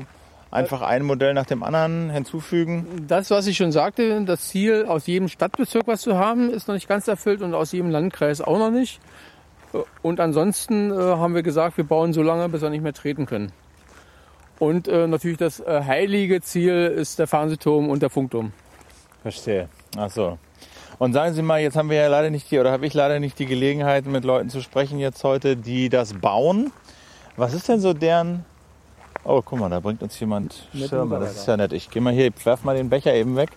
einfach 0.51 0.81
ein 0.81 1.03
Modell 1.03 1.33
nach 1.33 1.45
dem 1.45 1.63
anderen 1.63 2.09
hinzufügen? 2.09 3.05
das, 3.07 3.29
was 3.29 3.47
ich 3.47 3.55
schon 3.55 3.71
sagte, 3.71 4.25
das 4.25 4.49
Ziel, 4.49 4.85
aus 4.85 5.07
jedem 5.07 5.29
Stadtbezirk 5.29 5.87
was 5.87 6.01
zu 6.01 6.17
haben, 6.17 6.49
ist 6.49 6.67
noch 6.67 6.75
nicht 6.75 6.89
ganz 6.89 7.07
erfüllt 7.07 7.41
und 7.41 7.53
aus 7.53 7.71
jedem 7.71 7.89
Landkreis 7.89 8.41
auch 8.41 8.57
noch 8.57 8.71
nicht. 8.71 8.99
Und 10.01 10.19
ansonsten 10.19 10.91
äh, 10.91 10.95
haben 10.95 11.35
wir 11.35 11.43
gesagt, 11.43 11.77
wir 11.77 11.83
bauen 11.83 12.13
so 12.13 12.23
lange, 12.23 12.49
bis 12.49 12.61
wir 12.61 12.69
nicht 12.69 12.81
mehr 12.81 12.93
treten 12.93 13.25
können. 13.25 13.51
Und 14.57 14.87
äh, 14.87 15.07
natürlich 15.07 15.37
das 15.37 15.59
äh, 15.59 15.83
heilige 15.85 16.41
Ziel 16.41 16.87
ist 16.87 17.19
der 17.19 17.27
Fernsehturm 17.27 17.89
und 17.89 18.01
der 18.01 18.09
Funkturm. 18.09 18.51
Verstehe. 19.21 19.69
Ach 19.97 20.09
so. 20.09 20.37
Und 20.97 21.13
sagen 21.13 21.33
Sie 21.33 21.41
mal, 21.41 21.61
jetzt 21.61 21.77
haben 21.77 21.89
wir 21.89 21.97
ja 21.97 22.07
leider 22.07 22.29
nicht 22.29 22.51
die, 22.51 22.59
oder 22.59 22.71
habe 22.71 22.85
ich 22.85 22.93
leider 22.93 23.19
nicht 23.21 23.39
die 23.39 23.45
Gelegenheit, 23.45 24.05
mit 24.05 24.25
Leuten 24.25 24.49
zu 24.49 24.61
sprechen 24.61 24.99
jetzt 24.99 25.23
heute, 25.23 25.55
die 25.55 25.87
das 25.87 26.13
bauen. 26.13 26.73
Was 27.37 27.53
ist 27.53 27.69
denn 27.69 27.79
so 27.79 27.93
deren... 27.93 28.43
Oh, 29.23 29.41
guck 29.43 29.59
mal, 29.59 29.69
da 29.69 29.79
bringt 29.79 30.01
uns 30.01 30.19
jemand 30.19 30.67
Schirme. 30.73 31.19
Das 31.19 31.35
ist 31.35 31.47
ja 31.47 31.55
nett. 31.55 31.71
Ich 31.73 31.89
gehe 31.89 32.01
mal 32.01 32.13
hier, 32.13 32.27
ich 32.27 32.45
werf 32.45 32.63
mal 32.63 32.75
den 32.75 32.89
Becher 32.89 33.13
eben 33.13 33.35
weg. 33.35 33.51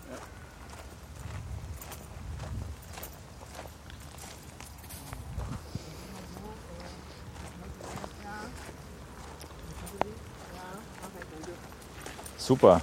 Super. 12.43 12.81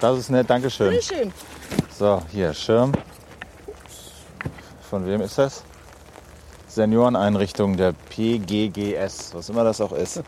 Das 0.00 0.18
ist 0.18 0.28
nett, 0.28 0.50
Dankeschön. 0.50 0.90
Bitteschön. 0.90 1.32
So, 1.96 2.22
hier, 2.30 2.52
Schirm. 2.52 2.92
Von 4.82 5.06
wem 5.06 5.22
ist 5.22 5.38
das? 5.38 5.64
Senioreneinrichtung 6.68 7.78
der 7.78 7.94
PGGS, 8.10 9.34
was 9.34 9.48
immer 9.48 9.64
das 9.64 9.80
auch 9.80 9.92
ist. 9.92 10.22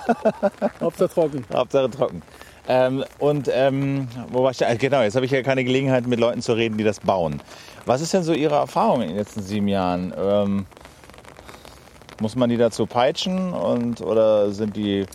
Hauptsache 0.80 1.08
trocken. 1.08 1.44
Hauptsache 1.54 1.88
trocken. 1.88 2.22
Ähm, 2.66 3.04
und 3.20 3.48
ähm, 3.52 4.08
wo 4.30 4.42
war 4.42 4.50
ich? 4.50 4.58
da? 4.58 4.74
Genau, 4.74 5.02
jetzt 5.02 5.14
habe 5.14 5.24
ich 5.24 5.32
ja 5.32 5.42
keine 5.42 5.62
Gelegenheit, 5.62 6.08
mit 6.08 6.18
Leuten 6.18 6.42
zu 6.42 6.52
reden, 6.52 6.76
die 6.76 6.84
das 6.84 6.98
bauen. 6.98 7.40
Was 7.86 8.00
ist 8.00 8.12
denn 8.12 8.24
so 8.24 8.32
Ihre 8.32 8.56
Erfahrung 8.56 9.02
in 9.02 9.08
den 9.08 9.18
letzten 9.18 9.42
sieben 9.42 9.68
Jahren? 9.68 10.12
Ähm, 10.18 10.66
muss 12.20 12.34
man 12.34 12.50
die 12.50 12.56
dazu 12.56 12.86
peitschen 12.86 13.52
und 13.52 14.00
oder 14.00 14.50
sind 14.50 14.76
die 14.76 15.06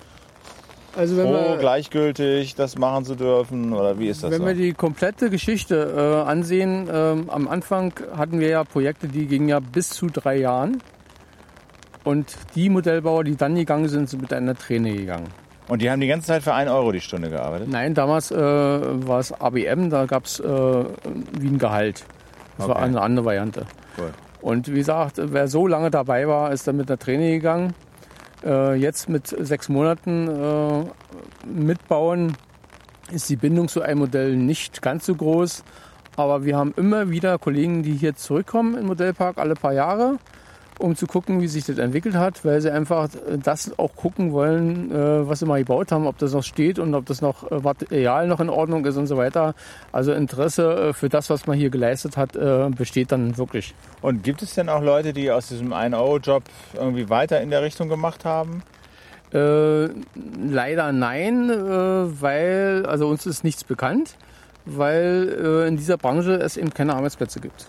Also 0.96 1.18
wenn 1.18 1.26
froh, 1.28 1.34
wir, 1.52 1.58
gleichgültig, 1.58 2.56
das 2.56 2.78
machen 2.78 3.04
zu 3.06 3.16
dürfen? 3.16 3.74
Oder 3.74 4.00
wie 4.00 4.08
ist 4.08 4.24
das 4.24 4.32
wenn 4.32 4.42
so? 4.42 4.48
wir 4.48 4.54
die 4.54 4.74
komplette 4.74 5.30
Geschichte 5.30 6.24
äh, 6.26 6.30
ansehen, 6.30 6.90
ähm, 6.92 7.30
am 7.30 7.48
Anfang 7.48 7.94
hatten 8.16 8.40
wir 8.40 8.50
ja 8.50 8.64
Projekte, 8.64 9.08
die 9.08 9.26
gingen 9.28 9.50
ja 9.50 9.60
bis 9.60 9.90
zu 9.90 10.08
drei 10.08 10.38
Jahren. 10.38 10.82
Und 12.04 12.36
die 12.56 12.70
Modellbauer, 12.70 13.24
die 13.24 13.36
dann 13.36 13.56
gegangen 13.56 13.90
sind, 13.90 14.10
sind 14.10 14.22
mit 14.22 14.32
einer 14.32 14.56
Träne 14.56 14.94
gegangen. 14.94 15.28
Und 15.68 15.82
die 15.82 15.90
haben 15.90 16.00
die 16.00 16.08
ganze 16.08 16.28
Zeit 16.28 16.44
für 16.44 16.54
1 16.54 16.70
Euro 16.70 16.92
die 16.92 17.02
Stunde 17.02 17.30
gearbeitet? 17.32 17.68
Nein, 17.70 17.96
damals 17.96 18.30
äh, 18.30 18.38
war 18.38 19.20
es 19.20 19.32
ABM, 19.32 19.90
da 19.90 20.06
gab 20.06 20.26
es 20.26 20.40
äh, 20.40 20.46
wie 20.46 21.48
ein 21.48 21.58
Gehalt. 21.58 22.06
Das 22.58 22.68
war 22.68 22.76
Okay. 22.76 22.86
eine 22.86 23.02
andere 23.02 23.26
Variante. 23.26 23.66
Cool. 23.98 24.12
Und 24.42 24.68
wie 24.70 24.76
gesagt, 24.78 25.16
wer 25.20 25.48
so 25.48 25.66
lange 25.66 25.90
dabei 25.90 26.28
war, 26.28 26.52
ist 26.52 26.68
dann 26.68 26.78
mit 26.78 26.88
einer 26.90 27.00
Träne 27.00 27.32
gegangen. 27.32 27.74
Äh, 28.44 28.76
jetzt 28.76 29.10
mit 29.10 29.28
sechs 29.28 29.70
Monaten 29.70 30.28
äh, 30.28 30.84
mitbauen 31.48 32.36
ist 33.12 33.30
die 33.30 33.36
Bindung 33.36 33.68
zu 33.68 33.82
einem 33.82 34.00
Modell 34.00 34.36
nicht 34.36 34.82
ganz 34.82 35.06
so 35.06 35.16
groß. 35.16 35.64
Aber 36.16 36.46
wir 36.46 36.58
haben 36.58 36.74
immer 36.78 37.10
wieder 37.10 37.38
Kollegen, 37.38 37.84
die 37.84 37.94
hier 37.94 38.16
zurückkommen 38.16 38.78
im 38.78 38.86
Modellpark 38.88 39.38
alle 39.38 39.56
paar 39.56 39.74
Jahre, 39.74 40.18
um 40.80 40.96
zu 40.96 41.08
gucken, 41.08 41.42
wie 41.42 41.48
sich 41.48 41.66
das 41.66 41.78
entwickelt 41.78 42.16
hat, 42.16 42.44
weil 42.44 42.62
sie 42.62 42.72
einfach 42.72 43.10
das 43.44 43.78
auch 43.80 43.96
gucken 43.96 44.32
wollen, 44.32 44.92
äh, 44.92 45.28
was 45.28 45.40
sie 45.40 45.46
mal 45.46 45.60
gebaut 45.60 45.92
haben, 45.92 46.08
ob 46.08 46.18
das 46.18 46.34
noch 46.34 46.44
steht 46.44 46.80
und 46.80 46.94
ob 46.96 47.06
das 47.06 47.22
noch 47.22 47.50
äh, 47.52 47.60
Material 47.60 48.28
noch 48.28 48.40
in 48.40 48.50
Ordnung 48.50 48.86
ist 48.86 48.98
und 48.98 49.08
so 49.08 49.18
weiter. 49.18 49.56
Also 49.92 50.14
Interesse 50.14 50.90
äh, 50.90 50.94
für 50.94 51.10
das, 51.10 51.30
was 51.30 51.48
man 51.48 51.58
hier 51.58 51.70
geleistet 51.70 52.18
hat, 52.18 52.34
besteht 52.76 53.12
dann 53.12 53.38
wirklich. 53.38 53.74
Und 54.02 54.24
gibt 54.24 54.42
es 54.42 54.54
denn 54.54 54.70
auch 54.70 54.82
Leute, 54.82 55.14
die 55.14 55.32
aus 55.32 55.48
diesem 55.48 55.74
1-Euro-Job 55.74 56.44
irgendwie 56.74 57.10
weiter 57.10 57.40
in 57.42 57.50
der 57.50 57.62
Richtung 57.62 57.88
gemacht 57.88 58.26
haben? 58.26 58.64
Äh, 59.34 59.88
leider 60.48 60.92
nein, 60.92 61.50
weil, 61.50 62.86
also 62.88 63.08
uns 63.08 63.26
ist 63.26 63.44
nichts 63.44 63.64
bekannt, 63.64 64.16
weil 64.66 65.66
in 65.68 65.78
dieser 65.78 65.98
Branche 65.98 66.34
es 66.34 66.58
eben 66.58 66.72
keine 66.72 66.96
Arbeitsplätze 66.96 67.40
gibt. 67.40 67.68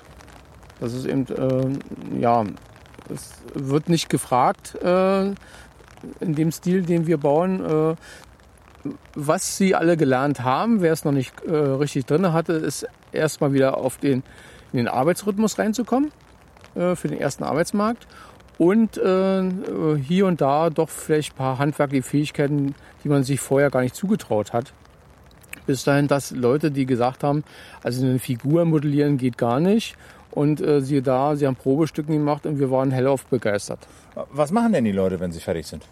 Das 0.81 0.93
ist 0.93 1.07
eben, 1.07 1.27
äh, 1.29 2.21
ja, 2.21 2.45
es 3.13 3.31
wird 3.55 3.89
nicht 3.89 4.09
gefragt 4.09 4.75
äh, 4.83 5.27
in 6.21 6.35
dem 6.35 6.53
Stil, 6.53 6.83
den 6.83 7.07
wir 7.07 7.19
bauen. 7.19 7.65
Äh, 7.65 7.95
was 9.15 9.57
sie 9.57 9.75
alle 9.75 9.97
gelernt 9.97 10.41
haben, 10.41 10.81
wer 10.81 10.93
es 10.93 11.05
noch 11.05 11.13
nicht 11.13 11.33
äh, 11.45 11.55
richtig 11.55 12.07
drin 12.07 12.33
hatte, 12.33 12.53
ist 12.53 12.87
erstmal 13.13 13.53
wieder 13.53 13.79
auf 13.79 13.97
den, 13.97 14.23
in 14.73 14.79
den 14.79 14.89
Arbeitsrhythmus 14.89 15.59
reinzukommen 15.59 16.13
äh, 16.75 16.95
für 16.95 17.09
den 17.09 17.19
ersten 17.19 17.45
Arbeitsmarkt 17.45 18.07
und 18.59 18.97
äh, 18.97 19.43
hier 19.99 20.27
und 20.27 20.41
da 20.41 20.71
doch 20.71 20.89
vielleicht 20.89 21.35
ein 21.35 21.37
paar 21.37 21.59
handwerkliche 21.59 22.03
Fähigkeiten, 22.03 22.75
die 23.05 23.09
man 23.09 23.25
sich 23.25 23.41
vorher 23.41 23.71
gar 23.71 23.81
nicht 23.81 23.95
zugetraut 23.95 24.53
hat. 24.53 24.73
Bis 25.67 25.83
dahin, 25.83 26.07
dass 26.07 26.31
Leute, 26.31 26.71
die 26.71 26.87
gesagt 26.87 27.25
haben, 27.25 27.43
also 27.83 28.05
eine 28.05 28.21
Figur 28.21 28.65
modellieren 28.65 29.19
geht 29.19 29.37
gar 29.37 29.59
nicht. 29.59 29.97
Und 30.37 30.61
äh, 30.61 30.83
siehe 30.83 31.01
da, 31.01 31.35
sie 31.35 31.47
haben 31.47 31.57
Probestücken 31.57 32.13
gemacht 32.13 32.45
und 32.45 32.59
wir 32.59 32.71
waren 32.71 32.91
hellauf 32.91 33.25
begeistert. 33.25 33.79
Was 34.33 34.53
machen 34.53 34.75
denn 34.75 34.85
die 34.85 34.93
Leute, 34.93 35.19
wenn 35.19 35.33
sie 35.33 35.41
fertig 35.41 35.67
sind? 35.67 35.83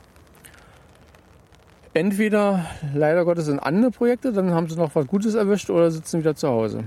Entweder 1.94 2.66
leider 2.94 3.24
Gottes 3.24 3.48
in 3.48 3.58
andere 3.58 3.90
Projekte, 3.90 4.34
dann 4.34 4.50
haben 4.50 4.68
sie 4.68 4.76
noch 4.76 4.94
was 4.94 5.06
Gutes 5.06 5.34
erwischt 5.34 5.70
oder 5.70 5.90
sitzen 5.90 6.20
wieder 6.20 6.34
zu 6.34 6.48
Hause. 6.48 6.84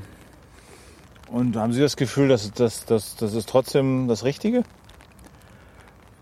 Und 1.32 1.56
haben 1.56 1.74
Sie 1.74 1.82
das 1.82 1.98
Gefühl, 1.98 2.28
dass 2.28 2.52
das, 2.52 2.86
das, 2.86 3.15
das 3.15 3.34
ist 3.34 3.50
trotzdem 3.50 4.08
das 4.08 4.24
Richtige? 4.24 4.62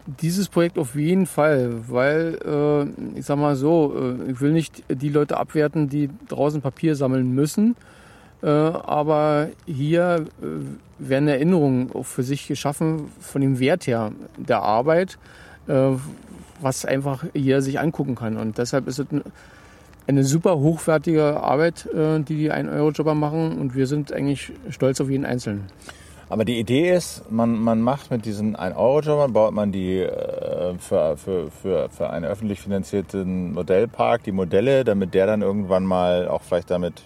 Dieses 0.08 0.48
Projekt 0.48 0.78
auf 0.78 0.96
jeden 0.96 1.26
Fall, 1.26 1.90
weil 1.90 2.40
äh, 2.46 3.20
ich 3.20 3.26
sag 3.26 3.38
mal 3.38 3.58
so, 3.58 3.94
äh, 3.94 4.32
ich 4.32 4.40
will 4.40 4.54
nicht 4.54 4.84
die 4.88 5.10
Leute 5.10 5.36
abwerten, 5.36 5.90
die 5.90 6.10
draußen 6.30 6.62
Papier 6.62 6.96
sammeln 6.96 7.36
müssen, 7.36 7.76
aber 8.46 9.50
hier 9.66 10.26
äh, 10.42 10.46
werden 11.00 11.28
Erinnerungen 11.28 11.90
für 12.04 12.24
sich 12.24 12.48
geschaffen 12.48 13.12
von 13.20 13.42
dem 13.42 13.60
Wert 13.60 13.88
her 13.88 14.12
der 14.38 14.62
Arbeit, 14.62 15.18
äh, 15.68 15.92
was 16.62 16.86
einfach 16.86 17.26
jeder 17.34 17.62
sich 17.62 17.80
angucken 17.80 18.16
kann. 18.16 18.38
Und 18.38 18.58
deshalb 18.58 18.88
ist 18.88 19.00
es 19.00 19.08
ein- 19.12 19.24
eine 20.08 20.24
super 20.24 20.60
hochwertige 20.60 21.42
Arbeit, 21.42 21.88
äh, 21.88 22.20
die 22.20 22.36
die 22.38 22.52
1-Euro-Jobber 22.52 23.16
machen 23.16 23.58
und 23.58 23.76
wir 23.76 23.88
sind 23.88 24.14
eigentlich 24.14 24.52
stolz 24.70 25.02
auf 25.02 25.10
jeden 25.10 25.26
Einzelnen. 25.26 25.64
Aber 26.30 26.44
die 26.46 26.60
Idee 26.60 26.92
ist, 26.96 27.24
man, 27.32 27.58
man 27.60 27.82
macht 27.82 28.10
mit 28.10 28.26
diesen 28.26 28.56
1-Euro-Jobbern, 28.56 29.34
baut 29.34 29.54
man 29.54 29.72
die 29.72 30.00
äh, 30.00 30.74
für, 30.80 31.18
für, 31.18 31.52
für, 31.52 31.90
für 31.90 32.10
einen 32.10 32.26
öffentlich 32.26 32.62
finanzierten 32.62 33.54
Modellpark, 33.54 34.24
die 34.24 34.32
Modelle, 34.32 34.84
damit 34.84 35.14
der 35.14 35.28
dann 35.28 35.42
irgendwann 35.42 35.84
mal 35.86 36.28
auch 36.28 36.42
vielleicht 36.42 36.72
damit 36.72 37.04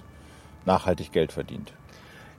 nachhaltig 0.70 1.12
Geld 1.12 1.32
verdient. 1.32 1.74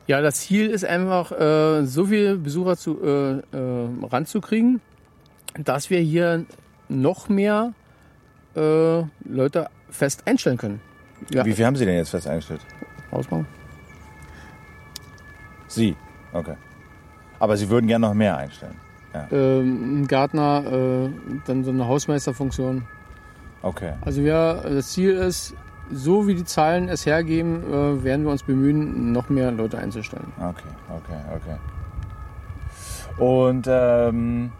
Ja, 0.07 0.21
das 0.21 0.37
Ziel 0.41 0.67
ist 0.71 0.85
einfach, 0.85 1.31
äh, 1.33 1.85
so 1.85 2.07
viele 2.07 2.37
Besucher 2.37 2.77
zu, 2.77 2.91
äh, 3.03 3.39
äh, 3.57 3.89
ranzukriegen, 4.11 4.81
dass 5.59 5.91
wir 5.91 6.01
hier 6.01 6.45
noch 6.89 7.29
mehr 7.29 7.73
äh, 8.57 9.03
Leute 9.25 9.69
fest 9.91 10.27
einstellen 10.27 10.57
können. 10.59 10.81
Ja, 11.31 11.45
Wie 11.45 11.53
viel 11.53 11.67
haben 11.67 11.77
Sie 11.77 11.85
denn 11.85 11.97
jetzt 11.97 12.11
fest 12.11 12.27
eingestellt? 12.27 12.61
Ausmachen. 13.11 13.47
Sie? 15.69 15.95
Okay. 16.33 16.57
Aber 17.39 17.57
Sie 17.57 17.69
würden 17.69 17.87
gerne 17.87 18.07
noch 18.07 18.15
mehr 18.15 18.37
einstellen. 18.37 18.77
Ja. 19.15 19.27
ähm, 19.33 20.03
ein 20.03 20.07
Gärtner, 20.07 20.65
äh, 20.67 21.11
dann 21.47 21.65
so 21.65 21.71
eine 21.71 21.87
Hausmeisterfunktion. 21.87 22.87
Okay. 23.63 23.93
Also 24.03 24.23
wir, 24.23 24.63
das 24.65 24.93
Ziel 24.93 25.11
ist, 25.11 25.55
so 25.93 26.27
wie 26.27 26.35
die 26.35 26.45
Zahlen 26.45 26.89
es 26.89 27.07
hergeben, 27.07 27.63
äh, 27.65 28.05
werden 28.05 28.25
wir 28.25 28.33
uns 28.33 28.43
bemühen, 28.43 29.13
noch 29.13 29.29
mehr 29.29 29.51
Leute 29.51 29.79
einzustellen. 29.79 30.33
Okay, 30.39 30.69
okay, 30.89 31.21
okay. 31.37 31.57
Und 33.23 33.67
ähm, 33.69 34.53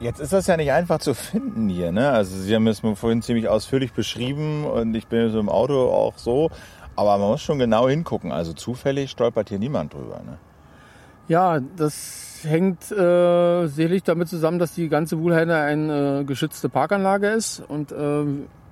jetzt 0.00 0.20
ist 0.20 0.32
das 0.32 0.46
ja 0.46 0.56
nicht 0.56 0.72
einfach 0.72 0.98
zu 0.98 1.14
finden 1.14 1.68
hier, 1.68 1.92
ne? 1.92 2.10
Also 2.10 2.36
Sie 2.36 2.54
haben 2.54 2.66
es 2.66 2.82
mir 2.82 2.96
vorhin 2.96 3.22
ziemlich 3.22 3.48
ausführlich 3.48 3.92
beschrieben 3.92 4.64
und 4.64 4.94
ich 4.94 5.06
bin 5.06 5.30
so 5.30 5.40
im 5.40 5.48
Auto 5.48 5.90
auch 5.90 6.18
so. 6.18 6.50
Aber 6.96 7.16
man 7.16 7.30
muss 7.30 7.40
schon 7.40 7.58
genau 7.58 7.88
hingucken. 7.88 8.32
Also 8.32 8.52
zufällig 8.52 9.10
stolpert 9.10 9.48
hier 9.48 9.58
niemand 9.58 9.94
drüber. 9.94 10.20
Ne? 10.26 10.36
Ja, 11.28 11.60
das 11.76 12.40
hängt 12.42 12.90
äh, 12.90 13.66
sicherlich 13.68 14.02
damit 14.02 14.28
zusammen, 14.28 14.58
dass 14.58 14.74
die 14.74 14.88
ganze 14.88 15.18
Wuhlheide 15.18 15.56
eine 15.56 16.20
äh, 16.20 16.24
geschützte 16.24 16.68
Parkanlage 16.68 17.28
ist 17.28 17.62
und 17.68 17.92
äh, 17.92 18.24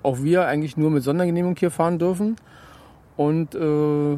auch 0.09 0.23
wir 0.23 0.47
eigentlich 0.47 0.79
nur 0.79 0.91
mit 0.91 1.03
Sondergenehmigung 1.03 1.55
hier 1.57 1.71
fahren 1.71 1.99
dürfen 1.99 2.37
und 3.19 3.55
äh, 3.55 4.17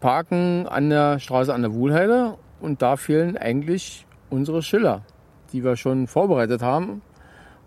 parken 0.00 0.66
an 0.66 0.90
der 0.90 1.20
Straße 1.20 1.54
an 1.54 1.62
der 1.62 1.72
Wuhlheide 1.72 2.34
und 2.60 2.82
da 2.82 2.96
fehlen 2.96 3.36
eigentlich 3.36 4.06
unsere 4.28 4.60
Schiller, 4.60 5.02
die 5.52 5.62
wir 5.62 5.76
schon 5.76 6.08
vorbereitet 6.08 6.62
haben, 6.62 7.00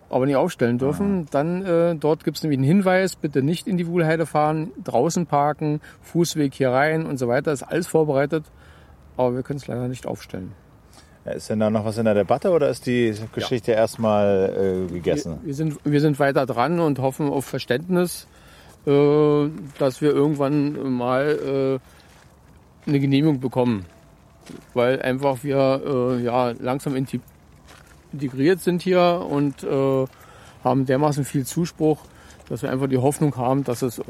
aber 0.10 0.26
nicht 0.26 0.36
aufstellen 0.36 0.78
dürfen. 0.78 1.28
Dann 1.32 1.64
äh, 1.64 1.96
dort 1.96 2.26
gibt 2.26 2.36
es 2.36 2.44
nämlich 2.44 2.58
einen 2.58 2.68
Hinweis, 2.68 3.16
bitte 3.16 3.42
nicht 3.42 3.66
in 3.66 3.78
die 3.78 3.88
Wuhlheide 3.88 4.26
fahren, 4.26 4.72
draußen 4.84 5.26
parken, 5.26 5.80
Fußweg 6.02 6.54
hier 6.54 6.72
rein 6.72 7.06
und 7.06 7.18
so 7.18 7.30
weiter. 7.30 7.54
Ist 7.54 7.64
alles 7.64 7.88
vorbereitet, 7.88 8.44
aber 9.16 9.36
wir 9.36 9.44
können 9.44 9.58
es 9.58 9.68
leider 9.68 9.88
nicht 9.88 10.06
aufstellen. 10.06 10.52
Ja, 11.28 11.34
Ist 11.34 11.50
denn 11.50 11.60
da 11.60 11.70
noch 11.70 11.84
was 11.84 11.98
in 11.98 12.06
der 12.06 12.14
Debatte 12.14 12.52
oder 12.52 12.70
ist 12.70 12.86
die 12.86 13.14
Geschichte 13.34 13.74
erstmal 13.74 14.88
äh, 14.90 14.94
gegessen? 14.94 15.40
Wir, 15.42 15.48
wir, 15.48 15.54
sind, 15.54 15.80
wir 15.84 16.02
sind 16.02 16.20
weiter 16.20 16.46
dran 16.46 16.80
und 16.80 17.00
hoffen 17.00 17.30
auf 17.30 17.46
Verständnis, 17.46 18.28
äh, 18.86 19.50
dass 19.78 20.02
wir 20.02 20.12
irgendwann 20.12 20.94
mal 20.94 21.80
äh, 22.86 22.90
eine 22.90 23.00
Genehmigung 23.00 23.40
bekommen. 23.40 23.86
Weil 24.74 25.02
einfach 25.02 25.44
wir 25.44 25.82
äh, 25.86 26.24
ja, 26.24 26.52
langsam 26.52 26.96
integriert 28.14 28.62
sind 28.62 28.82
hier 28.82 29.26
und 29.30 29.64
äh, 29.64 30.06
haben 30.64 30.86
dermaßen 30.86 31.26
viel 31.26 31.46
Zuspruch, 31.46 32.00
dass 32.48 32.62
wir 32.62 32.72
einfach 32.72 32.88
die 32.88 32.98
Hoffnung 32.98 33.36
haben, 33.36 33.66
dass 33.66 33.82
es 33.82 34.00
äh, 34.00 34.04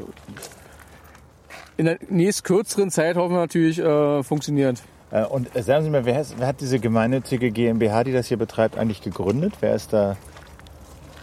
in 1.76 1.86
der 1.86 1.98
nächst 2.08 2.44
kürzeren 2.44 2.90
Zeit 2.90 3.16
hoffen 3.16 3.34
wir 3.34 3.40
natürlich 3.40 3.80
äh, 3.80 4.22
funktioniert. 4.22 4.80
Äh, 5.10 5.24
und 5.24 5.54
äh, 5.56 5.62
sagen 5.62 5.84
Sie 5.84 5.90
mir, 5.90 6.04
wer, 6.04 6.20
ist, 6.20 6.34
wer 6.38 6.46
hat 6.48 6.60
diese 6.60 6.78
gemeinnützige 6.78 7.50
GmbH, 7.50 8.04
die 8.04 8.12
das 8.12 8.26
hier 8.26 8.36
betreibt, 8.36 8.76
eigentlich 8.76 9.00
gegründet? 9.02 9.54
Wer 9.60 9.74
ist 9.74 9.92
da? 9.92 10.16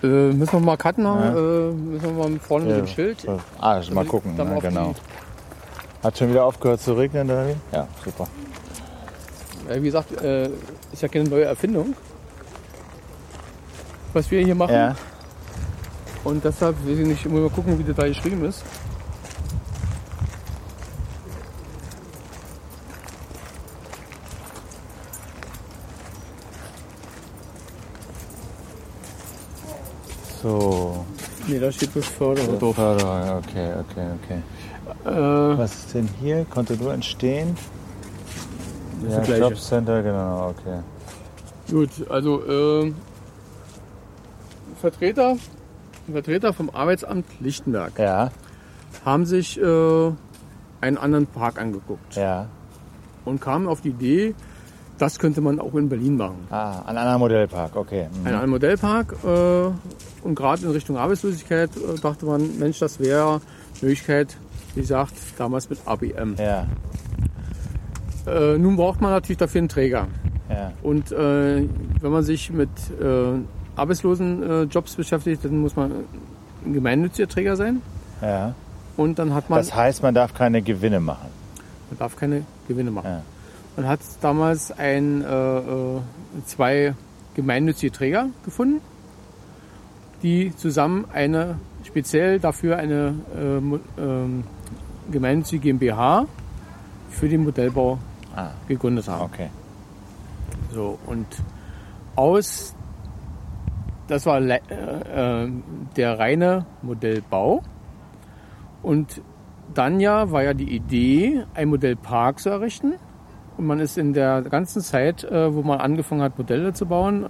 Äh, 0.03 0.07
müssen 0.07 0.53
wir 0.53 0.59
mal 0.59 0.77
cutten, 0.77 1.03
Ja. 1.05 1.29
äh, 1.29 1.71
müssen 1.71 2.17
wir 2.17 2.29
mal 2.29 2.39
vorne 2.39 2.65
mit 2.65 2.77
dem 2.77 2.88
Schild. 2.88 3.25
Ah, 3.59 3.81
mal 3.91 4.05
gucken. 4.05 4.36
Ja, 4.38 4.59
genau. 4.59 4.93
Hat 6.03 6.17
schon 6.17 6.29
wieder 6.29 6.45
aufgehört 6.45 6.81
zu 6.81 6.93
regnen, 6.93 7.29
oder 7.29 7.47
wie? 7.47 7.55
Ja, 7.71 7.88
super. 8.03 8.27
Ja, 9.69 9.75
wie 9.81 9.86
gesagt, 9.86 10.21
äh, 10.21 10.49
ist 10.91 11.01
ja 11.01 11.07
keine 11.07 11.27
neue 11.29 11.45
Erfindung, 11.45 11.95
was 14.13 14.29
wir 14.29 14.43
hier 14.43 14.55
machen. 14.55 14.73
Ja. 14.75 14.95
Und 16.23 16.43
deshalb 16.43 16.75
will 16.86 16.99
ich 16.99 17.07
nicht, 17.07 17.25
muss 17.29 17.41
mal 17.41 17.49
gucken, 17.49 17.77
wie 17.79 17.83
das 17.83 17.95
da 17.95 18.07
geschrieben 18.07 18.45
ist. 18.45 18.63
So. 30.45 31.03
Nee, 31.47 31.57
da 31.57 31.71
steht 31.71 31.91
Beförderung. 31.91 32.59
Doof. 32.59 32.75
Förderung, 32.75 33.37
okay, 33.39 33.73
okay, 33.79 34.07
okay. 34.21 34.41
Äh, 35.09 35.57
Was 35.57 35.73
ist 35.73 35.95
denn 35.95 36.07
hier? 36.21 36.45
Konnte 36.45 36.77
nur 36.77 36.93
entstehen? 36.93 37.57
Ja. 39.09 39.23
Jobcenter, 39.23 40.03
genau, 40.03 40.49
okay. 40.49 40.81
Gut, 41.71 41.89
also 42.11 42.45
äh, 42.45 42.93
Vertreter, 44.79 45.37
Vertreter 46.11 46.53
vom 46.53 46.69
Arbeitsamt 46.69 47.25
Lichtenberg 47.39 47.97
Ja, 47.97 48.29
haben 49.03 49.25
sich 49.25 49.59
äh, 49.59 50.11
einen 50.81 50.97
anderen 50.99 51.25
Park 51.25 51.59
angeguckt 51.59 52.15
ja. 52.15 52.47
und 53.25 53.41
kamen 53.41 53.67
auf 53.67 53.81
die 53.81 53.89
Idee, 53.89 54.35
das 54.97 55.19
könnte 55.19 55.41
man 55.41 55.59
auch 55.59 55.73
in 55.75 55.89
Berlin 55.89 56.17
machen. 56.17 56.47
Ah, 56.49 56.79
ein 56.85 56.97
anderer 56.97 57.17
Modellpark, 57.17 57.75
okay. 57.75 58.07
Mhm. 58.21 58.27
Ein, 58.27 58.35
ein 58.35 58.49
Modellpark 58.49 59.15
äh, 59.25 60.27
und 60.27 60.35
gerade 60.35 60.65
in 60.65 60.71
Richtung 60.71 60.97
Arbeitslosigkeit 60.97 61.69
äh, 61.75 61.99
dachte 61.99 62.25
man, 62.25 62.57
Mensch, 62.59 62.79
das 62.79 62.99
wäre 62.99 63.27
eine 63.33 63.41
Möglichkeit, 63.81 64.35
wie 64.73 64.81
gesagt, 64.81 65.13
damals 65.37 65.69
mit 65.69 65.79
ABM. 65.85 66.35
Ja, 66.37 66.65
Äh, 68.27 68.57
nun 68.57 68.75
braucht 68.75 69.01
man 69.01 69.11
natürlich 69.11 69.37
dafür 69.37 69.59
einen 69.59 69.69
Träger. 69.69 70.07
ja. 70.49 70.71
Und 70.81 71.11
äh, 71.11 71.67
wenn 72.01 72.11
man 72.11 72.23
sich 72.23 72.51
mit 72.51 72.69
äh, 72.99 73.33
Arbeitslosenjobs 73.75 74.49
äh, 74.49 74.63
Jobs 74.73 74.95
beschäftigt, 74.95 75.45
dann 75.45 75.59
muss 75.59 75.75
man 75.75 75.91
ein 76.65 76.73
gemeinnütziger 76.73 77.27
Träger 77.27 77.55
sein. 77.55 77.81
ja. 78.21 78.53
Und 78.97 79.19
dann 79.19 79.33
hat 79.33 79.49
man, 79.49 79.59
Das 79.59 79.75
heißt, 79.75 80.01
man 80.03 80.15
darf 80.15 80.33
keine 80.33 80.61
Gewinne 80.61 81.01
machen. 81.01 81.27
man 81.89 81.99
darf 81.99 82.15
keine 82.15 82.43
Gewinne 82.69 82.91
machen. 82.91 83.07
Ja. 83.09 83.21
Man 83.76 83.88
hat 83.88 83.99
damals 84.21 84.71
ein, 84.71 85.21
äh, 85.21 85.57
äh, 85.57 86.01
zwei 86.45 86.93
gemeinnützige 87.34 87.91
Träger 87.91 88.28
gefunden, 88.45 88.82
die 90.23 90.55
zusammen 90.55 91.05
eine 91.11 91.59
speziell 91.84 92.39
dafür 92.39 92.78
eine 92.78 93.15
äh, 93.36 94.01
ähm, 94.01 94.43
gemeinnützige 95.11 95.61
GmbH 95.61 96.26
für 97.09 97.30
den 97.30 97.43
Modellbau 97.43 97.99
Ah, 98.36 98.51
gegründet 98.67 99.07
haben. 99.07 99.21
okay. 99.23 99.49
So, 100.73 100.99
und 101.05 101.26
aus, 102.17 102.76
das 104.07 104.26
war 104.26 104.41
äh, 104.41 104.55
äh, 104.57 105.51
der 105.95 106.19
reine 106.19 106.65
Modellbau. 106.82 107.61
Und 108.84 109.21
dann 109.73 109.99
ja 109.99 110.32
war 110.32 110.43
ja 110.43 110.53
die 110.53 110.76
Idee, 110.76 111.45
ein 111.53 111.69
Modellpark 111.69 112.39
zu 112.39 112.49
errichten. 112.49 112.95
Und 113.58 113.68
man 113.68 113.80
ist 113.80 113.97
in 113.97 114.14
der 114.14 114.41
ganzen 114.41 114.82
Zeit, 114.82 115.24
äh, 115.24 115.53
wo 115.53 115.64
man 115.64 115.80
angefangen 115.80 116.22
hat, 116.22 116.38
Modelle 116.38 116.74
zu 116.74 116.86
bauen, 116.86 117.30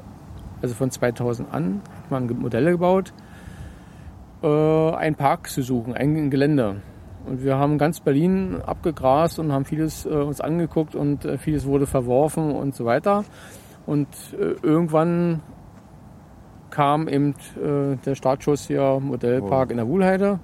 also 0.61 0.73
von 0.73 0.89
2000 0.89 1.53
an, 1.53 1.81
hat 1.97 2.11
man 2.11 2.27
Modelle 2.39 2.71
gebaut, 2.71 3.13
äh, 4.41 4.47
einen 4.47 5.15
Park 5.15 5.49
zu 5.49 5.61
suchen, 5.61 5.93
ein 5.93 6.31
Gelände. 6.31 6.81
Und 7.25 7.43
wir 7.43 7.57
haben 7.57 7.77
ganz 7.77 7.99
Berlin 7.99 8.61
abgegrast 8.65 9.39
und 9.39 9.51
haben 9.51 9.65
vieles 9.65 10.05
äh, 10.05 10.09
uns 10.09 10.41
angeguckt 10.41 10.95
und 10.95 11.27
vieles 11.39 11.65
wurde 11.65 11.87
verworfen 11.87 12.51
und 12.51 12.75
so 12.75 12.85
weiter. 12.85 13.23
Und 13.85 14.07
irgendwann 14.63 15.41
kam 16.71 17.07
eben 17.07 17.35
der 17.59 18.15
Startschuss 18.15 18.65
hier 18.65 18.99
Modellpark 18.99 19.69
in 19.69 19.77
der 19.77 19.87
Wuhlheide. 19.87 20.39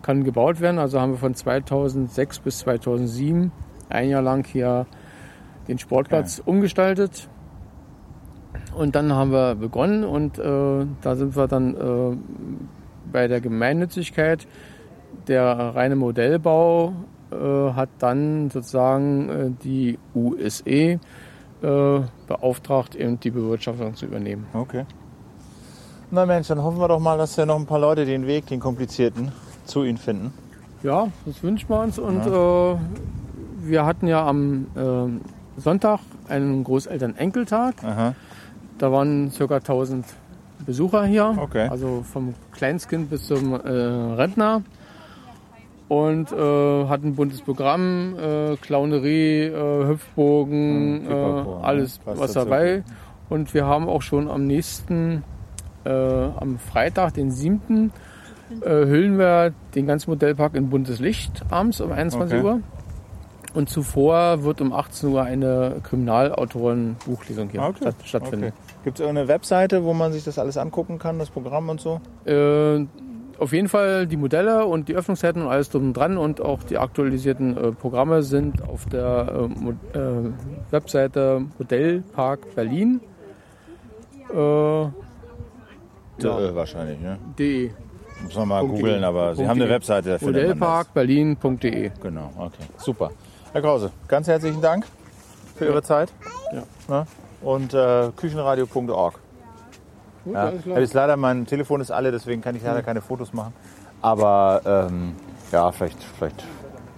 Kann 0.00 0.24
gebaut 0.24 0.62
werden. 0.62 0.78
Also 0.78 0.98
haben 0.98 1.12
wir 1.12 1.18
von 1.18 1.34
2006 1.34 2.38
bis 2.38 2.60
2007 2.60 3.52
ein 3.90 4.08
Jahr 4.08 4.22
lang 4.22 4.46
hier 4.46 4.86
den 5.68 5.78
Sportplatz 5.78 6.42
umgestaltet. 6.44 7.28
Und 8.74 8.94
dann 8.94 9.12
haben 9.12 9.32
wir 9.32 9.54
begonnen 9.54 10.04
und 10.04 10.38
äh, 10.38 10.86
da 11.02 11.16
sind 11.16 11.36
wir 11.36 11.46
dann 11.46 11.74
äh, 11.74 12.16
bei 13.12 13.28
der 13.28 13.40
Gemeinnützigkeit. 13.40 14.46
Der 15.28 15.44
reine 15.74 15.96
Modellbau 15.96 16.94
äh, 17.30 17.72
hat 17.72 17.90
dann 17.98 18.50
sozusagen 18.50 19.28
äh, 19.28 19.50
die 19.62 19.98
USE 20.14 20.64
äh, 20.64 20.98
beauftragt, 22.26 22.94
eben 22.94 23.20
die 23.20 23.30
Bewirtschaftung 23.30 23.94
zu 23.94 24.06
übernehmen. 24.06 24.46
Okay. 24.54 24.84
Na 26.10 26.26
Mensch, 26.26 26.48
dann 26.48 26.62
hoffen 26.62 26.78
wir 26.78 26.88
doch 26.88 27.00
mal, 27.00 27.16
dass 27.18 27.36
ja 27.36 27.46
noch 27.46 27.58
ein 27.58 27.66
paar 27.66 27.78
Leute 27.78 28.04
den 28.04 28.26
Weg, 28.26 28.46
den 28.46 28.60
komplizierten, 28.60 29.32
zu 29.64 29.84
Ihnen 29.84 29.98
finden. 29.98 30.32
Ja, 30.82 31.08
das 31.24 31.42
wünschen 31.42 31.68
wir 31.68 31.80
uns. 31.80 31.98
Und 31.98 32.26
äh, 32.26 32.76
wir 33.60 33.86
hatten 33.86 34.08
ja 34.08 34.26
am 34.26 34.66
Sonntag 35.56 36.00
einen 36.28 36.64
Großeltern-Enkeltag. 36.64 37.74
Da 38.78 38.92
waren 38.92 39.30
ca. 39.36 39.56
1000 39.56 40.06
Besucher 40.64 41.04
hier. 41.04 41.34
Okay. 41.38 41.68
Also 41.68 42.02
vom 42.10 42.34
Kleinstkind 42.52 43.10
bis 43.10 43.26
zum 43.26 43.52
äh, 43.54 43.58
Rentner. 43.68 44.62
Und 45.88 46.32
äh, 46.32 46.36
hatten 46.86 47.08
ein 47.08 47.14
buntes 47.16 47.42
Programm, 47.42 48.14
äh, 48.18 48.56
Clownerie, 48.56 49.42
äh, 49.48 49.86
Hüpfbogen, 49.88 51.02
Hm, 51.04 51.06
äh, 51.06 51.14
ne? 51.14 51.46
alles 51.62 52.00
Was 52.06 52.18
was 52.18 52.32
dabei. 52.32 52.82
Und 53.28 53.52
wir 53.52 53.66
haben 53.66 53.88
auch 53.88 54.00
schon 54.00 54.30
am 54.30 54.46
nächsten, 54.46 55.22
äh, 55.84 55.90
am 55.90 56.58
Freitag, 56.58 57.14
den 57.14 57.30
7., 57.30 57.92
äh, 58.62 58.68
hüllen 58.70 59.18
wir 59.18 59.52
den 59.74 59.86
ganzen 59.86 60.10
Modellpark 60.10 60.54
in 60.54 60.70
buntes 60.70 60.98
Licht 60.98 61.42
abends 61.50 61.80
um 61.80 61.92
21 61.92 62.38
Okay. 62.38 62.46
Uhr. 62.46 62.60
Und 63.54 63.68
zuvor 63.68 64.44
wird 64.44 64.60
um 64.60 64.72
18 64.72 65.10
Uhr 65.10 65.22
eine 65.22 65.76
Kriminalautoren-Buchlesung 65.82 67.50
hier 67.50 67.62
Okay, 67.62 67.76
statt, 67.80 67.94
stattfinden. 68.04 68.52
Gibt 68.84 68.98
es 68.98 69.00
irgendeine 69.00 69.28
Webseite, 69.28 69.84
wo 69.84 69.92
man 69.92 70.12
sich 70.12 70.24
das 70.24 70.38
alles 70.38 70.56
angucken 70.56 70.98
kann, 70.98 71.18
das 71.18 71.28
Programm 71.30 71.68
und 71.68 71.80
so? 71.80 72.00
Äh, 72.24 72.86
auf 73.38 73.52
jeden 73.52 73.68
Fall 73.68 74.06
die 74.06 74.16
Modelle 74.16 74.64
und 74.66 74.88
die 74.88 74.94
Öffnungszeiten 74.94 75.42
und 75.42 75.48
alles 75.48 75.68
drum 75.68 75.88
und 75.88 75.92
dran 75.94 76.16
und 76.16 76.40
auch 76.40 76.62
die 76.62 76.78
aktualisierten 76.78 77.56
äh, 77.56 77.72
Programme 77.72 78.22
sind 78.22 78.62
auf 78.62 78.86
der 78.86 79.48
äh, 79.94 79.98
äh, 79.98 80.30
Webseite 80.70 81.42
Modellpark 81.58 82.54
Berlin. 82.54 83.00
Äh, 84.32 84.36
Ja. 84.36 84.90
Äh, 86.20 86.54
wahrscheinlich, 86.54 87.00
ne? 87.00 87.18
de. 87.38 87.70
Muss 88.22 88.36
man 88.36 88.48
mal 88.48 88.64
googeln, 88.64 89.00
de. 89.00 89.04
aber 89.04 89.34
Sie 89.34 89.46
haben 89.46 89.60
eine. 89.60 89.68
Webseite, 89.68 90.10
da 90.10 90.18
findet 90.18 90.34
man 90.34 90.42
das. 90.44 90.58
Modellparkberlin.de. 90.60 91.90
Genau, 92.00 92.30
okay. 92.38 92.62
Super. 92.76 93.10
Herr 93.52 93.60
Krause, 93.62 93.90
ganz 94.08 94.28
herzlichen 94.28 94.60
Dank 94.60 94.86
für 95.56 95.66
Ihre 95.66 95.82
Zeit. 95.82 96.12
Ja. 96.52 96.62
Ne? 96.88 97.06
Und 97.42 97.74
äh, 97.74 98.10
küchenradio.org. 98.16 99.14
Gut, 100.24 100.34
Ja. 100.34 100.40
alles 100.44 100.62
klar. 100.62 100.80
jetzt 100.80 100.94
leider, 100.94 101.16
mein 101.16 101.46
Telefon 101.46 101.80
ist 101.80 101.90
alle, 101.90 102.12
deswegen 102.12 102.40
kann 102.40 102.54
ich 102.56 102.62
leider 102.62 102.82
keine 102.82 103.00
Fotos 103.02 103.32
machen. 103.32 103.52
Aber 104.00 104.62
ähm, 104.64 105.14
ja, 105.50 105.70
vielleicht, 105.72 106.02
vielleicht, 106.18 106.44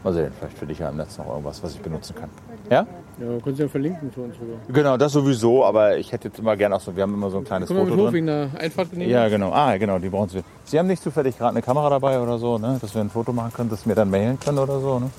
mal 0.04 0.12
sehen, 0.12 0.32
vielleicht 0.38 0.58
finde 0.58 0.72
ich 0.72 0.78
ja 0.78 0.90
im 0.90 0.96
Netz 0.96 1.18
noch 1.18 1.26
irgendwas, 1.28 1.62
was 1.62 1.74
ich 1.74 1.80
benutzen 1.80 2.14
kann. 2.14 2.30
Ja? 2.70 2.86
Ja, 3.18 3.38
können 3.42 3.56
Sie 3.56 3.62
ja 3.62 3.68
verlinken 3.68 4.10
für 4.12 4.22
uns 4.22 4.34
rüber. 4.40 4.54
Genau, 4.68 4.96
das 4.96 5.12
sowieso, 5.12 5.64
aber 5.64 5.96
ich 5.96 6.12
hätte 6.12 6.28
jetzt 6.28 6.38
immer 6.38 6.56
gerne 6.56 6.76
auch 6.76 6.80
so, 6.80 6.94
wir 6.94 7.02
haben 7.02 7.14
immer 7.14 7.30
so 7.30 7.38
ein 7.38 7.44
kleines 7.44 7.68
Können 7.68 7.80
wir 7.80 7.86
Foto 7.86 7.96
mit 7.96 8.06
hoch 8.06 8.10
drin. 8.12 8.26
der 8.26 8.48
Einfahrt 8.58 8.92
nehmen? 8.92 9.10
Ja, 9.10 9.28
genau. 9.28 9.52
Ah, 9.52 9.76
genau, 9.76 9.98
die 9.98 10.08
brauchen 10.08 10.28
Sie. 10.28 10.42
Sie 10.64 10.78
haben 10.78 10.86
nicht 10.86 11.02
zufällig 11.02 11.36
gerade 11.38 11.50
eine 11.52 11.62
Kamera 11.62 11.90
dabei 11.90 12.20
oder 12.20 12.38
so, 12.38 12.58
ne? 12.58 12.78
dass 12.80 12.94
wir 12.94 13.00
ein 13.02 13.10
Foto 13.10 13.32
machen 13.32 13.52
können, 13.52 13.70
das 13.70 13.86
wir 13.86 13.94
dann 13.94 14.10
mailen 14.10 14.38
können 14.40 14.58
oder 14.58 14.80
so, 14.80 14.98
ne? 14.98 15.10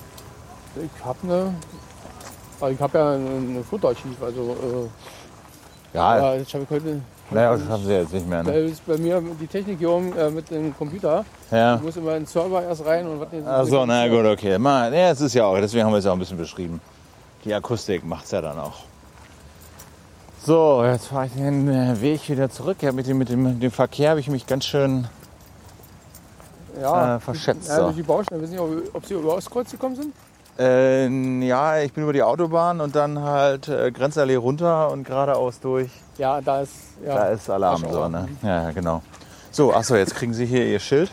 Ich 0.82 1.04
habe 1.04 1.18
eine. 1.22 1.54
aber 2.60 2.70
Ich 2.70 2.80
habe 2.80 2.98
ja 2.98 3.12
ein 3.12 3.64
Fotoarchiv, 3.68 4.22
also 4.22 4.40
äh, 5.94 5.96
Ja, 5.96 6.18
ja, 6.18 6.34
jetzt 6.34 6.52
habe 6.54 6.64
ich 6.64 6.70
heute. 6.70 7.00
naja, 7.30 7.56
das 7.56 7.68
haben 7.68 7.84
Sie 7.84 7.92
jetzt 7.92 8.12
nicht 8.12 8.28
mehr, 8.28 8.42
Da 8.42 8.50
ne? 8.50 8.58
ist 8.58 8.86
bei 8.86 8.98
mir 8.98 9.22
die 9.40 9.46
Technik 9.46 9.78
hier 9.78 9.90
oben 9.90 10.16
äh, 10.16 10.30
mit 10.30 10.50
dem 10.50 10.76
Computer. 10.76 11.24
Ja. 11.50 11.76
Ich 11.76 11.82
muss 11.82 11.96
immer 11.96 12.12
in 12.12 12.22
den 12.22 12.26
Server 12.26 12.62
erst 12.62 12.84
rein 12.84 13.06
und 13.06 13.20
was 13.20 13.32
nicht. 13.32 13.46
Ach 13.46 13.64
so, 13.64 13.86
na 13.86 14.06
gut, 14.08 14.24
okay. 14.26 14.58
Mal, 14.58 14.92
ja, 14.92 15.10
es 15.10 15.20
ist 15.20 15.34
ja 15.34 15.44
auch, 15.46 15.56
deswegen 15.56 15.84
haben 15.84 15.92
wir 15.92 15.98
es 15.98 16.04
ja 16.04 16.10
auch 16.10 16.16
ein 16.16 16.20
bisschen 16.20 16.38
beschrieben. 16.38 16.80
Die 17.44 17.54
Akustik 17.54 18.04
macht's 18.04 18.30
ja 18.32 18.40
dann 18.40 18.58
auch. 18.58 18.80
So, 20.44 20.84
jetzt 20.84 21.06
fahre 21.08 21.26
ich 21.26 21.32
den 21.32 21.68
äh, 21.68 22.00
Weg 22.00 22.28
wieder 22.28 22.48
zurück. 22.50 22.76
Ja, 22.80 22.92
mit, 22.92 23.06
dem, 23.06 23.18
mit, 23.18 23.28
dem, 23.28 23.42
mit 23.42 23.62
dem 23.62 23.70
Verkehr 23.72 24.10
habe 24.10 24.20
ich 24.20 24.28
mich 24.28 24.46
ganz 24.46 24.64
schön 24.64 25.08
ja, 26.80 27.16
äh, 27.16 27.20
verschätzt. 27.20 27.68
Ja, 27.68 27.80
durch 27.80 27.96
die 27.96 28.02
Baustellen. 28.02 28.44
Ich 28.44 28.50
weiß 28.50 28.50
nicht, 28.50 28.60
ob, 28.60 28.94
ob 28.94 29.06
Sie 29.06 29.14
über 29.14 29.34
Ostkreuz 29.34 29.70
gekommen 29.70 29.96
sind? 29.96 30.14
Äh, 30.58 31.08
ja, 31.46 31.80
ich 31.80 31.92
bin 31.92 32.04
über 32.04 32.12
die 32.14 32.22
Autobahn 32.22 32.80
und 32.80 32.96
dann 32.96 33.20
halt 33.20 33.68
äh, 33.68 33.90
Grenzallee 33.92 34.36
runter 34.36 34.90
und 34.90 35.04
geradeaus 35.04 35.60
durch. 35.60 35.90
Ja, 36.16 36.40
da 36.40 36.62
ist. 36.62 36.72
Ja, 37.04 37.14
Da 37.14 37.24
ist 37.28 37.50
Alarm. 37.50 37.84
So, 37.90 38.08
ne? 38.08 38.28
Ja, 38.42 38.70
genau. 38.70 39.02
So, 39.50 39.74
achso, 39.74 39.96
jetzt 39.96 40.14
kriegen 40.14 40.32
Sie 40.32 40.46
hier 40.46 40.64
Ihr 40.66 40.80
Schild. 40.80 41.10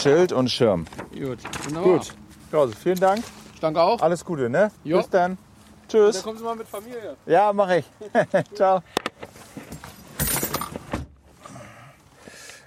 Schild 0.00 0.32
und 0.32 0.48
Schirm. 0.50 0.86
Gut, 1.12 1.38
wunderbar. 1.64 1.92
Gut. 1.98 2.14
Krause, 2.50 2.74
vielen 2.76 3.00
Dank. 3.00 3.24
Danke 3.60 3.80
auch. 3.82 4.00
Alles 4.00 4.24
Gute, 4.24 4.48
ne? 4.48 4.70
Jo. 4.84 4.98
Bis 4.98 5.10
dann. 5.10 5.36
Dann 5.36 5.88
Tschüss. 5.88 6.22
kommen 6.22 6.38
Sie 6.38 6.44
mal 6.44 6.54
mit 6.54 6.68
Familie. 6.68 7.16
Ja, 7.26 7.52
mache 7.52 7.78
ich. 7.78 7.84
Ciao. 8.54 8.82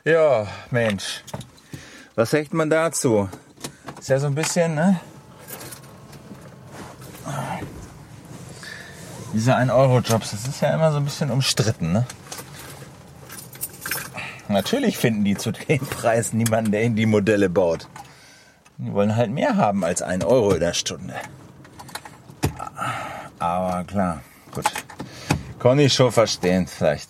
Ja, 0.03 0.47
Mensch. 0.71 1.23
Was 2.15 2.31
sagt 2.31 2.55
man 2.55 2.71
dazu? 2.71 3.29
Ist 3.99 4.09
ja 4.09 4.17
so 4.17 4.27
ein 4.27 4.35
bisschen, 4.35 4.73
ne? 4.73 4.99
Diese 9.31 9.55
1-Euro-Jobs, 9.55 10.31
das 10.31 10.47
ist 10.47 10.61
ja 10.61 10.73
immer 10.73 10.91
so 10.91 10.97
ein 10.97 11.05
bisschen 11.05 11.29
umstritten, 11.29 11.93
ne? 11.93 12.07
Natürlich 14.47 14.97
finden 14.97 15.23
die 15.23 15.37
zu 15.37 15.51
den 15.51 15.79
Preisen 15.89 16.37
niemanden, 16.37 16.71
der 16.71 16.83
ihnen 16.83 16.95
die 16.95 17.05
Modelle 17.05 17.49
baut. 17.49 17.87
Die 18.79 18.91
wollen 18.91 19.15
halt 19.15 19.29
mehr 19.29 19.55
haben 19.55 19.83
als 19.85 20.01
1 20.01 20.25
Euro 20.25 20.53
in 20.53 20.61
der 20.61 20.73
Stunde. 20.73 21.13
Aber 23.37 23.83
klar, 23.83 24.21
gut. 24.51 24.65
Kann 25.59 25.77
ich 25.77 25.93
schon 25.93 26.11
verstehen, 26.11 26.65
vielleicht. 26.65 27.09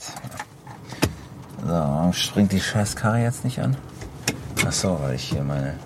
So, 1.66 2.12
springt 2.14 2.52
die 2.52 2.60
scheiß 2.60 2.96
Karre 2.96 3.22
jetzt 3.22 3.44
nicht 3.44 3.60
an? 3.60 3.78
Ach 4.66 4.72
so, 4.72 5.00
weil 5.02 5.16
ich 5.16 5.24
hier 5.24 5.44
meine 5.44 5.78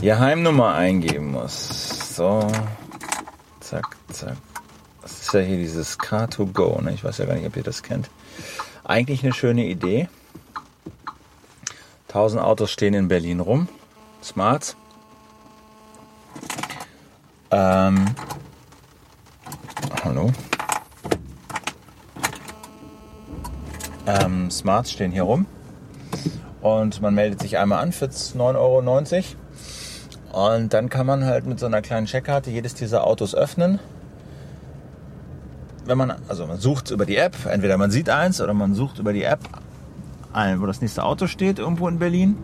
Geheimnummer 0.00 0.74
eingeben 0.74 1.32
muss. 1.32 2.14
So, 2.14 2.46
zack, 3.60 3.96
zack. 4.12 4.36
Das 5.02 5.20
ist 5.20 5.32
ja 5.32 5.40
hier 5.40 5.56
dieses 5.56 5.98
Car2Go, 5.98 6.82
ne? 6.82 6.92
Ich 6.92 7.04
weiß 7.04 7.18
ja 7.18 7.26
gar 7.26 7.34
nicht, 7.34 7.46
ob 7.46 7.56
ihr 7.56 7.62
das 7.62 7.82
kennt. 7.82 8.10
Eigentlich 8.84 9.22
eine 9.22 9.32
schöne 9.32 9.66
Idee. 9.66 10.08
1000 12.08 12.42
Autos 12.42 12.70
stehen 12.70 12.94
in 12.94 13.08
Berlin 13.08 13.40
rum. 13.40 13.68
Smarts. 14.22 14.76
Ähm, 17.50 18.14
Hallo. 20.04 20.32
Ähm, 24.10 24.50
Smarts 24.50 24.90
stehen 24.90 25.12
hier 25.12 25.22
rum. 25.22 25.46
Und 26.60 27.00
man 27.00 27.14
meldet 27.14 27.40
sich 27.40 27.58
einmal 27.58 27.82
an 27.82 27.92
für 27.92 28.06
9,90 28.06 28.54
Euro. 28.56 28.84
Und 30.32 30.72
dann 30.72 30.88
kann 30.88 31.06
man 31.06 31.24
halt 31.24 31.46
mit 31.46 31.58
so 31.58 31.66
einer 31.66 31.82
kleinen 31.82 32.06
Checkkarte 32.06 32.50
jedes 32.50 32.74
dieser 32.74 33.06
Autos 33.06 33.34
öffnen. 33.34 33.78
Wenn 35.86 35.98
man, 35.98 36.14
also 36.28 36.46
man 36.46 36.58
sucht 36.58 36.90
über 36.90 37.06
die 37.06 37.16
App, 37.16 37.34
entweder 37.46 37.78
man 37.78 37.90
sieht 37.90 38.08
eins 38.10 38.40
oder 38.40 38.54
man 38.54 38.74
sucht 38.74 38.98
über 38.98 39.12
die 39.12 39.24
App, 39.24 39.40
ein, 40.32 40.60
wo 40.60 40.66
das 40.66 40.80
nächste 40.80 41.04
Auto 41.04 41.26
steht, 41.26 41.58
irgendwo 41.58 41.88
in 41.88 41.98
Berlin. 41.98 42.36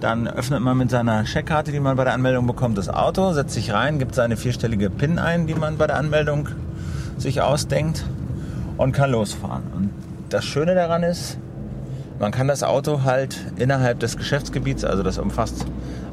Dann 0.00 0.28
öffnet 0.28 0.60
man 0.60 0.78
mit 0.78 0.90
seiner 0.90 1.24
Checkkarte, 1.24 1.72
die 1.72 1.80
man 1.80 1.96
bei 1.96 2.04
der 2.04 2.12
Anmeldung 2.12 2.46
bekommt, 2.46 2.78
das 2.78 2.88
Auto, 2.88 3.32
setzt 3.32 3.54
sich 3.54 3.72
rein, 3.72 3.98
gibt 3.98 4.14
seine 4.14 4.36
vierstellige 4.36 4.90
PIN 4.90 5.18
ein, 5.18 5.48
die 5.48 5.54
man 5.54 5.76
bei 5.76 5.88
der 5.88 5.96
Anmeldung 5.96 6.48
sich 7.16 7.40
ausdenkt 7.40 8.04
und 8.76 8.92
kann 8.92 9.10
losfahren. 9.10 9.64
Und 9.74 9.90
das 10.28 10.44
Schöne 10.44 10.74
daran 10.74 11.02
ist, 11.02 11.38
man 12.18 12.32
kann 12.32 12.48
das 12.48 12.62
Auto 12.62 13.02
halt 13.04 13.36
innerhalb 13.56 14.00
des 14.00 14.16
Geschäftsgebiets, 14.16 14.84
also 14.84 15.02
das 15.02 15.18
umfasst 15.18 15.64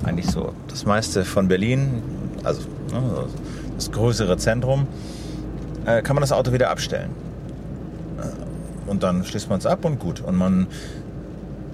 eigentlich 0.03 0.29
so 0.29 0.53
das 0.67 0.85
meiste 0.85 1.25
von 1.25 1.47
Berlin, 1.47 2.03
also 2.43 2.61
ne, 2.91 3.25
das 3.75 3.91
größere 3.91 4.37
Zentrum, 4.37 4.87
äh, 5.85 6.01
kann 6.01 6.15
man 6.15 6.21
das 6.21 6.31
Auto 6.31 6.53
wieder 6.53 6.69
abstellen. 6.69 7.09
Äh, 8.19 8.89
Und 8.89 9.03
dann 9.03 9.25
schließt 9.25 9.49
man 9.49 9.59
es 9.59 9.65
ab 9.65 9.83
und 9.83 9.99
gut. 9.99 10.21
Und 10.21 10.35
man 10.35 10.67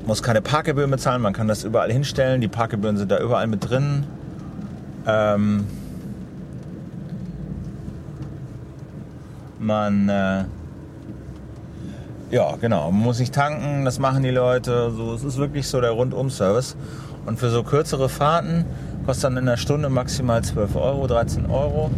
muss 0.05 0.23
keine 0.23 0.41
Parkgebühren 0.41 0.89
bezahlen, 0.89 1.21
man 1.21 1.33
kann 1.33 1.47
das 1.47 1.63
überall 1.63 1.91
hinstellen. 1.91 2.41
Die 2.41 2.47
Parkgebühren 2.47 2.97
sind 2.97 3.11
da 3.11 3.19
überall 3.19 3.47
mit 3.47 3.69
drin. 3.69 4.05
Ähm, 5.05 5.65
man, 9.59 10.09
äh, 10.09 10.43
ja, 12.31 12.55
genau, 12.55 12.89
man 12.91 13.01
muss 13.01 13.19
nicht 13.19 13.33
tanken, 13.33 13.83
das 13.83 13.99
machen 13.99 14.23
die 14.23 14.31
Leute. 14.31 14.91
So, 14.91 15.13
es 15.13 15.23
ist 15.23 15.37
wirklich 15.37 15.67
so 15.67 15.81
der 15.81 15.91
Rundum-Service. 15.91 16.77
Und 17.25 17.39
für 17.39 17.49
so 17.49 17.63
kürzere 17.63 18.09
Fahrten 18.09 18.65
kostet 19.05 19.25
dann 19.25 19.37
in 19.37 19.45
der 19.45 19.57
Stunde 19.57 19.89
maximal 19.89 20.41
12 20.41 20.75
Euro, 20.75 21.07
13 21.07 21.47
Euro. 21.47 21.91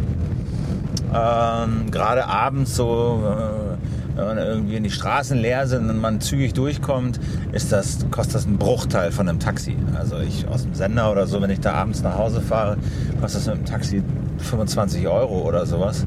Ähm, 1.14 1.90
Gerade 1.90 2.26
abends 2.26 2.74
so, 2.74 3.22
äh, 3.24 4.16
wenn 4.16 4.26
man 4.26 4.38
irgendwie 4.38 4.80
die 4.80 4.90
Straßen 4.90 5.38
leer 5.38 5.66
sind 5.68 5.88
und 5.88 6.00
man 6.00 6.20
zügig 6.20 6.52
durchkommt, 6.52 7.20
ist 7.52 7.70
das, 7.72 8.04
kostet 8.10 8.34
das 8.34 8.46
einen 8.46 8.58
Bruchteil 8.58 9.12
von 9.12 9.28
einem 9.28 9.38
Taxi. 9.38 9.76
Also 9.96 10.18
ich 10.18 10.46
aus 10.48 10.64
dem 10.64 10.74
Sender 10.74 11.12
oder 11.12 11.26
so, 11.26 11.40
wenn 11.40 11.50
ich 11.50 11.60
da 11.60 11.74
abends 11.74 12.02
nach 12.02 12.18
Hause 12.18 12.40
fahre, 12.40 12.76
kostet 13.20 13.40
das 13.40 13.46
mit 13.46 13.58
dem 13.58 13.64
Taxi 13.66 14.02
25 14.38 15.06
Euro 15.06 15.42
oder 15.42 15.64
sowas. 15.64 16.06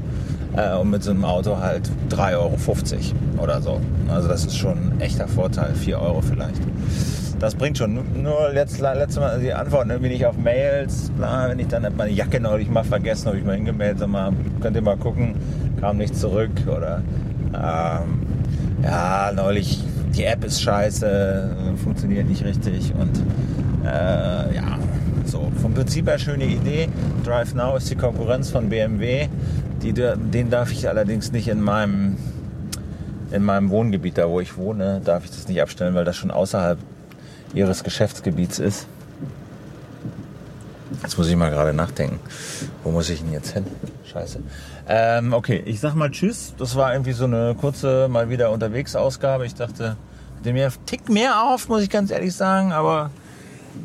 Äh, 0.58 0.76
und 0.76 0.90
mit 0.90 1.02
so 1.02 1.10
einem 1.10 1.24
Auto 1.24 1.56
halt 1.58 1.88
3,50 2.10 2.34
Euro 2.36 3.42
oder 3.42 3.62
so. 3.62 3.80
Also 4.08 4.28
das 4.28 4.44
ist 4.44 4.56
schon 4.56 4.92
ein 4.92 5.00
echter 5.00 5.28
Vorteil, 5.28 5.74
4 5.74 6.00
Euro 6.00 6.20
vielleicht. 6.20 6.60
Das 7.38 7.54
bringt 7.54 7.78
schon. 7.78 8.00
Nur 8.20 8.50
letzt, 8.52 8.80
letztes 8.80 9.20
Mal, 9.20 9.38
die 9.38 9.52
antworten 9.52 9.90
irgendwie 9.90 10.10
nicht 10.10 10.26
auf 10.26 10.36
Mails. 10.36 11.12
Bla, 11.16 11.48
wenn 11.48 11.60
ich 11.60 11.68
dann 11.68 11.86
meine 11.96 12.10
Jacke 12.10 12.40
neulich 12.40 12.68
mal 12.68 12.82
vergessen, 12.82 13.28
habe 13.28 13.38
ich 13.38 13.44
mal 13.44 13.54
hingemeldet, 13.54 14.00
sag 14.00 14.08
mal, 14.08 14.32
könnt 14.60 14.74
ihr 14.74 14.82
mal 14.82 14.96
gucken, 14.96 15.36
kam 15.80 15.98
nicht 15.98 16.16
zurück. 16.16 16.50
Oder 16.66 17.02
ähm, 17.54 18.26
ja, 18.82 19.30
neulich, 19.34 19.84
die 20.16 20.24
App 20.24 20.44
ist 20.44 20.60
scheiße, 20.60 21.50
funktioniert 21.82 22.28
nicht 22.28 22.44
richtig. 22.44 22.92
Und 22.98 23.22
äh, 23.86 24.56
ja, 24.56 24.78
so. 25.24 25.52
Vom 25.62 25.74
Prinzip 25.74 26.08
her 26.08 26.18
schöne 26.18 26.44
Idee. 26.44 26.88
Drive 27.24 27.54
Now 27.54 27.76
ist 27.76 27.90
die 27.90 27.96
Konkurrenz 27.96 28.50
von 28.50 28.68
BMW. 28.68 29.28
Die, 29.82 29.92
den 29.92 30.50
darf 30.50 30.72
ich 30.72 30.88
allerdings 30.88 31.32
nicht 31.32 31.48
in 31.48 31.60
meinem 31.60 32.16
in 33.30 33.44
meinem 33.44 33.70
Wohngebiet, 33.70 34.18
da 34.18 34.28
wo 34.28 34.40
ich 34.40 34.56
wohne, 34.56 35.00
darf 35.04 35.24
ich 35.24 35.30
das 35.30 35.48
nicht 35.48 35.60
abstellen, 35.60 35.94
weil 35.94 36.04
das 36.04 36.16
schon 36.16 36.30
außerhalb 36.30 36.78
ihres 37.54 37.84
Geschäftsgebiets 37.84 38.58
ist. 38.58 38.86
Jetzt 41.02 41.18
muss 41.18 41.28
ich 41.28 41.36
mal 41.36 41.50
gerade 41.50 41.74
nachdenken. 41.74 42.18
Wo 42.82 42.90
muss 42.90 43.10
ich 43.10 43.20
denn 43.20 43.32
jetzt 43.32 43.52
hin? 43.52 43.66
Scheiße. 44.10 44.40
Ähm, 44.88 45.32
okay, 45.32 45.62
ich 45.66 45.80
sag 45.80 45.94
mal 45.94 46.10
Tschüss. 46.10 46.54
Das 46.58 46.76
war 46.76 46.92
irgendwie 46.92 47.12
so 47.12 47.24
eine 47.24 47.54
kurze 47.54 48.08
mal 48.08 48.30
wieder 48.30 48.50
unterwegs 48.50 48.96
Ausgabe. 48.96 49.44
Ich 49.44 49.54
dachte, 49.54 49.96
dem 50.44 50.54
mir 50.54 50.72
Tick 50.86 51.08
mehr 51.08 51.42
auf, 51.42 51.68
muss 51.68 51.82
ich 51.82 51.90
ganz 51.90 52.10
ehrlich 52.10 52.34
sagen. 52.34 52.72
Aber 52.72 53.10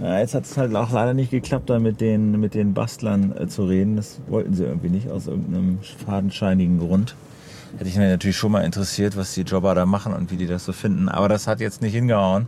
ja, 0.01 0.19
jetzt 0.19 0.33
hat 0.33 0.45
es 0.45 0.57
halt 0.57 0.75
auch 0.75 0.91
leider 0.91 1.13
nicht 1.13 1.31
geklappt, 1.31 1.69
da 1.69 1.79
mit 1.79 2.01
den, 2.01 2.39
mit 2.39 2.53
den 2.53 2.73
Bastlern 2.73 3.35
äh, 3.37 3.47
zu 3.47 3.65
reden. 3.65 3.95
Das 3.95 4.19
wollten 4.27 4.53
sie 4.53 4.63
irgendwie 4.63 4.89
nicht 4.89 5.09
aus 5.09 5.27
irgendeinem 5.27 5.79
fadenscheinigen 6.05 6.79
Grund. 6.79 7.15
Hätte 7.77 7.89
ich 7.89 7.97
mich 7.97 8.07
natürlich 8.07 8.37
schon 8.37 8.51
mal 8.51 8.63
interessiert, 8.63 9.17
was 9.17 9.33
die 9.33 9.41
Jobber 9.41 9.73
da 9.73 9.85
machen 9.87 10.13
und 10.13 10.31
wie 10.31 10.37
die 10.37 10.45
das 10.45 10.65
so 10.65 10.73
finden. 10.73 11.09
Aber 11.09 11.27
das 11.27 11.47
hat 11.47 11.59
jetzt 11.59 11.81
nicht 11.81 11.93
hingehauen. 11.93 12.47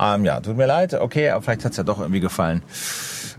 Ähm, 0.00 0.24
ja, 0.24 0.38
tut 0.40 0.56
mir 0.56 0.66
leid. 0.66 0.94
Okay, 0.94 1.30
aber 1.30 1.42
vielleicht 1.42 1.64
hat's 1.64 1.76
ja 1.76 1.82
doch 1.82 1.98
irgendwie 1.98 2.20
gefallen. 2.20 2.62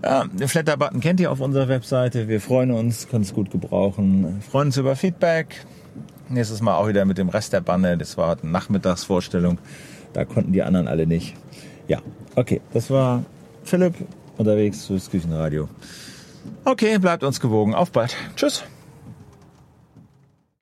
Ja, 0.04 0.26
den 0.26 0.48
Flatter-Button 0.48 1.00
kennt 1.00 1.22
ihr 1.22 1.32
auf 1.32 1.40
unserer 1.40 1.70
Webseite. 1.70 2.28
Wir 2.28 2.42
freuen 2.42 2.72
uns, 2.72 3.08
können 3.08 3.24
es 3.24 3.34
gut 3.34 3.50
gebrauchen. 3.50 4.44
Freuen 4.50 4.68
uns 4.68 4.78
über 4.78 4.96
Feedback. 4.98 5.66
Nächstes 6.28 6.62
Mal 6.62 6.76
auch 6.76 6.88
wieder 6.88 7.06
mit 7.06 7.18
dem 7.18 7.30
Rest 7.30 7.54
der 7.54 7.62
Bande. 7.62 7.98
Das 7.98 8.18
war 8.18 8.38
eine 8.42 8.52
Nachmittagsvorstellung. 8.52 9.58
Da 10.12 10.26
konnten 10.26 10.52
die 10.52 10.64
anderen 10.64 10.88
alle 10.88 11.08
nicht. 11.08 11.36
Ja, 11.88 12.00
okay. 12.36 12.62
Das 12.74 12.90
war 12.90 13.24
Philipp 13.64 13.96
unterwegs 14.38 14.86
fürs 14.86 15.10
Küchenradio. 15.10 15.70
Okay, 16.64 16.98
bleibt 17.00 17.24
uns 17.24 17.40
gewogen. 17.40 17.74
Auf 17.74 17.92
bald. 17.92 18.16
Tschüss. 18.36 18.64